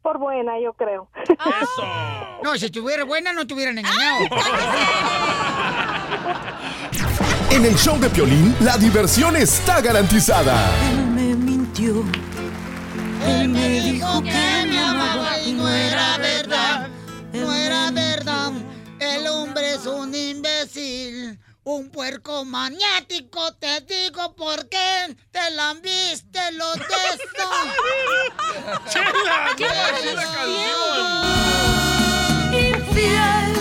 [0.03, 1.09] Por buena, yo creo.
[1.25, 1.83] Eso.
[2.45, 4.19] No, si estuviera buena, no te hubieran engañado.
[7.51, 10.55] En el show de Piolín, la diversión está garantizada.
[11.79, 12.05] Él me mintió.
[13.27, 16.89] Él me dijo que me amaba y no era verdad.
[17.33, 18.53] no era verdad.
[18.99, 25.41] El hombre es un imbécil, un puerco maniático, te digo por qué te.
[29.57, 31.25] ¿Qué ¡No, sí la canción!
[32.53, 33.53] Infiel.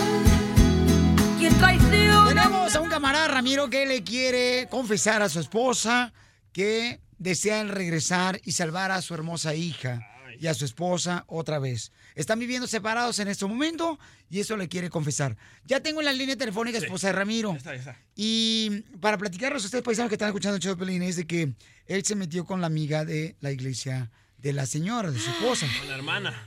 [1.38, 2.28] Quien traiciona.
[2.28, 6.12] Tenemos a un camarada Ramiro que le quiere confesar a su esposa
[6.52, 10.00] que desea el regresar y salvar a su hermosa hija
[10.38, 11.92] y a su esposa otra vez.
[12.14, 13.98] Están viviendo separados en este momento
[14.28, 15.36] y eso le quiere confesar.
[15.64, 17.52] Ya tengo en la línea telefónica esposa de Ramiro.
[17.52, 17.98] Está, está.
[18.14, 21.26] Y para platicarlos a ustedes, paisanos que están escuchando el show de Pelín, es de
[21.26, 21.52] que
[21.86, 25.66] él se metió con la amiga de la iglesia de la señora, de su esposa.
[25.78, 26.42] Con la hermana.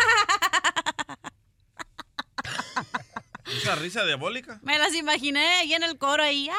[3.57, 4.59] Esa risa diabólica.
[4.63, 6.47] Me las imaginé ahí en el coro ahí.
[6.49, 6.55] ¡Ay,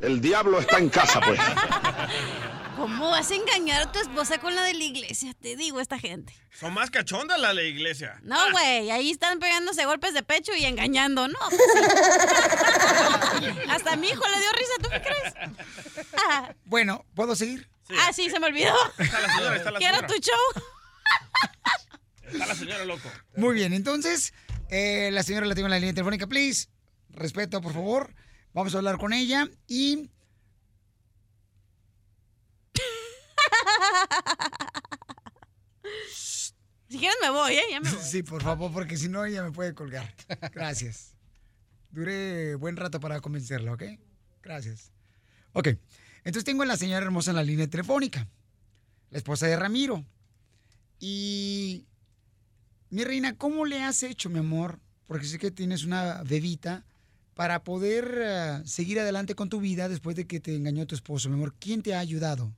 [0.00, 1.38] ay, El diablo está en casa, pues.
[2.76, 5.34] ¿Cómo vas a engañar a tu esposa con la de la iglesia?
[5.40, 6.34] Te digo, esta gente.
[6.58, 8.18] Son más cachondas la de la iglesia.
[8.22, 11.28] No, güey, ahí están pegándose golpes de pecho y engañando.
[11.28, 11.60] No, pues
[13.40, 13.46] sí.
[13.68, 15.34] Hasta mi hijo le dio risa, ¿tú qué crees?
[16.28, 17.68] Ah, Bueno, ¿puedo seguir?
[18.00, 18.74] ah, sí, se me olvidó.
[18.98, 20.14] Está la señora, está la ¿Qué era señora.
[20.14, 20.64] tu show?
[22.32, 23.10] Está la señora, loco.
[23.36, 24.32] Muy bien, entonces,
[24.70, 26.68] eh, la señora la tengo en la línea telefónica, please.
[27.10, 28.14] Respeto, por favor.
[28.54, 30.10] Vamos a hablar con ella y...
[36.92, 37.62] Si quieres me voy, ¿eh?
[38.02, 40.14] Sí, por favor, porque si no ella me puede colgar.
[40.52, 41.14] Gracias.
[41.90, 43.84] duré buen rato para convencerla, ¿ok?
[44.42, 44.92] Gracias.
[45.54, 45.68] Ok,
[46.18, 48.28] entonces tengo a la señora hermosa en la línea telefónica,
[49.08, 50.04] la esposa de Ramiro.
[51.00, 51.86] Y,
[52.90, 54.78] mi reina, ¿cómo le has hecho, mi amor?
[55.06, 56.84] Porque sé que tienes una bebita
[57.32, 61.30] para poder eh, seguir adelante con tu vida después de que te engañó tu esposo,
[61.30, 61.54] mi amor.
[61.58, 62.52] ¿Quién te ha ayudado?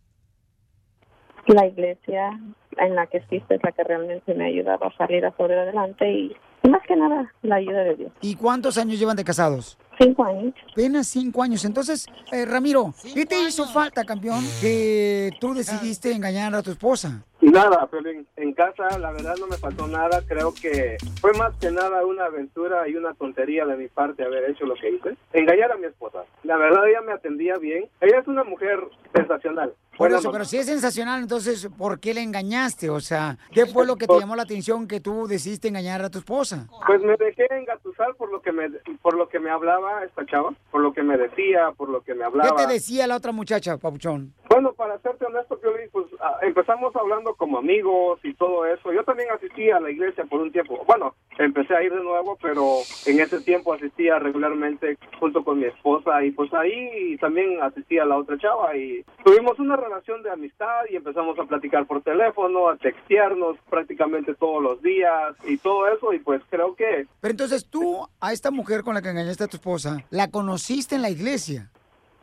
[1.46, 2.38] La iglesia
[2.78, 5.58] en la que existe es la que realmente me ha ayudado a salir a salir
[5.58, 6.36] adelante y
[6.68, 8.12] más que nada la ayuda de Dios.
[8.22, 9.78] ¿Y cuántos años llevan de casados?
[9.98, 10.54] Cinco años.
[10.72, 11.64] Apenas cinco años.
[11.64, 17.22] Entonces, eh, Ramiro, ¿qué te hizo falta, campeón, que tú decidiste engañar a tu esposa?
[17.52, 20.22] Nada, pero en, en casa la verdad no me faltó nada.
[20.26, 24.50] Creo que fue más que nada una aventura y una tontería de mi parte haber
[24.50, 25.16] hecho lo que hice.
[25.32, 26.24] Engañar a mi esposa.
[26.42, 27.88] La verdad ella me atendía bien.
[28.00, 28.78] Ella es una mujer
[29.14, 29.74] sensacional.
[29.96, 32.90] Por eso, pero si es sensacional, entonces, ¿por qué le engañaste?
[32.90, 36.10] O sea, ¿qué fue lo que te llamó la atención que tú decidiste engañar a
[36.10, 36.66] tu esposa?
[36.84, 38.70] Pues me dejé engatusar por lo que me
[39.02, 42.12] por lo que me hablaba esta chava, por lo que me decía, por lo que
[42.14, 42.56] me ¿Qué hablaba.
[42.56, 44.32] te decía la otra muchacha, Papuchón?
[44.54, 48.92] Bueno, para serte honesto, Piolín, pues ah, empezamos hablando como amigos y todo eso.
[48.92, 50.80] Yo también asistí a la iglesia por un tiempo.
[50.86, 55.64] Bueno, empecé a ir de nuevo, pero en ese tiempo asistía regularmente junto con mi
[55.64, 60.30] esposa y pues ahí también asistía a la otra chava y tuvimos una relación de
[60.30, 65.88] amistad y empezamos a platicar por teléfono, a textearnos prácticamente todos los días y todo
[65.88, 69.42] eso y pues creo que Pero entonces tú, a esta mujer con la que engañaste
[69.42, 71.72] a tu esposa, ¿la conociste en la iglesia?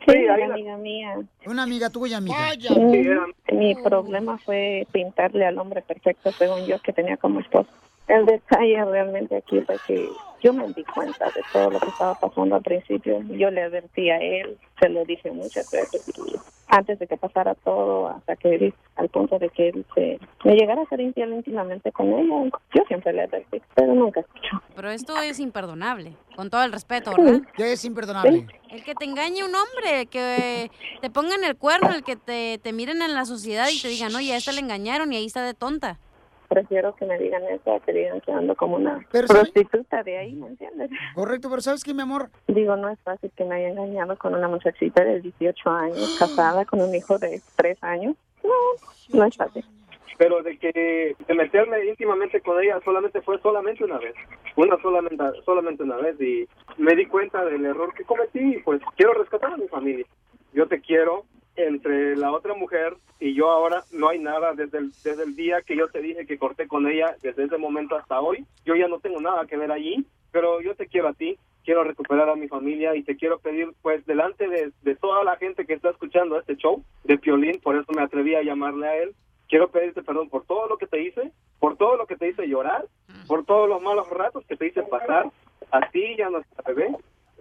[0.06, 1.14] Sí, una amiga mía.
[1.46, 2.36] Una amiga tuya, amiga.
[2.70, 7.70] Mm, Mi problema fue pintarle al hombre perfecto según yo que tenía como esposo.
[8.08, 10.08] El detalle realmente aquí fue que
[10.42, 13.22] yo me di cuenta de todo lo que estaba pasando al principio.
[13.28, 16.36] Yo le advertí a él, se lo dije muchas veces y
[16.72, 20.54] antes de que pasara todo, hasta que él, al punto de que él se me
[20.54, 24.62] llegara a ser infiel íntimamente con ella, yo siempre le advertí, pero nunca escuchó.
[24.74, 27.42] Pero esto es imperdonable, con todo el respeto, ¿verdad?
[27.54, 28.46] ¿Qué es imperdonable?
[28.70, 30.70] El que te engañe un hombre, el que
[31.02, 34.14] te pongan el cuerno, el que te, te miren en la sociedad y te digan,
[34.14, 35.98] oye, a esta le engañaron y ahí está de tonta.
[36.52, 40.18] Prefiero que me digan eso a que digan que ando como una Pero prostituta de
[40.18, 40.90] ahí, ¿me entiendes?
[41.14, 42.28] Correcto, pero ¿sabes qué, mi amor?
[42.46, 46.66] Digo, no es fácil que me haya engañado con una muchachita de 18 años, casada
[46.66, 48.16] con un hijo de 3 años.
[48.44, 48.50] No,
[49.18, 49.64] no es fácil.
[50.18, 54.14] pero de que de meterme íntimamente con ella solamente fue solamente una vez,
[54.56, 56.46] una solamente solamente una vez y
[56.76, 60.04] me di cuenta del error que cometí y pues quiero rescatar a mi familia.
[60.52, 61.24] Yo te quiero
[61.56, 64.54] entre la otra mujer y yo ahora no hay nada.
[64.54, 67.58] Desde el, desde el día que yo te dije que corté con ella, desde ese
[67.58, 71.08] momento hasta hoy, yo ya no tengo nada que ver allí, pero yo te quiero
[71.08, 74.96] a ti, quiero recuperar a mi familia y te quiero pedir pues delante de, de
[74.96, 78.42] toda la gente que está escuchando este show de Piolín, por eso me atreví a
[78.42, 79.14] llamarle a él,
[79.48, 81.30] quiero pedirte perdón por todo lo que te hice,
[81.60, 82.86] por todo lo que te hice llorar,
[83.26, 85.30] por todos los malos ratos que te hice pasar,
[85.70, 86.96] a ti y a nuestra bebé.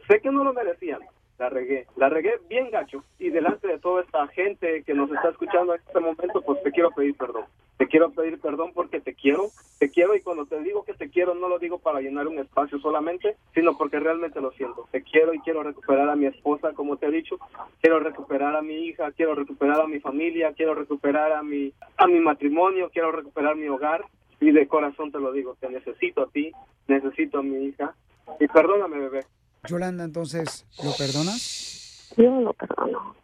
[0.07, 0.99] Sé que no lo merecían,
[1.41, 5.29] la regué, la regué bien gacho y delante de toda esta gente que nos está
[5.29, 7.45] escuchando en este momento, pues te quiero pedir perdón.
[7.77, 9.47] Te quiero pedir perdón porque te quiero,
[9.79, 12.37] te quiero y cuando te digo que te quiero no lo digo para llenar un
[12.37, 14.87] espacio solamente, sino porque realmente lo siento.
[14.91, 17.39] Te quiero y quiero recuperar a mi esposa, como te he dicho,
[17.81, 22.05] quiero recuperar a mi hija, quiero recuperar a mi familia, quiero recuperar a mi a
[22.05, 24.05] mi matrimonio, quiero recuperar mi hogar
[24.39, 26.51] y de corazón te lo digo, te necesito a ti,
[26.87, 27.95] necesito a mi hija
[28.39, 29.21] y perdóname, bebé.
[29.67, 32.13] Yolanda, entonces, ¿lo perdonas?
[32.17, 33.15] Yo no lo perdono.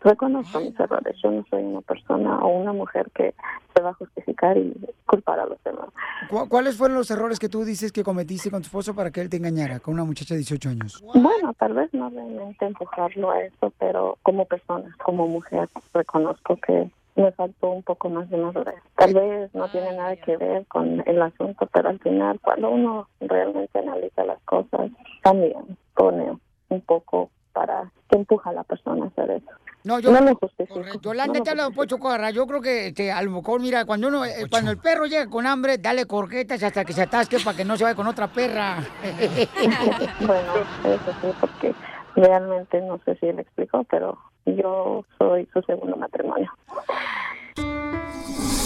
[0.00, 1.16] Reconozco mis errores.
[1.22, 3.34] Yo no soy una persona o una mujer que
[3.74, 4.72] se va a justificar y
[5.06, 5.88] culpar a los demás.
[6.30, 9.20] ¿Cu- ¿Cuáles fueron los errores que tú dices que cometiste con tu esposo para que
[9.22, 11.02] él te engañara con una muchacha de 18 años?
[11.14, 16.90] Bueno, tal vez no realmente empujarlo a eso, pero como persona, como mujer, reconozco que
[17.18, 18.76] me faltó un poco más de madurez.
[18.96, 23.08] Tal vez no tiene nada que ver con el asunto, pero al final, cuando uno
[23.20, 24.90] realmente analiza las cosas,
[25.22, 26.38] también pone
[26.68, 29.50] un poco para que empuja a la persona a hacer eso.
[29.84, 30.82] No, yo, no lo justifico.
[31.00, 32.30] Yolanda, No lo te habla Pocho Corra.
[32.30, 35.28] Yo creo que este, a lo mejor, mira, cuando uno, eh, cuando el perro llega
[35.28, 38.28] con hambre, dale corquetas hasta que se atasque para que no se vaya con otra
[38.28, 38.78] perra.
[40.20, 40.52] bueno,
[40.84, 41.74] eso sí, porque
[42.16, 44.18] realmente no sé si él explicó, pero
[44.56, 46.52] yo soy su segundo matrimonio.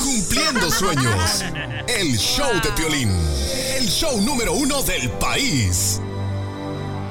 [0.02, 1.44] Cumpliendo sueños.
[1.88, 3.10] El show de Piolín.
[3.76, 6.00] El show número uno del país.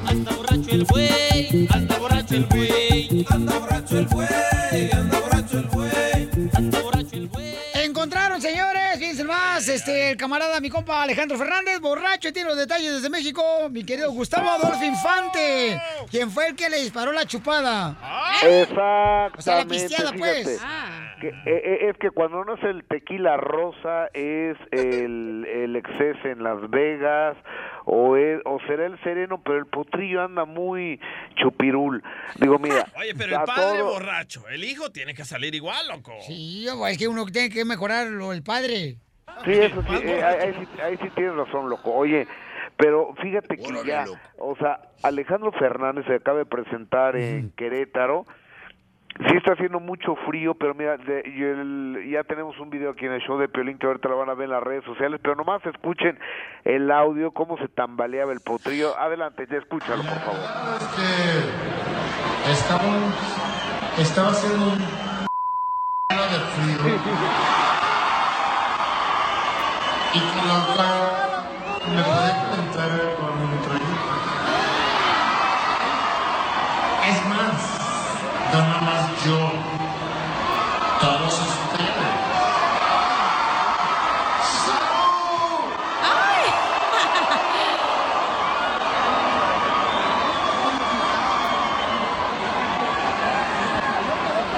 [0.06, 5.68] Anda borracho el güey, anda borracho el güey, anda borracho el güey, anda borracho el
[5.68, 7.56] güey, anda borracho el güey.
[7.76, 12.58] Encontraron, señores, fíjense más, este, el camarada, mi compa Alejandro Fernández, borracho, y tiene los
[12.58, 15.80] detalles desde México, mi querido Gustavo Adolfo Infante,
[16.10, 17.90] quien fue el que le disparó la chupada.
[17.92, 20.62] O sea, la Exactamente, pisteada, pues.
[21.22, 26.28] que, eh, eh, es que cuando no es el tequila rosa es el, el exceso
[26.28, 27.38] en Las Vegas
[27.86, 31.00] o, es- o será el sereno, pero el potrillo anda muy
[31.36, 32.04] chupirul.
[32.40, 36.12] Digo, mira, Oye, pero el padre todo- borracho, el hijo tiene que salir igual, loco.
[36.26, 38.98] Sí, es que uno tiene que mejorarlo, el padre.
[39.44, 41.92] Sí, eso sí, eh, ahí, sí, ahí sí tienes razón, loco.
[41.94, 42.28] Oye,
[42.78, 44.06] pero fíjate que ya,
[44.38, 48.26] o sea, Alejandro Fernández se acaba de presentar en Querétaro.
[49.28, 53.06] Sí está haciendo mucho frío, pero mira, de- y el- ya tenemos un video aquí
[53.06, 55.20] en el show de Piolín que ahorita lo van a ver en las redes sociales,
[55.22, 56.18] pero nomás escuchen
[56.64, 58.98] el audio, cómo se tambaleaba el potrillo.
[58.98, 60.48] Adelante, ya escúchalo, por favor.
[62.50, 63.14] Estamos,
[64.00, 64.78] estaba haciendo un
[66.32, 67.12] de frío.
[70.14, 70.88] Y con la otra
[71.88, 74.16] me puede contar con mi metralleta.
[77.08, 77.58] Es más,
[78.52, 79.40] no nada más yo,
[81.00, 81.52] todos ustedes.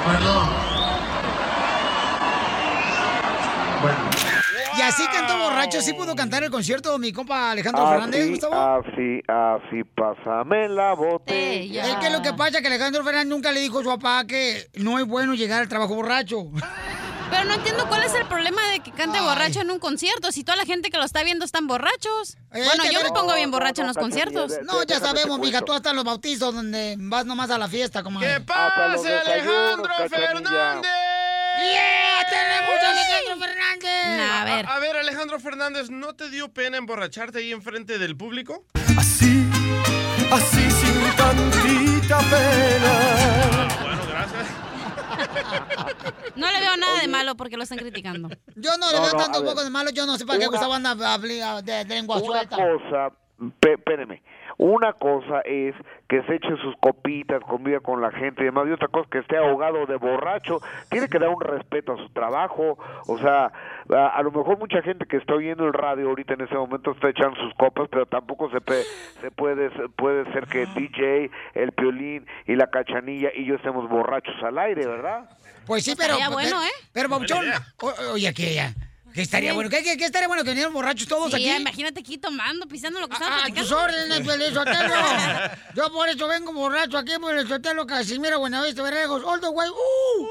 [0.06, 0.64] Perdón.
[4.76, 8.30] Y así cantó borracho, sí pudo cantar el concierto mi compa Alejandro Ah, Fernández, Así,
[8.32, 8.56] Gustavo.
[8.56, 11.88] así, así, pásame la botella.
[11.88, 14.26] Es que lo que pasa es que Alejandro Fernández nunca le dijo a su papá
[14.26, 16.46] que no es bueno llegar al trabajo borracho.
[17.32, 20.32] Pero no entiendo cuál es el problema de que cante borracho en un concierto.
[20.32, 22.38] Si toda la gente que lo está viendo están borrachos.
[22.52, 24.54] bueno, yo me pongo bien borracha en los conciertos.
[24.66, 28.04] No, ya sabemos, mija, tú hasta en los bautizos donde vas nomás a la fiesta,
[28.04, 28.20] como.
[28.20, 30.92] ¡Que pase, Alejandro Fernández!
[31.64, 32.03] ¡Yeah!
[32.30, 34.32] ¡Tenemos a Alejandro Fernández!
[34.32, 34.66] A ver.
[34.68, 38.66] A, ver, Alejandro Fernández, ¿no te dio pena emborracharte ahí enfrente del público?
[38.98, 39.46] Así,
[40.32, 43.68] así sin tantita pena.
[43.82, 44.48] Bueno, gracias.
[46.36, 48.28] No le veo nada de malo porque lo están criticando.
[48.56, 50.48] Yo no le No, veo no, tanto poco de malo, yo no sé para qué
[50.48, 52.56] Una- Gustavo anda habli- de, de lengua Una suelta.
[52.58, 53.12] cosa,
[53.62, 54.24] espéreme,
[54.58, 55.76] una cosa es
[56.08, 59.20] que se eche sus copitas, conviva con la gente y demás, y otra cosa que
[59.20, 60.60] esté ahogado de borracho,
[60.90, 62.78] tiene que dar un respeto a su trabajo,
[63.08, 63.52] o sea,
[63.90, 66.92] a, a lo mejor mucha gente que está oyendo el radio ahorita en ese momento
[66.92, 68.84] está echando sus copas, pero tampoco se, pe-
[69.22, 74.36] se puede, puede ser que DJ, el piolín y la cachanilla y yo estemos borrachos
[74.44, 75.30] al aire, ¿verdad?
[75.66, 76.16] Pues sí, pero.
[76.16, 76.72] Bueno, pero- ¿eh?
[76.94, 77.66] Pero, Pabuchón, Buena idea.
[77.82, 78.74] o- oye, que ya.
[79.14, 79.56] Que estaría Sí.
[79.56, 79.70] bueno.
[79.70, 81.50] ¿Qué, qué, qué estaría bueno que vinieran borrachos todos Sí, aquí?
[81.62, 83.70] imagínate aquí tomando, pisando lo que están Ah, platicando.
[83.70, 84.94] tus órdenes, Piolín Sotelo.
[85.76, 89.24] Yo por eso vengo borracho aquí, por el Sotelo Casimiro Buenavista Berrejos.
[89.24, 89.70] All the way.
[89.70, 90.28] Uh.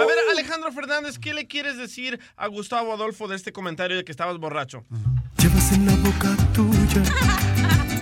[0.00, 4.04] A ver, Alejandro Fernández, ¿qué le quieres decir a Gustavo Adolfo de este comentario de
[4.04, 4.84] que estabas borracho?
[5.38, 7.02] Llevas en la boca tuya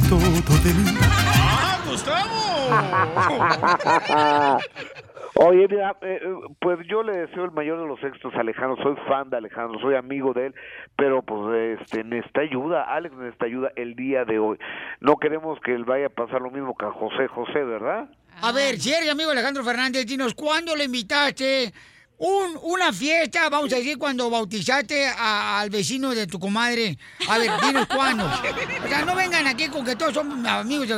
[0.08, 0.98] todo de mí.
[1.00, 2.38] ¡Ah, Gustavo!
[5.40, 8.76] Oye, mira, eh, eh, pues yo le deseo el mayor de los éxitos a Alejandro,
[8.82, 10.54] soy fan de Alejandro, soy amigo de él,
[10.96, 14.58] pero pues este necesita ayuda, Alex necesita ayuda el día de hoy.
[14.98, 18.10] No queremos que él vaya a pasar lo mismo que a José José, ¿verdad?
[18.42, 21.72] A ver, si amigo Alejandro Fernández, dinos, ¿cuándo le invitaste?
[22.18, 26.98] Un, una fiesta, vamos a decir, cuando bautizaste al vecino de tu comadre.
[27.28, 28.24] A ver, dinos cuándo.
[28.24, 30.88] O sea, no vengan aquí con que todos somos amigos.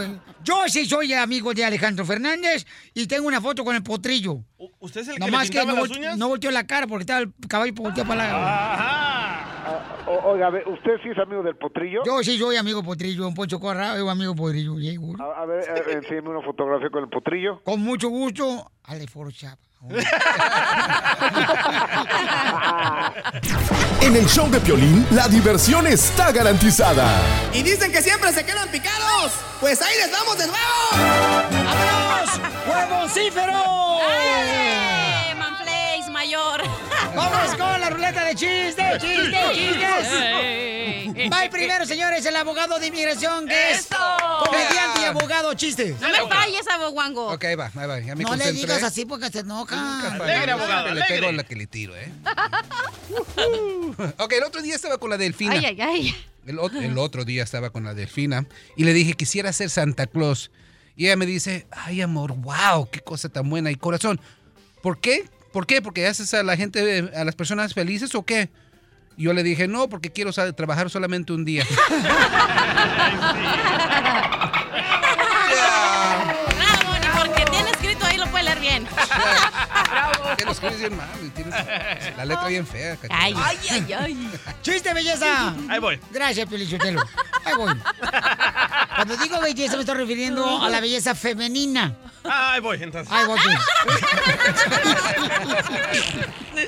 [0.43, 4.39] Yo sí soy amigo de Alejandro Fernández y tengo una foto con el potrillo.
[4.79, 6.17] ¿Usted es el que Nomás le que no, las uñas?
[6.19, 8.31] no volteó la cara porque estaba el caballo volteado para la...
[8.33, 12.01] Ah, o- oiga, a ver, ¿usted sí es amigo del potrillo?
[12.05, 14.75] Yo sí soy amigo potrillo, un Poncho Corra, yo amigo potrillo.
[15.21, 17.61] A, a ver, enséñeme una fotografía con el potrillo.
[17.63, 19.59] Con mucho gusto, Ale Forchap.
[24.03, 27.07] En el show de Piolín, la diversión está garantizada.
[27.53, 29.33] Y dicen que siempre se quedan picados.
[29.61, 30.61] Pues ahí les vamos de nuevo.
[31.65, 32.41] ¡Vámonos!
[32.67, 34.01] ¡Juegocífero!
[37.17, 39.03] ¡Vamos con la ruleta de chistes!
[39.03, 41.33] ¡Chistes, chistes!
[41.33, 43.81] Va el primero, señores, el abogado de inmigración, que
[44.45, 45.97] comediante y abogado chiste.
[46.01, 47.33] No me falles, aboguango.
[47.33, 47.99] Ok, ahí va, ahí va.
[47.99, 50.13] Ya me No le digas así porque se enoja.
[50.13, 52.13] Alegre, abogado, le pego la que le tiro, ¿eh?
[54.19, 55.55] ok, el otro día estaba con la delfina.
[55.55, 56.27] Ay, ay, ay.
[56.47, 58.47] El, el otro día estaba con la delfina
[58.77, 60.53] y le dije, quisiera ser Santa Claus.
[60.97, 63.71] Y ella me dice, ay amor, wow, qué cosa tan buena.
[63.71, 64.21] Y corazón,
[64.81, 65.29] ¿por qué?
[65.53, 65.83] ¿Por qué?
[65.83, 68.51] ¿Porque haces a la gente, a las personas felices o qué?
[69.17, 71.67] Y yo le dije, no, porque quiero trabajar solamente un día.
[76.57, 78.87] Bravo, ni porque tiene escrito ahí lo puede leer bien.
[80.37, 81.55] Que lo escribes bien mal tienes
[82.17, 82.97] la letra bien fea.
[83.11, 83.35] ay,
[83.71, 84.31] ay, ay.
[84.63, 85.55] ¡Chiste, belleza!
[85.69, 85.99] Ahí voy.
[86.13, 87.03] Gracias, Pelichotelo.
[87.45, 87.75] Ahí voy.
[88.95, 91.97] Cuando digo belleza me estoy refiriendo a la belleza femenina.
[92.25, 93.13] Ahí voy, entonces.
[93.13, 93.39] Ahí voy.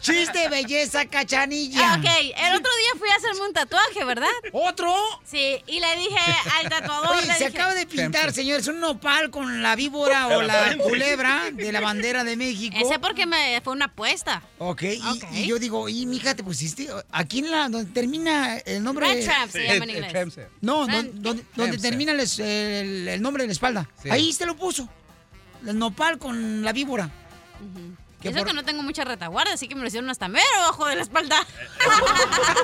[0.00, 1.94] Chiste, belleza, cachanilla.
[1.94, 4.28] Ah, ok, el otro día fui a hacerme un tatuaje, ¿verdad?
[4.52, 4.94] ¿Otro?
[5.24, 6.18] Sí, y le dije
[6.60, 7.16] al tatuador.
[7.16, 10.42] Oye, le se dije- acaba de pintar, señor, es un nopal con la víbora o
[10.42, 12.76] la culebra de la bandera de México.
[12.80, 14.42] Ese porque me fue una apuesta.
[14.58, 15.02] Ok, y,
[15.32, 19.08] y yo digo, y mija, te pusiste aquí en la donde termina el nombre.
[19.14, 20.38] Red Tramp se llama en inglés.
[20.60, 21.80] No, donde, donde Tramp.
[21.80, 23.88] termina el, es- el- el nombre de la espalda.
[24.02, 24.10] Sí.
[24.10, 24.88] Ahí se lo puso.
[25.66, 27.10] El nopal con la víbora.
[28.20, 30.44] Que Eso por- que no tengo mucha retaguardia, así que me lo hicieron hasta mero
[30.60, 31.36] abajo de la espalda.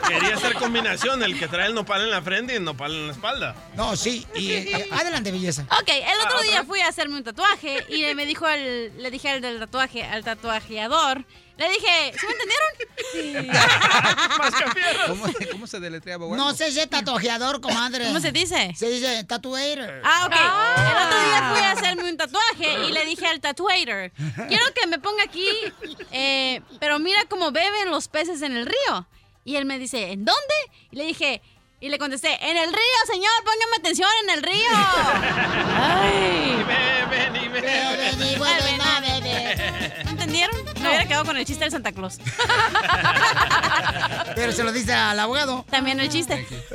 [0.09, 3.07] Quería hacer combinación, el que trae el nopal en la frente y el nopal en
[3.07, 3.55] la espalda.
[3.77, 5.62] No, sí, y eh, adelante, belleza.
[5.81, 9.11] Ok, el otro Ah, día fui a hacerme un tatuaje y me dijo el, le
[9.12, 11.24] dije al del tatuaje, al tatuajeador,
[11.57, 13.55] le dije, ¿sí me entendieron?
[15.07, 16.27] ¿Cómo, cómo se deletreaba?
[16.37, 18.07] No sé si es tatuajeador, comadre.
[18.07, 18.73] ¿Cómo se dice?
[18.77, 20.01] Se dice tatuator.
[20.03, 20.35] Ah, ok.
[20.81, 24.11] El otro día fui a hacerme un tatuaje y le dije al tatuator,
[24.49, 25.47] quiero que me ponga aquí,
[26.11, 29.07] eh, pero mira cómo beben los peces en el río.
[29.45, 30.55] Y él me dice, ¿en dónde?
[30.91, 31.43] Y le dije,
[31.81, 34.71] y le contesté, en el río, señor, póngame atención, en el río.
[35.77, 36.65] Ay.
[36.67, 38.23] Beben y beben.
[38.27, 40.04] y vuelven a beber.
[40.43, 40.81] ¿No?
[40.81, 42.19] Me hubiera quedado con el chiste del Santa Claus.
[44.35, 45.65] Pero se lo dice al abogado.
[45.70, 46.47] También el chiste.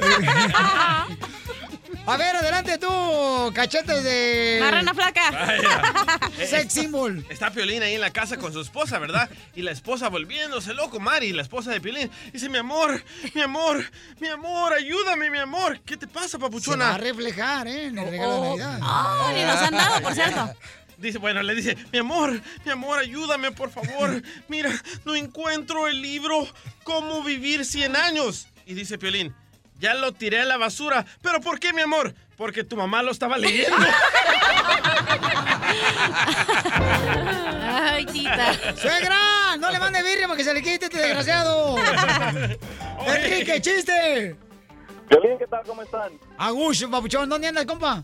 [2.06, 4.58] A ver, adelante tú, cachetes de...
[4.62, 5.30] Marrana flaca.
[5.32, 6.48] Vaya.
[6.48, 7.24] Sex symbol.
[7.30, 9.30] Está Piolín ahí en la casa con su esposa, ¿verdad?
[9.56, 12.10] Y la esposa volviéndose loco, Mari, la esposa de Piolín.
[12.34, 13.04] Dice, mi amor,
[13.36, 13.86] mi amor,
[14.20, 15.82] mi amor, ayúdame, mi amor.
[15.82, 16.96] ¿Qué te pasa, Se va papuchona?
[16.96, 17.88] a reflejar, ¿eh?
[17.88, 18.80] En el regalo de Navidad.
[18.82, 20.52] Oh, ni nos han dado, por cierto.
[21.00, 24.22] Dice, bueno, le dice, mi amor, mi amor, ayúdame, por favor.
[24.50, 24.70] Mira,
[25.06, 26.46] no encuentro el libro
[26.84, 28.48] Cómo vivir 100 años.
[28.66, 29.34] Y dice Piolín,
[29.80, 31.06] ya lo tiré a la basura.
[31.22, 32.14] ¿Pero por qué, mi amor?
[32.36, 33.78] Porque tu mamá lo estaba leyendo.
[37.64, 38.76] Ay, tita.
[38.76, 39.58] ¡Suegra!
[39.58, 41.78] ¡No le mande birria para que se le quite este desgraciado!
[43.08, 44.36] ¡Enrique, chiste!
[45.10, 45.64] Violín, ¿qué tal?
[45.66, 46.12] ¿Cómo están?
[46.38, 48.04] Agucho, papuchón, ¿dónde andas, compa?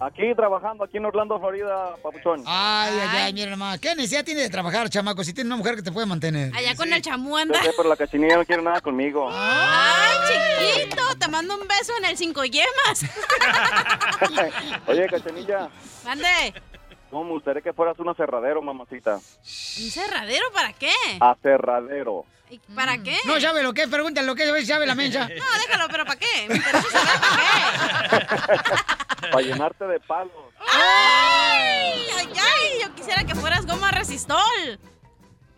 [0.00, 2.44] Aquí trabajando, aquí en Orlando, Florida, papuchón.
[2.46, 3.80] Ay, ay, ay, mira nomás.
[3.80, 5.24] ¿Qué necesidad tiene de trabajar, chamaco?
[5.24, 6.54] Si tiene una mujer que te puede mantener.
[6.56, 7.60] Allá con el chamú anda.
[7.62, 9.28] sé, pero la cachinilla no quiere nada conmigo.
[9.32, 13.04] Ay, chiquito, te mando un beso en el cinco yemas.
[14.86, 15.68] Oye, cachinilla,
[16.04, 16.54] Mande.
[17.10, 19.14] ¿cómo me gustaría que fueras un aserradero, mamacita?
[19.16, 20.92] ¿Un cerradero para qué?
[21.20, 22.24] Aserradero.
[22.50, 23.16] ¿Y ¿Para qué?
[23.24, 25.28] No sabe lo que es, pregúntale lo que es, sabe la mensa.
[25.38, 26.46] No, déjalo, pero ¿para qué?
[26.48, 28.86] Me interesa saber para
[29.32, 30.32] Para llenarte de palos.
[30.58, 30.64] qué.
[30.72, 32.06] ¡Ay!
[32.18, 32.80] ¡Ay, ay!
[32.82, 34.78] Yo quisiera que fueras goma resistol.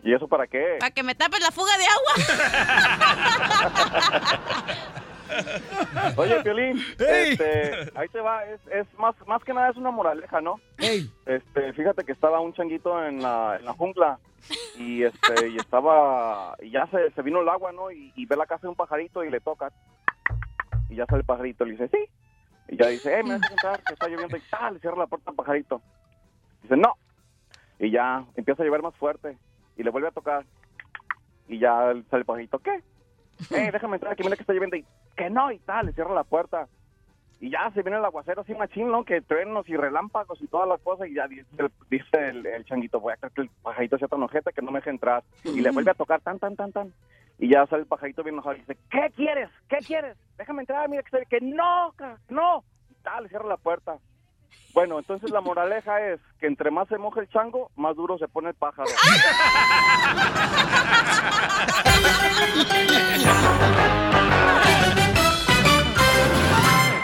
[0.03, 0.77] ¿Y eso para qué?
[0.79, 2.13] Para que me tapes la fuga de agua.
[6.17, 10.41] Oye, Piolín, este, ahí te va, es, es más, más que nada es una moraleja,
[10.41, 10.59] ¿no?
[11.25, 14.19] Este, fíjate que estaba un changuito en la, en la jungla
[14.77, 17.91] y este, y estaba, y ya se, se vino el agua, ¿no?
[17.91, 19.71] Y, y ve la casa de un pajarito y le toca.
[20.89, 22.05] Y ya sale el pajarito, le dice, sí.
[22.67, 25.07] Y ya dice, eh, me dejas entrar, que está lloviendo y tal, le cierra la
[25.07, 25.81] puerta al pajarito.
[26.63, 26.95] Dice, no.
[27.79, 29.37] Y ya empieza a llover más fuerte
[29.77, 30.45] y le vuelve a tocar.
[31.47, 32.81] Y ya sale el pajarito, ¿qué?
[33.51, 34.85] Eh, déjame entrar, que mira que está lloviendo y
[35.15, 36.67] que no y tal, le cierra la puerta.
[37.39, 39.03] Y ya se viene el aguacero así machín, ¿no?
[39.03, 41.07] Que truenos y relámpagos y todas las cosas.
[41.07, 44.21] Y ya dice el, dice el, changuito, voy a creer que el pajarito sea tan
[44.21, 45.23] ojete que no me deje entrar.
[45.43, 46.93] Y le vuelve a tocar tan, tan, tan, tan.
[47.39, 49.49] Y ya sale el pajarito bien enojado y dice, ¿qué quieres?
[49.67, 50.15] ¿Qué quieres?
[50.37, 51.95] Déjame entrar, mira que que no,
[52.29, 52.63] no.
[52.91, 53.97] Y tal, le cierra la puerta.
[54.73, 58.27] Bueno, entonces la moraleja es que entre más se moja el chango, más duro se
[58.27, 58.89] pone el pájaro.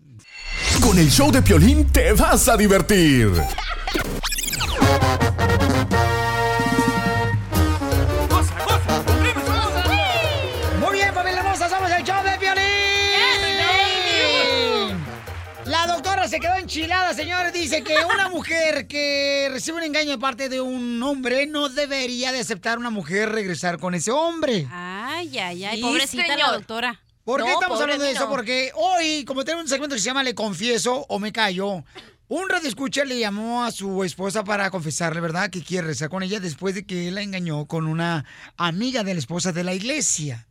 [0.83, 3.31] Con el show de Piolín te vas a divertir.
[16.29, 17.53] Se quedó enchilada, señores.
[17.53, 22.33] Dice que una mujer que recibe un engaño de parte de un hombre no debería
[22.33, 24.67] de aceptar una mujer regresar con ese hombre.
[24.71, 25.81] Ay, ay, ay.
[25.83, 26.53] Pobrecita la señor.
[26.53, 27.01] doctora.
[27.25, 28.25] ¿Por qué estamos hablando de eso?
[28.25, 28.31] no.
[28.31, 31.85] Porque hoy, como tenemos un segmento que se llama Le Confieso o Me Callo,
[32.29, 36.41] un radioescucha le llamó a su esposa para confesarle, ¿verdad?, que quiere rezar con ella
[36.41, 38.25] después de que él la engañó con una
[38.57, 40.47] amiga de la esposa de la iglesia.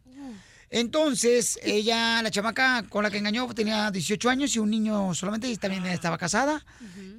[0.74, 5.50] Entonces, ella, la chamaca con la que engañó, tenía 18 años y un niño solamente,
[5.50, 5.94] y también ah.
[5.94, 6.64] estaba casada.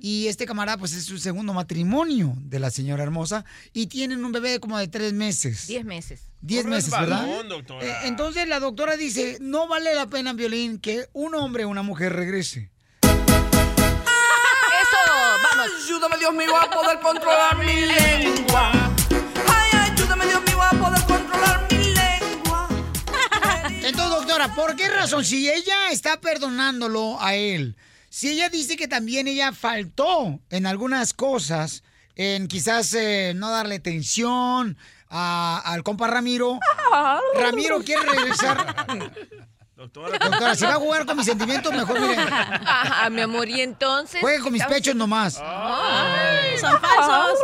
[0.00, 3.44] Y este camarada, pues es su segundo matrimonio de la señora hermosa.
[3.74, 5.66] Y tienen un bebé como de tres meses.
[5.66, 6.22] Diez meses.
[6.40, 7.28] Diez meses, ¿verdad?
[7.82, 11.82] Eh, entonces la doctora dice, no vale la pena, Violín, que un hombre o una
[11.82, 12.70] mujer regrese.
[13.02, 13.12] ¡Eso!
[15.42, 15.68] ¡Vamos!
[15.84, 18.91] Ayúdame, Dios mío, a poder controlar mi lengua.
[24.16, 25.24] Doctora, ¿por qué razón?
[25.24, 27.76] Si ella está perdonándolo a él,
[28.08, 31.82] si ella dice que también ella faltó en algunas cosas,
[32.14, 34.76] en quizás eh, no darle atención
[35.08, 36.58] a- al compa Ramiro,
[37.38, 38.86] Ramiro quiere regresar.
[39.82, 40.16] Doctora.
[40.16, 42.22] Doctora, si va a jugar con mis sentimientos, mejor mire.
[42.22, 44.20] Ajá, mi amor, y entonces.
[44.20, 45.40] Juegue con mis pechos nomás.
[45.42, 47.38] Ay, son falsos.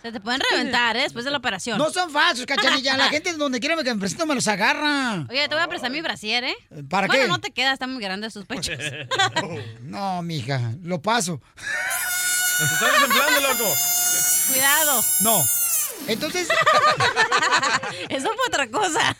[0.00, 1.02] Se te pueden reventar, ¿eh?
[1.02, 1.76] Después de la operación.
[1.76, 2.96] No son falsos, cachanilla.
[2.96, 5.26] La gente donde quiera que me presento me los agarra.
[5.28, 6.56] Oye, te voy a prestar mi brasier, ¿eh?
[6.88, 7.28] ¿Para bueno, qué?
[7.28, 8.78] no te queda, están muy grandes sus pechos.
[9.82, 11.42] No, mija, lo paso.
[12.62, 13.74] Están desemplando, loco.
[14.48, 15.02] Cuidado.
[15.20, 15.42] No.
[16.06, 16.48] Entonces.
[18.08, 19.14] Eso fue otra cosa.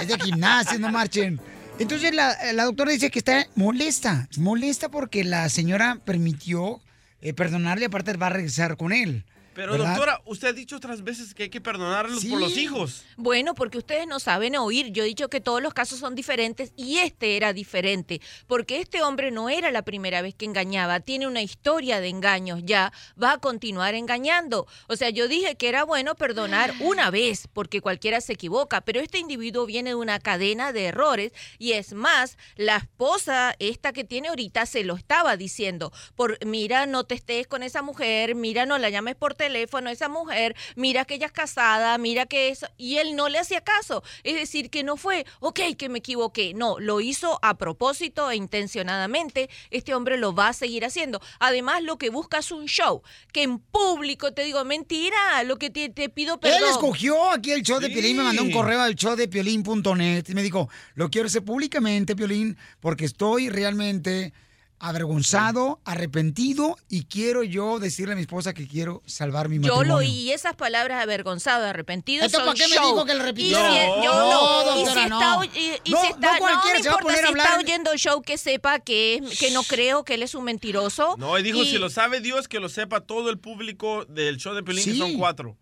[0.00, 1.40] Es de gimnasio, no marchen.
[1.78, 4.28] Entonces la, doctora dice que está molesta.
[4.38, 6.80] Molesta porque la señora permitió
[7.20, 9.24] eh, perdonarle, aparte va a regresar con él.
[9.54, 9.90] Pero ¿verdad?
[9.90, 13.04] doctora, usted ha dicho otras veces que hay que perdonarlos por los hijos.
[13.16, 14.90] Bueno, porque ustedes no saben oír.
[14.90, 19.02] Yo he dicho que todos los casos son diferentes y este era diferente, porque este
[19.02, 23.32] hombre no era la primera vez que engañaba, tiene una historia de engaños ya, va
[23.32, 24.66] a continuar engañando.
[24.88, 29.00] O sea, yo dije que era bueno perdonar una vez, porque cualquiera se equivoca, pero
[29.00, 34.02] este individuo viene de una cadena de errores y es más, la esposa, esta que
[34.02, 38.66] tiene ahorita, se lo estaba diciendo, por mira, no te estés con esa mujer, mira,
[38.66, 42.48] no la llames por teléfono a esa mujer, mira que ella es casada, mira que
[42.48, 44.02] eso, y él no le hacía caso.
[44.22, 48.36] Es decir, que no fue, ok, que me equivoqué, no, lo hizo a propósito e
[48.36, 51.20] intencionadamente, este hombre lo va a seguir haciendo.
[51.38, 53.02] Además, lo que busca es un show,
[53.32, 56.58] que en público te digo, mentira, lo que te, te pido perdón.
[56.62, 57.92] Él escogió aquí el show de Sí.
[57.92, 61.44] Piolín, me mandó un correo al show de piolín.net y me dijo, lo quiero hacer
[61.44, 64.32] públicamente, Piolín, porque estoy realmente
[64.78, 69.88] avergonzado, arrepentido y quiero yo decirle a mi esposa que quiero salvar mi Yo matrimonio.
[69.92, 72.24] lo oí esas palabras avergonzado, arrepentido.
[72.24, 73.56] Entonces, son ¿para qué me dijo que le repitió?
[73.58, 74.64] Si- No, yo no.
[74.64, 76.94] no, y si está, y, y No, si no está, no, cualquiera me se va
[76.94, 79.62] a importa poner a si está oyendo el show que sepa que es, que no
[79.62, 81.16] creo que él es un mentiroso.
[81.18, 84.36] No, y dijo, Y- si lo sabe Dios, que lo sepa todo el público del
[84.38, 85.56] show de Pelín, que son cuatro.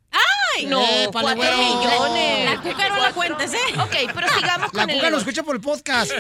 [0.57, 0.67] ¡Ay!
[0.67, 2.51] No, Épale, cuatro millones.
[2.51, 3.59] La cuca no la cuentes, ¿eh?
[3.81, 6.13] Ok, pero sigamos La con el cuca lo escucha por el podcast.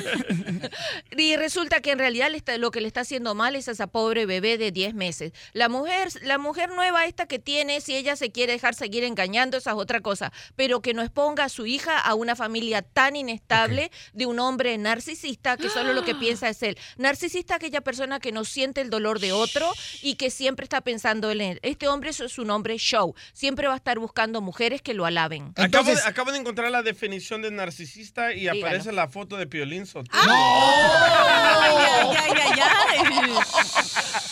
[1.16, 3.72] Y resulta que en realidad le está- lo que le está haciendo mal es a
[3.72, 5.32] esa pobre bebé de 10 meses.
[5.52, 9.56] La mujer, la mujer nueva esta que tiene, si ella se quiere dejar seguir engañando,
[9.56, 10.32] esa es otra cosa.
[10.56, 14.76] Pero que no exponga a su hija a una familia tan inestable de un hombre
[14.78, 16.78] narcisista que solo lo que piensa es él.
[16.96, 19.70] Narcisista aquella persona que no siente el dolor de otro
[20.02, 21.60] y que siempre está pensando en él.
[21.62, 23.14] Este hombre es su nombre show.
[23.32, 25.52] Siempre va a estar buscando mujeres que lo alaben.
[25.56, 28.60] acabo, de, acabo de encontrar la definición de narcisista y Dígalo.
[28.66, 30.12] aparece la foto de Piolín Sotelo.
[30.22, 31.74] Ay,
[32.18, 33.32] ay, ay, ay,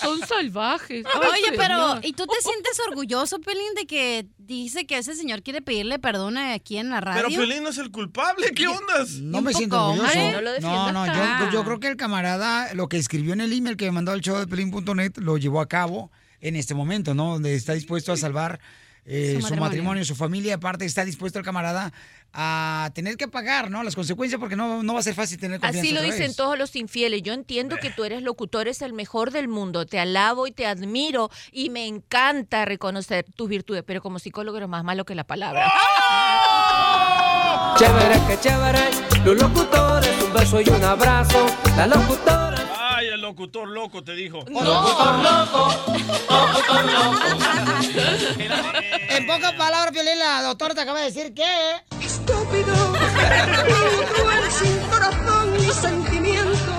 [0.00, 1.04] Son salvajes.
[1.06, 5.60] Oye, pero ¿y tú te sientes orgulloso, Pelín, de que dice que ese señor quiere
[5.62, 7.22] pedirle perdón aquí en la radio?
[7.26, 9.10] Pero Piolín no es el culpable, ¿qué ondas?
[9.20, 10.18] No me siento orgulloso.
[10.18, 10.60] hombre.
[10.60, 11.36] No, no, yo, Ah.
[11.40, 14.12] pues yo creo que el camarada, lo que escribió en el email que me mandó
[14.12, 16.10] al show de pelín.net, lo llevó a cabo
[16.40, 17.32] en este momento, ¿no?
[17.34, 18.60] Donde está dispuesto a salvar
[19.10, 19.60] eh, Su su, matrimonio.
[19.68, 20.04] matrimonio.
[20.04, 20.54] su familia.
[20.54, 21.92] Aparte, está dispuesto el camarada
[22.32, 23.82] a tener que pagar, ¿no?
[23.82, 25.80] Las consecuencias, porque no, no va a ser fácil tener confianza.
[25.80, 26.36] Así lo otra dicen vez.
[26.36, 27.22] todos los infieles.
[27.22, 29.84] Yo entiendo que tú eres locutor, es el mejor del mundo.
[29.84, 34.68] Te alabo y te admiro y me encanta reconocer tus virtudes, pero como psicólogo eres
[34.68, 35.66] más malo que la palabra.
[37.76, 38.90] Chévere, que chévere.
[39.24, 41.46] Los locutores, un beso y un abrazo.
[41.76, 42.59] La locutora.
[43.00, 44.44] Ay, el locutor loco te dijo.
[44.46, 45.74] Locutor loco.
[49.08, 51.46] En pocas palabras, Piolín, la doctora te acaba de decir que...
[51.98, 52.92] Estúpido.
[54.14, 56.72] cruel, sin corazón ni sentimiento.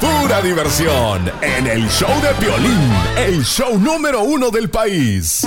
[0.00, 5.44] Pura diversión en el show de Piolín, el show número uno del país.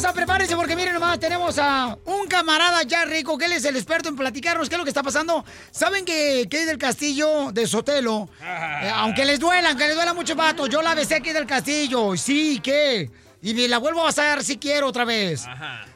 [0.00, 3.76] Hermosa, prepárense porque miren nomás, tenemos a un camarada ya rico, que él es el
[3.76, 5.44] experto en platicarnos qué es lo que está pasando.
[5.70, 10.34] ¿Saben que Kay del Castillo de Sotelo, eh, aunque les duela, aunque les duela mucho
[10.34, 13.10] vato, yo la besé aquí del Castillo, sí, ¿qué?
[13.42, 15.44] Y me la vuelvo a besar si quiero otra vez.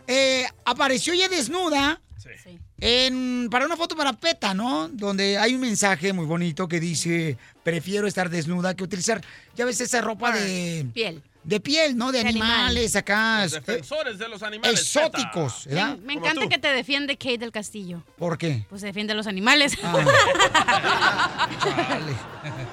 [0.07, 2.01] Eh, apareció ya desnuda
[2.81, 4.89] en, para una foto para PETA, ¿no?
[4.89, 9.23] Donde hay un mensaje muy bonito que dice, prefiero estar desnuda que utilizar,
[9.57, 10.87] ya ves, esa ropa de...
[10.93, 11.23] Piel.
[11.45, 12.11] De piel, ¿no?
[12.11, 12.51] De, De animal.
[12.51, 13.43] animales acá.
[13.45, 14.81] Los eh, defensores de los animales.
[14.81, 15.67] exóticos.
[15.67, 15.99] ¿verdad?
[15.99, 16.49] Me encanta tú.
[16.49, 18.03] que te defiende Kate del Castillo.
[18.17, 18.67] ¿Por qué?
[18.69, 19.75] Pues se defiende a los animales.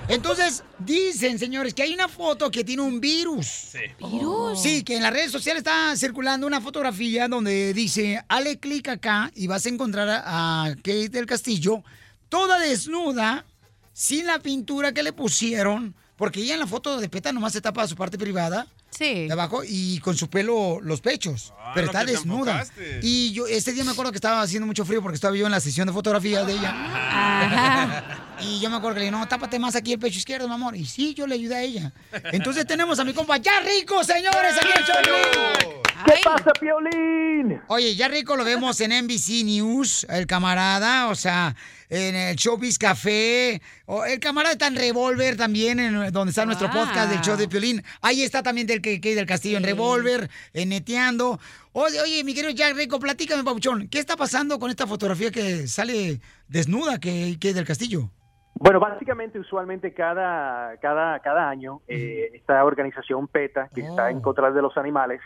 [0.08, 3.74] Entonces, dicen, señores, que hay una foto que tiene un virus.
[4.00, 4.62] ¿Virus?
[4.62, 9.32] Sí, que en las redes sociales está circulando una fotografía donde dice, hale clic acá
[9.36, 11.84] y vas a encontrar a, a Kate del Castillo
[12.30, 13.46] toda desnuda,
[13.94, 17.62] sin la pintura que le pusieron, porque ella en la foto de peta nomás se
[17.62, 18.68] tapa su parte privada.
[18.92, 19.26] Sí.
[19.26, 21.52] De abajo y con su pelo los pechos.
[21.58, 22.64] Ah, pero está desnuda.
[23.02, 25.52] Y yo este día me acuerdo que estaba haciendo mucho frío porque estaba yo en
[25.52, 28.18] la sesión de fotografía de ella.
[28.44, 30.56] Y yo me acuerdo que le dije, no, tápate más aquí el pecho izquierdo, mi
[30.56, 30.76] amor.
[30.76, 31.94] Y sí, yo le ayudé a ella.
[32.32, 37.62] Entonces tenemos a mi compa Ya Rico, señores, aquí en ¿Qué pasa, Piolín?
[37.68, 41.56] Oye, Ya Rico lo vemos en NBC News, el camarada, o sea,
[41.90, 43.62] en el Showbiz Café.
[43.86, 47.48] o el camarada está en Revolver también, en donde está nuestro podcast del show de
[47.48, 47.84] Piolín.
[48.02, 51.40] Ahí está también del que del Castillo en Revolver, en Neteando.
[51.74, 55.68] Oye, oye, mi querido Jack Rico, platícame, Pabuchón, ¿qué está pasando con esta fotografía que
[55.68, 58.10] sale desnuda que, que del Castillo?
[58.56, 64.52] Bueno, básicamente, usualmente cada, cada, cada año, eh, esta organización PETA, que está en contra
[64.52, 65.20] de los animales,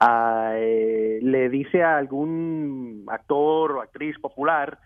[0.00, 4.78] ah, eh, le dice a algún actor o actriz popular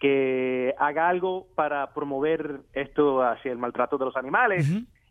[0.00, 4.68] que haga algo para promover esto hacia el maltrato de los animales.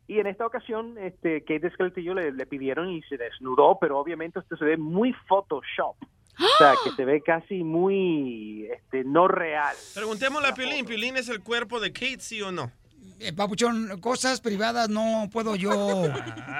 [0.07, 3.99] Y en esta ocasión, este, Kate del Castillo le, le pidieron y se desnudó, pero
[3.99, 5.97] obviamente esto se ve muy Photoshop.
[6.39, 9.75] O sea, que se ve casi muy este, no real.
[9.95, 10.85] Preguntémosle a Piolín.
[10.85, 12.71] ¿Piolín es el cuerpo de Kate, sí o no?
[13.19, 16.03] Eh, Papuchón, cosas privadas no puedo yo,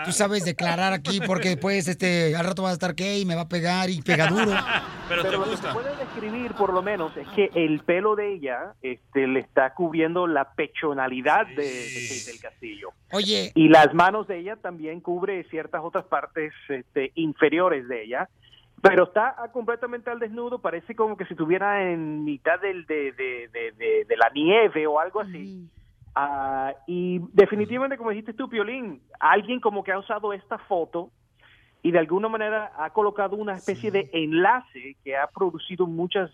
[0.06, 3.36] tú sabes, declarar aquí porque después este, al rato va a estar gay y me
[3.36, 4.52] va a pegar y pega duro.
[5.08, 5.74] Pero, te lo que gusta.
[5.74, 10.26] puede describir, por lo menos, es que el pelo de ella este, le está cubriendo
[10.28, 12.90] la pechonalidad de, de del Castillo.
[13.12, 18.30] Oye, Y las manos de ella también cubre ciertas otras partes este, inferiores de ella.
[18.82, 23.12] Pero está ah, completamente al desnudo, parece como que si estuviera en mitad del, de,
[23.14, 25.68] de, de, de- de la nieve o algo así.
[26.20, 31.12] Ah, y definitivamente, como dijiste tú, Piolín, alguien como que ha usado esta foto
[31.84, 36.32] y de alguna manera ha colocado una especie de enlace que ha producido muchas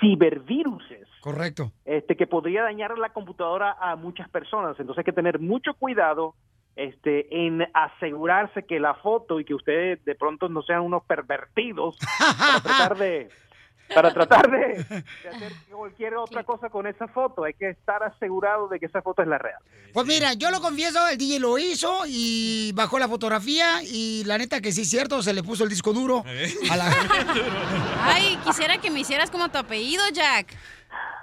[0.00, 1.70] ciberviruses correcto.
[1.84, 4.80] este, que podría dañar la computadora a muchas personas.
[4.80, 6.34] Entonces hay que tener mucho cuidado
[6.74, 11.96] este, en asegurarse que la foto y que ustedes de pronto no sean unos pervertidos
[12.18, 13.28] para tratar de
[13.94, 17.44] para tratar de, de hacer cualquier otra cosa con esa foto.
[17.44, 19.60] Hay que estar asegurado de que esa foto es la real.
[19.92, 24.38] Pues mira, yo lo confieso, el DJ lo hizo y bajó la fotografía y la
[24.38, 26.24] neta que sí es cierto, se le puso el disco duro
[26.70, 26.90] a la...
[28.04, 30.54] Ay, quisiera que me hicieras como tu apellido, Jack.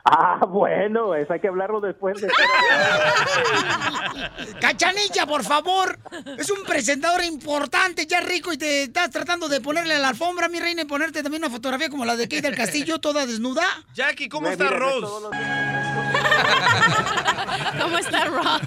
[0.10, 2.30] Ah, bueno, eso hay que hablarlo después de...
[4.61, 5.99] Cachanilla, por favor.
[6.38, 10.48] Es un presentador importante, ya rico, y te estás tratando de ponerle a la alfombra,
[10.48, 13.65] mi reina, y ponerte también una fotografía como la de Kate del Castillo, toda desnuda.
[13.94, 15.02] Jackie, ¿cómo Me está Rose?
[15.02, 15.23] los
[17.81, 18.61] ¿Cómo está Ross?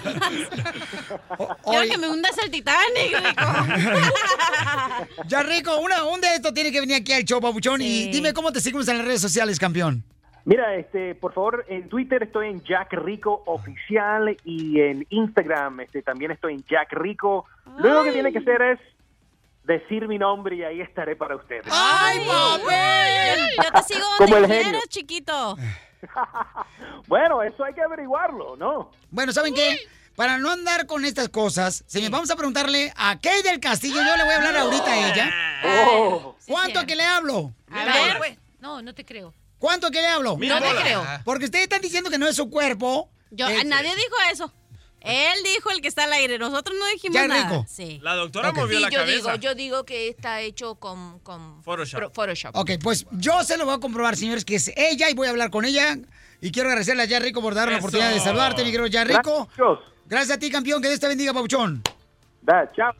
[1.64, 3.44] Quiero que me hundas el Titanic, Rico.
[5.26, 7.80] Ya rico, una, un de estos tiene que venir aquí al show, papuchón.
[7.80, 10.04] Y dime cómo te seguimos en las redes sociales, campeón.
[10.44, 16.02] Mira, este, por favor, en Twitter estoy en Jack Rico Oficial y en Instagram este,
[16.02, 17.46] también estoy en Jack Rico.
[17.78, 18.78] Lo único que tiene que hacer es
[19.64, 21.66] decir mi nombre y ahí estaré para ustedes.
[21.70, 23.50] ¡Ay, papel!
[23.56, 24.62] Yo, te sigo Como donde el genio.
[24.70, 25.56] quieras, chiquito.
[27.06, 28.90] Bueno, eso hay que averiguarlo, ¿no?
[29.10, 29.78] Bueno, ¿saben qué?
[30.16, 33.96] Para no andar con estas cosas, señor, vamos a preguntarle a Kate del Castillo.
[33.96, 35.30] Yo le voy a hablar ahorita a ella.
[35.64, 36.36] Oh.
[36.46, 37.52] ¿Cuánto que le hablo?
[37.70, 38.38] A ver, pues.
[38.60, 39.34] No, no te creo.
[39.60, 40.36] ¿Cuánto que le hablo?
[40.36, 40.82] Mil No te dólares.
[40.82, 41.04] creo.
[41.24, 43.08] Porque ustedes están diciendo que no es su cuerpo.
[43.30, 44.52] Yo, Eh, nadie dijo eso.
[45.02, 46.38] Él dijo el que está al aire.
[46.38, 47.48] Nosotros no dijimos Ya, nada.
[47.48, 47.64] Rico.
[47.68, 48.00] Sí.
[48.02, 49.16] La doctora movió Sí, la yo cabeza.
[49.32, 52.00] digo, yo digo que está hecho con, con Photoshop.
[52.00, 52.56] pro- Photoshop.
[52.56, 55.30] Ok, pues yo se lo voy a comprobar, señores, que es ella y voy a
[55.30, 55.96] hablar con ella.
[56.42, 59.04] Y quiero agradecerle a Ya Rico por darme la oportunidad de saludarte, mi querido Ya
[59.04, 59.48] Rico.
[59.56, 59.78] Gracias.
[60.06, 60.82] Gracias a ti, campeón.
[60.82, 61.82] Que Dios te bendiga, Pauchón.
[62.42, 62.92] Da, chao.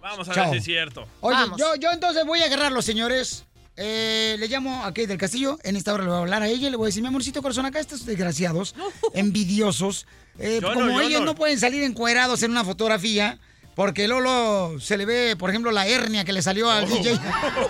[0.00, 0.44] Vamos a Chao.
[0.44, 1.06] ver si es cierto.
[1.20, 1.58] Oye, Vamos.
[1.58, 3.44] yo, yo entonces voy a agarrarlo, señores.
[3.82, 5.58] Eh, le llamo a Kate del Castillo.
[5.62, 6.68] En esta hora le voy a hablar a ella.
[6.68, 8.74] y Le voy a decir, mi amorcito corazón, acá estos desgraciados,
[9.14, 10.06] envidiosos.
[10.38, 11.26] eh, no, como ellos no.
[11.28, 11.34] no.
[11.34, 13.38] pueden salir encuerados en una fotografía.
[13.74, 17.18] Porque Lolo se le ve, por ejemplo, la hernia que le salió al DJ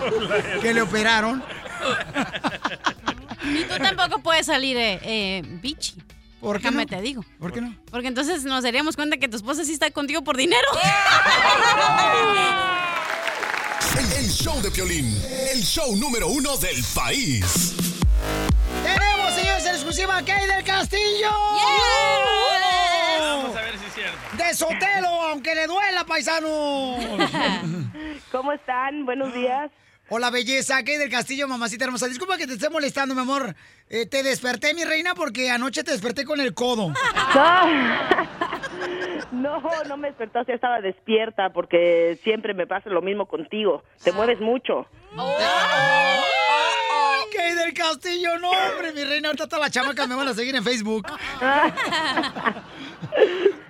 [0.61, 1.45] que le operaron.
[3.43, 5.95] Y tú tampoco puedes salir eh, bichi.
[6.41, 6.89] ¿Por qué Déjame no?
[6.91, 7.25] te digo.
[7.39, 7.75] ¿Por qué no?
[7.91, 10.67] Porque entonces nos daríamos cuenta que tu esposa sí está contigo por dinero.
[13.99, 15.21] El, el show de Piolín,
[15.53, 17.75] el show número uno del país.
[18.83, 21.31] Tenemos, señores, en exclusiva a Kate del Castillo.
[23.19, 24.19] Vamos a ver si es cierto.
[24.37, 26.49] de Sotelo, aunque le duela, paisano.
[28.33, 29.05] ¿Cómo están?
[29.05, 29.71] Buenos días.
[30.09, 32.09] Hola, belleza, ¿qué del castillo, mamacita hermosa?
[32.09, 33.55] Disculpa que te esté molestando, mi amor.
[33.89, 36.93] Eh, te desperté, mi reina, porque anoche te desperté con el codo.
[39.33, 43.83] No, no me despertó, ya estaba despierta porque siempre me pasa lo mismo contigo.
[44.03, 44.87] Te mueves mucho.
[47.33, 48.39] ¿Qué del castillo?
[48.39, 51.07] No, hombre, mi reina, ahorita todas las chamacas me van a seguir en Facebook.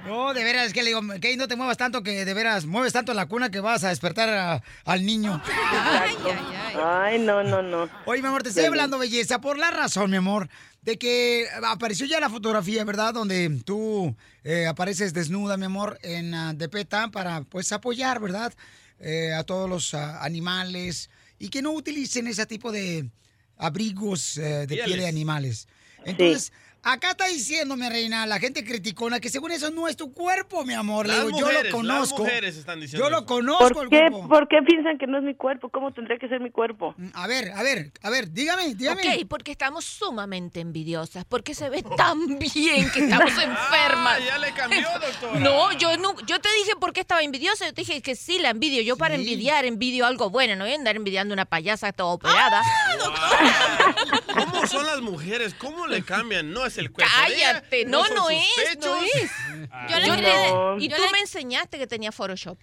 [0.06, 2.66] No, de veras, es que le digo, Kay, no te muevas tanto que de veras
[2.66, 5.40] mueves tanto la cuna que vas a despertar a- al niño.
[6.82, 7.88] Ay, no, no, no.
[8.06, 10.48] Oye, mi amor, te estoy hablando, belleza, por la razón, mi amor,
[10.82, 13.14] de que apareció ya la fotografía, ¿verdad?
[13.14, 18.52] Donde tú eh, apareces desnuda, mi amor, en ah, de PETA para, pues, apoyar, ¿verdad?
[18.98, 23.10] Eh, a todos los ah, animales y que no utilicen ese tipo de
[23.56, 25.06] abrigos eh, de piel de Pieles.
[25.06, 25.68] animales.
[26.04, 26.52] Entonces,
[26.82, 30.64] acá está diciendo, mi reina, la gente criticona que según eso no es tu cuerpo,
[30.64, 31.06] mi amor.
[31.06, 32.18] Le Las digo, mujeres, yo lo las conozco.
[32.22, 33.68] mujeres están diciendo Yo lo conozco.
[33.74, 34.28] ¿Por el qué, cuerpo.
[34.28, 35.68] ¿Por qué piensan que no es mi cuerpo?
[35.70, 36.94] ¿Cómo tendría que ser mi cuerpo?
[37.14, 39.02] A ver, a ver, a ver, dígame, dígame.
[39.02, 44.18] Ok, porque estamos sumamente envidiosas, porque se ve tan bien que estamos enfermas.
[44.18, 45.40] Ah, ya le cambió, doctora.
[45.40, 48.38] No, yo no, yo te dije por qué estaba envidiosa, yo te dije que sí
[48.38, 51.92] la envidio, yo para envidiar envidio algo bueno, no voy a andar envidiando una payasa
[51.92, 52.62] toda operada.
[54.34, 55.54] ¿Cómo son las mujeres?
[55.54, 56.50] ¿Cómo le cambian?
[56.52, 57.12] No es el cuerpo.
[57.26, 58.44] de ella, Cállate, no, no es,
[58.80, 59.10] no es.
[59.90, 62.58] Yo le Yo quería- le- y yo tú le- me enseñaste que tenía Photoshop.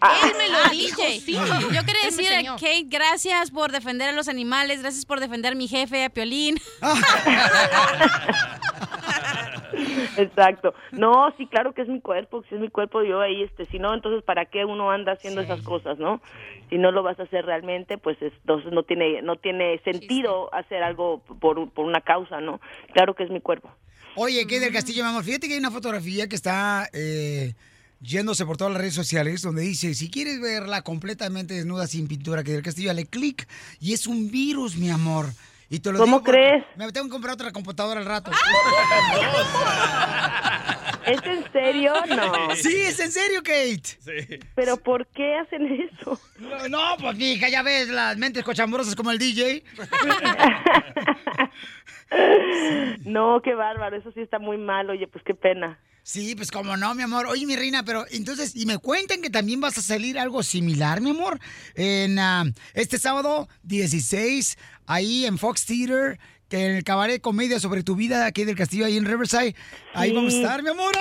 [0.00, 1.34] Ah, él me lo ah, dijo, sí.
[1.34, 2.54] Yo quería decir, enseñó.
[2.56, 6.60] Kate, gracias por defender a los animales, gracias por defender a mi jefe, a Piolín.
[10.16, 10.74] Exacto.
[10.92, 13.78] No, sí, claro que es mi cuerpo, si es mi cuerpo, yo ahí, este, si
[13.78, 16.20] no, entonces, ¿para qué uno anda haciendo esas cosas, no?
[16.68, 20.82] Si no lo vas a hacer realmente, pues entonces no tiene, no tiene sentido hacer
[20.82, 22.60] algo por, por una causa, ¿no?
[22.92, 23.70] Claro que es mi cuerpo.
[24.16, 25.24] Oye, ¿qué del castillo, mi amor?
[25.24, 27.54] Fíjate que hay una fotografía que está eh,
[28.00, 32.42] yéndose por todas las redes sociales donde dice, si quieres verla completamente desnuda sin pintura,
[32.42, 33.46] que del castillo, dale clic.
[33.78, 35.26] Y es un virus, mi amor.
[35.72, 36.64] Y te lo ¿Cómo digo crees?
[36.76, 38.32] Me tengo que comprar otra computadora al rato.
[41.06, 41.94] ¿Es en serio?
[42.08, 42.56] No.
[42.56, 44.40] Sí, es en serio, Kate.
[44.56, 46.20] ¿Pero por qué hacen eso?
[46.40, 49.62] No, no, pues mija, ya ves las mentes cochambrosas como el DJ.
[53.04, 55.78] No, qué bárbaro, eso sí está muy mal, oye, pues qué pena.
[56.02, 57.26] Sí, pues como no, mi amor.
[57.26, 61.00] Oye, mi reina, pero entonces, y me cuentan que también vas a salir algo similar,
[61.00, 61.38] mi amor,
[61.74, 62.44] en ah,
[62.74, 64.58] este sábado 16,
[64.90, 66.18] ahí en Fox Theater,
[66.48, 69.54] que en el cabaret comedia sobre tu vida aquí del castillo, ahí en Riverside.
[69.94, 70.16] Ahí Sí.
[70.16, 70.92] vamos a estar, mi amor.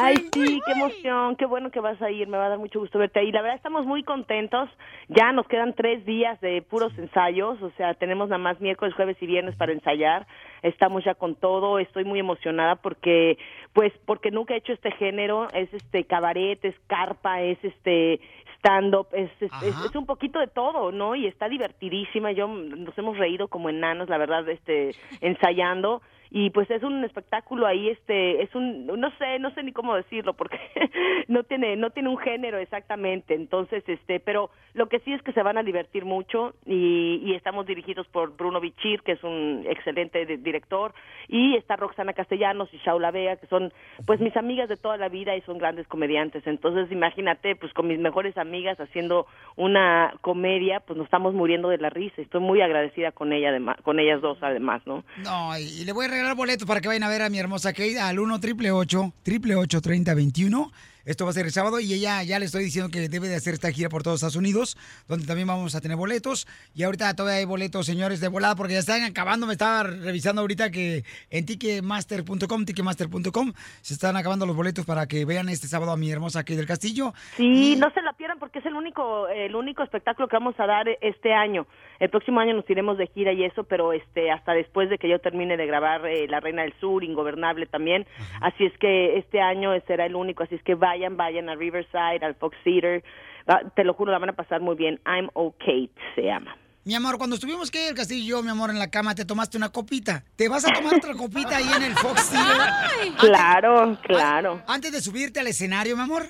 [0.00, 2.80] Ay, sí, qué emoción, qué bueno que vas a ir, me va a dar mucho
[2.80, 3.30] gusto verte ahí.
[3.30, 4.68] La verdad estamos muy contentos,
[5.08, 9.16] ya nos quedan tres días de puros ensayos, o sea, tenemos nada más miércoles, jueves
[9.22, 10.26] y viernes para ensayar,
[10.62, 13.38] estamos ya con todo, estoy muy emocionada porque,
[13.72, 18.20] pues, porque nunca he hecho este género, es este cabaret, es carpa, es este
[18.58, 21.14] stand-up, es, es, es- es un poquito de todo, ¿no?
[21.14, 26.70] Y está divertidísima, yo nos hemos reído como enanos, la verdad, este, ensayando y pues
[26.70, 30.58] es un espectáculo ahí este es un no sé no sé ni cómo decirlo porque
[31.28, 33.34] no tiene no tiene un género exactamente.
[33.34, 37.34] Entonces este pero lo que sí es que se van a divertir mucho y, y
[37.34, 40.92] estamos dirigidos por Bruno Bichir que es un excelente di- director
[41.28, 43.72] y está Roxana Castellanos y Shaula Vega que son
[44.06, 46.46] pues mis amigas de toda la vida y son grandes comediantes.
[46.46, 49.26] Entonces imagínate pues con mis mejores amigas haciendo
[49.56, 52.20] una comedia pues nos estamos muriendo de la risa.
[52.22, 56.06] Estoy muy agradecida con ella además con ellas dos además no No, y le voy
[56.06, 58.72] a regalar boletos para que vayan a ver a mi hermosa Kate al 1 triple
[58.72, 60.72] 8 3021
[61.04, 63.36] Esto va a ser el sábado y ella ya le estoy diciendo que debe de
[63.36, 64.76] hacer esta gira por todos Estados Unidos,
[65.06, 66.48] donde también vamos a tener boletos.
[66.74, 69.46] Y ahorita todavía hay boletos, señores, de volada, porque ya están acabando.
[69.46, 75.24] Me estaba revisando ahorita que en ticketmaster.com, ticketmaster.com, se están acabando los boletos para que
[75.24, 77.14] vean este sábado a mi hermosa Kate del Castillo.
[77.36, 80.66] Sí, no se la pierdan porque es el único el único espectáculo que vamos a
[80.66, 81.66] dar este año.
[82.00, 85.08] El próximo año nos iremos de gira y eso, pero este hasta después de que
[85.08, 88.06] yo termine de grabar eh, La Reina del Sur, Ingobernable también.
[88.40, 92.20] Así es que este año será el único, así es que vayan, vayan a Riverside,
[92.22, 93.02] al Fox Theater.
[93.50, 95.00] Va- te lo juro, la van a pasar muy bien.
[95.06, 96.56] I'm okay se llama.
[96.84, 99.26] Mi amor, cuando estuvimos que el castillo y yo, mi amor, en la cama, te
[99.26, 100.24] tomaste una copita.
[100.36, 103.14] ¿Te vas a tomar otra copita ahí en el Fox Theater?
[103.18, 104.62] Claro, claro.
[104.66, 106.22] Antes de subirte al escenario, mi amor.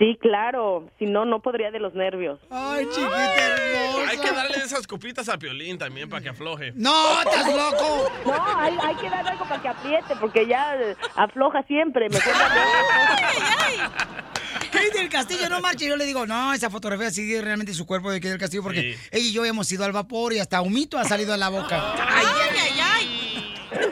[0.00, 0.88] Sí, claro.
[0.98, 2.40] Si no, no podría de los nervios.
[2.48, 4.10] Ay, chiquita hermosa.
[4.10, 6.72] Hay que darle esas copitas a Piolín también para que afloje.
[6.74, 8.10] ¡No, estás loco!
[8.24, 12.08] No, hay, hay que dar algo para que apriete, porque ya eh, afloja siempre.
[12.08, 12.32] Mejor
[14.70, 15.86] Kate del Castillo, no marche.
[15.86, 18.96] Yo le digo, no, esa fotografía sigue realmente su cuerpo de Kate del Castillo porque
[19.10, 21.92] ella y yo hemos ido al vapor y hasta humito ha salido de la boca.
[22.08, 22.79] Ay, ay, ay,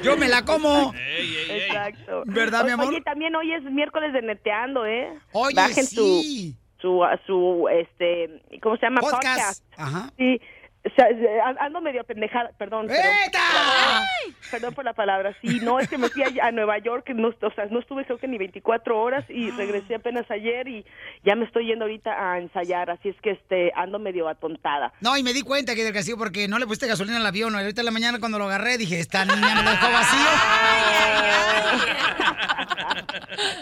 [0.02, 0.94] Yo me la como.
[1.50, 2.22] Exacto.
[2.26, 2.88] ¿Verdad, mi amor?
[2.88, 5.12] Oye, también hoy es miércoles de neteando, ¿eh?
[5.32, 6.56] Oye, Bajen sí.
[6.80, 9.00] su, su, su, este, ¿cómo se llama?
[9.00, 9.64] Podcast.
[9.76, 10.10] Ajá.
[10.16, 10.40] Sí.
[10.84, 12.86] O sea, eh, ando medio pendejada, perdón.
[12.86, 14.04] Perdón,
[14.50, 15.36] perdón por la palabra.
[15.42, 18.04] Sí, no, es que me fui a, a Nueva York, no, o sea, no estuve
[18.04, 20.84] creo que ni 24 horas y regresé apenas ayer y
[21.24, 24.92] ya me estoy yendo ahorita a ensayar, así es que este ando medio atontada.
[25.00, 27.54] No, y me di cuenta que del castillo porque no le pusiste gasolina al avión.
[27.54, 30.28] Ahorita en la mañana cuando lo agarré dije, esta niña me lo dejó vacío.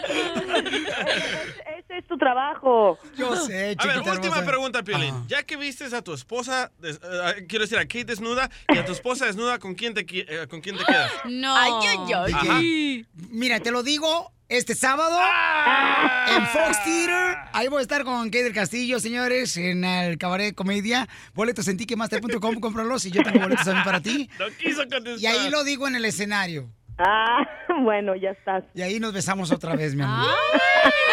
[1.77, 2.97] Ese es tu trabajo.
[3.15, 5.27] Yo sé, A ver, última pregunta, Piolín.
[5.27, 6.71] Ya que vistes a tu esposa,
[7.11, 10.47] eh, quiero decir, a Kate desnuda y a tu esposa desnuda, ¿con quién te, eh,
[10.47, 11.11] ¿con quién te quedas?
[11.25, 11.55] No.
[11.55, 11.71] Ay,
[12.07, 13.05] ay, ay.
[13.29, 16.25] Mira, te lo digo este sábado Ah.
[16.37, 17.37] en Fox Theater.
[17.53, 21.07] Ahí voy a estar con Kate del Castillo, señores, en el Cabaret Comedia.
[21.33, 24.29] Boletos en ticketmaster.com, cómpralos y yo tengo boletos también para ti.
[24.39, 25.19] No quiso contestar.
[25.19, 26.69] Y ahí lo digo en el escenario.
[26.97, 27.45] Ah,
[27.83, 28.63] bueno, ya estás.
[28.73, 30.31] Y ahí nos besamos otra vez, mi amor.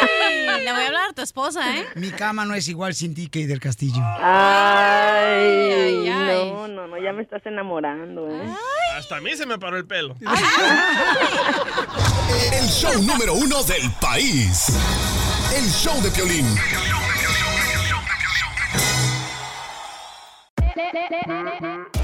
[0.01, 1.87] Ay, le voy a hablar a tu esposa, ¿eh?
[1.97, 4.01] Mi cama no es igual sin ti, Kate del Castillo.
[4.03, 6.51] Ay, ay, ay.
[6.53, 8.49] no, no, no, ya me estás enamorando, ¿eh?
[8.97, 10.15] Hasta a mí se me paró el pelo.
[12.53, 14.69] El show número uno del país.
[15.55, 16.47] El show de Piolín.